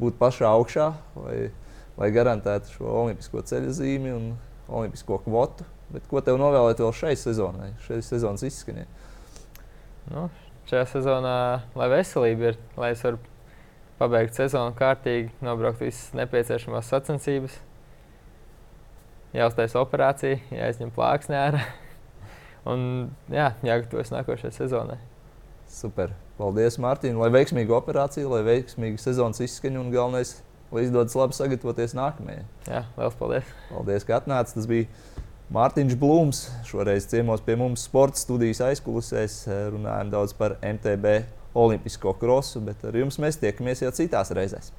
būt 0.00 0.18
pašā 0.18 0.46
augšā, 0.46 0.92
lai, 1.16 1.50
lai 1.96 2.10
garantētu 2.10 2.70
šo 2.76 2.84
olimpisko 3.02 3.42
ceļu 3.42 3.70
zīmi 3.70 4.14
un 4.14 4.36
olimpisko 4.68 5.18
kvotu. 5.18 5.64
Bet 5.92 6.06
ko 6.10 6.20
tev 6.20 6.38
novēlēt 6.40 6.80
vēl 6.80 6.92
šai 6.92 7.16
sezonai, 7.16 7.74
šai 7.86 8.00
sezonas 8.02 8.42
izskanē? 8.42 8.86
Nu, 10.10 10.30
šajā 10.70 10.86
sezonā, 10.86 11.60
lai 11.74 11.88
veselība 11.92 12.52
ir, 12.52 12.58
lai 12.76 12.90
es 12.90 13.04
varu 13.04 13.18
pabeigt 13.98 14.34
sezonu 14.34 14.74
kārtīgi, 14.74 15.30
nobraukt 15.44 15.80
visas 15.84 16.12
nepieciešamās 16.18 16.88
sacensības, 16.90 17.60
jāuztais 19.34 19.74
operācija, 19.78 20.38
jāizņem 20.54 20.92
plāksne 20.94 21.40
ārā 21.40 21.64
un 22.70 23.10
jā, 23.32 23.50
jāgatavojas 23.64 24.12
nākošajai 24.14 24.56
sezonai. 24.56 24.98
Super. 25.70 26.14
Paldies, 26.38 26.78
Mārtiņ, 26.82 27.18
lai 27.20 27.30
veiksmīga 27.34 27.76
operācija, 27.76 28.26
lai 28.30 28.42
veiksmīga 28.46 28.98
sezonas 28.98 29.42
izskaņa 29.44 29.80
un 29.80 29.92
galvenais, 29.94 30.36
lai 30.74 30.86
izdodas 30.86 31.14
labi 31.18 31.36
sagatavoties 31.36 31.94
nākamajai. 31.94 32.42
Jā, 32.66 32.82
liels 32.98 33.18
paldies. 33.20 33.52
Paldies, 33.70 34.06
ka 34.06 34.18
atnācāt. 34.18 34.54
Tas 34.56 34.66
bija 34.70 34.88
Mārtiņš 35.54 35.94
Blūms. 36.00 36.42
Šoreiz 36.66 37.06
ciemos 37.10 37.44
pie 37.44 37.54
mums 37.60 37.86
sporta 37.86 38.18
studijas 38.18 38.64
aizkulisēs. 38.66 39.44
Runājām 39.76 40.10
daudz 40.14 40.34
par 40.38 40.58
MTB 40.62 41.20
olimpisko 41.54 42.16
krosu, 42.18 42.62
bet 42.66 42.82
ar 42.86 42.98
jums 42.98 43.20
mēs 43.22 43.38
tiekamies 43.42 43.84
jau 43.84 43.94
citās 43.94 44.34
reizēs. 44.34 44.72